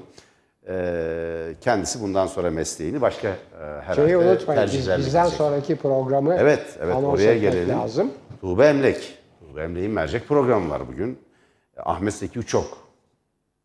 E, 0.67 1.55
kendisi 1.61 2.01
bundan 2.01 2.27
sonra 2.27 2.51
mesleğini 2.51 3.01
başka 3.01 3.27
e, 3.27 3.35
herhalde 3.59 4.05
Şeyi 4.05 4.17
unutmayın, 4.17 4.63
biz- 4.73 4.89
bizden 4.97 5.25
sonraki 5.25 5.75
programı 5.75 6.33
Evet, 6.39 6.77
evet 6.81 6.95
oraya 6.95 7.37
gelelim. 7.37 7.69
lazım. 7.69 8.11
Tuğba 8.41 8.65
Emlek. 8.65 9.17
Tuğba 9.39 9.61
Emlek'in 9.61 9.91
mercek 9.91 10.27
programı 10.27 10.69
var 10.69 10.81
bugün. 10.87 11.19
Ahmet 11.77 12.13
Zeki 12.13 12.39
Uçok. 12.39 12.90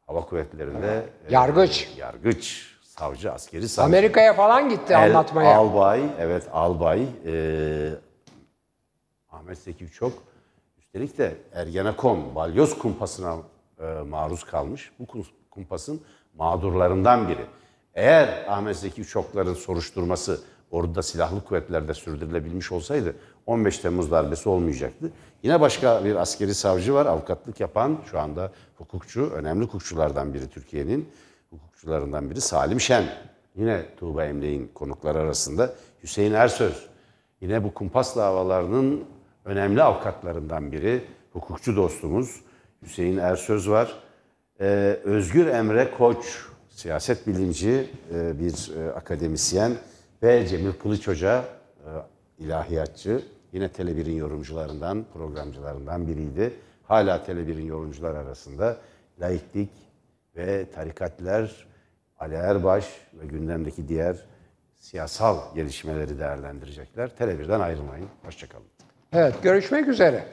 Hava 0.07 0.21
Kuvvetleri'nde 0.27 1.07
e, 1.29 1.33
Yargıç. 1.35 1.89
yargıç, 1.99 2.75
savcı, 2.83 3.33
askeri 3.33 3.69
savcı. 3.69 3.87
Amerika'ya 3.87 4.35
falan 4.35 4.69
gitti 4.69 4.93
El- 4.93 5.05
anlatmaya. 5.05 5.57
Albay, 5.57 6.03
evet 6.19 6.49
albay. 6.53 7.07
e, 7.27 7.91
Ahmet 9.33 9.59
Zeki 9.59 9.85
Uçok. 9.85 10.13
Üstelik 10.79 11.19
de 11.19 11.37
Ergenekon, 11.53 12.35
balyoz 12.35 12.79
kumpasına 12.79 13.37
e, 13.81 13.85
maruz 13.85 14.45
kalmış. 14.45 14.93
Bu 14.99 15.05
kum- 15.05 15.27
kumpasın 15.51 16.01
mağdurlarından 16.35 17.29
biri. 17.29 17.47
Eğer 17.95 18.45
Ahmet 18.49 18.77
Zeki 18.77 19.03
Uçokların 19.03 19.55
soruşturması 19.55 20.41
orada 20.71 21.03
silahlı 21.03 21.45
kuvvetlerde 21.45 21.95
sürdürülebilmiş 21.95 22.73
olsaydı 22.73 23.17
15 23.47 23.79
Temmuz 23.79 24.11
darbesi 24.11 24.49
olmayacaktı. 24.49 25.13
Yine 25.43 25.61
başka 25.61 26.05
bir 26.05 26.17
askeri 26.17 26.55
savcı 26.55 26.95
var, 26.95 27.07
avukatlık 27.07 27.61
yapan 27.61 27.99
şu 28.11 28.19
anda 28.19 28.53
hukukçu, 28.77 29.31
önemli 29.31 29.65
hukukçulardan 29.65 30.35
biri 30.35 30.49
Türkiye'nin. 30.49 31.09
Hukukçu 31.51 31.77
hukukçularından 31.87 32.31
biri 32.31 32.41
Salim 32.41 32.81
Şen. 32.81 33.05
Yine 33.57 33.83
Tuğba 33.97 34.25
Emre'nin 34.25 34.71
konukları 34.75 35.19
arasında. 35.19 35.75
Hüseyin 36.03 36.33
Ersöz. 36.33 36.87
Yine 37.41 37.65
bu 37.65 37.75
kumpas 37.75 38.17
davalarının 38.17 39.05
önemli 39.45 39.83
avukatlarından 39.83 40.73
biri. 40.73 41.05
Hukukçu 41.33 41.77
dostumuz 41.77 42.41
Hüseyin 42.83 43.17
Ersöz 43.17 43.71
var. 43.71 44.03
Ee, 44.61 44.65
Özgür 45.05 45.47
Emre 45.47 45.91
Koç, 45.99 46.17
siyaset 46.69 47.27
bilimci 47.27 47.91
e, 48.15 48.41
bir 48.41 48.77
e, 48.77 48.93
akademisyen 48.93 49.73
ve 50.23 50.47
Cemil 50.47 50.73
Kılıç 50.73 51.09
Hoca, 51.09 51.45
e, 51.79 51.91
ilahiyatçı. 52.45 53.23
Yine 53.57 53.67
Tele1'in 53.67 54.17
yorumcularından, 54.17 55.05
programcılarından 55.15 56.09
biriydi. 56.09 56.53
Hala 56.85 57.17
Tele1'in 57.17 57.67
yorumcular 57.67 58.15
arasında 58.15 58.77
laiklik 59.21 59.71
ve 60.37 60.71
tarikatler, 60.71 61.67
Ali 62.19 62.35
Erbaş 62.35 62.85
ve 63.15 63.27
gündemdeki 63.27 63.89
diğer 63.89 64.17
siyasal 64.79 65.55
gelişmeleri 65.55 66.19
değerlendirecekler. 66.19 67.09
Tele1'den 67.09 67.61
ayrılmayın. 67.61 68.09
Hoşçakalın. 68.25 68.67
Evet 69.13 69.43
görüşmek 69.43 69.89
üzere. 69.89 70.25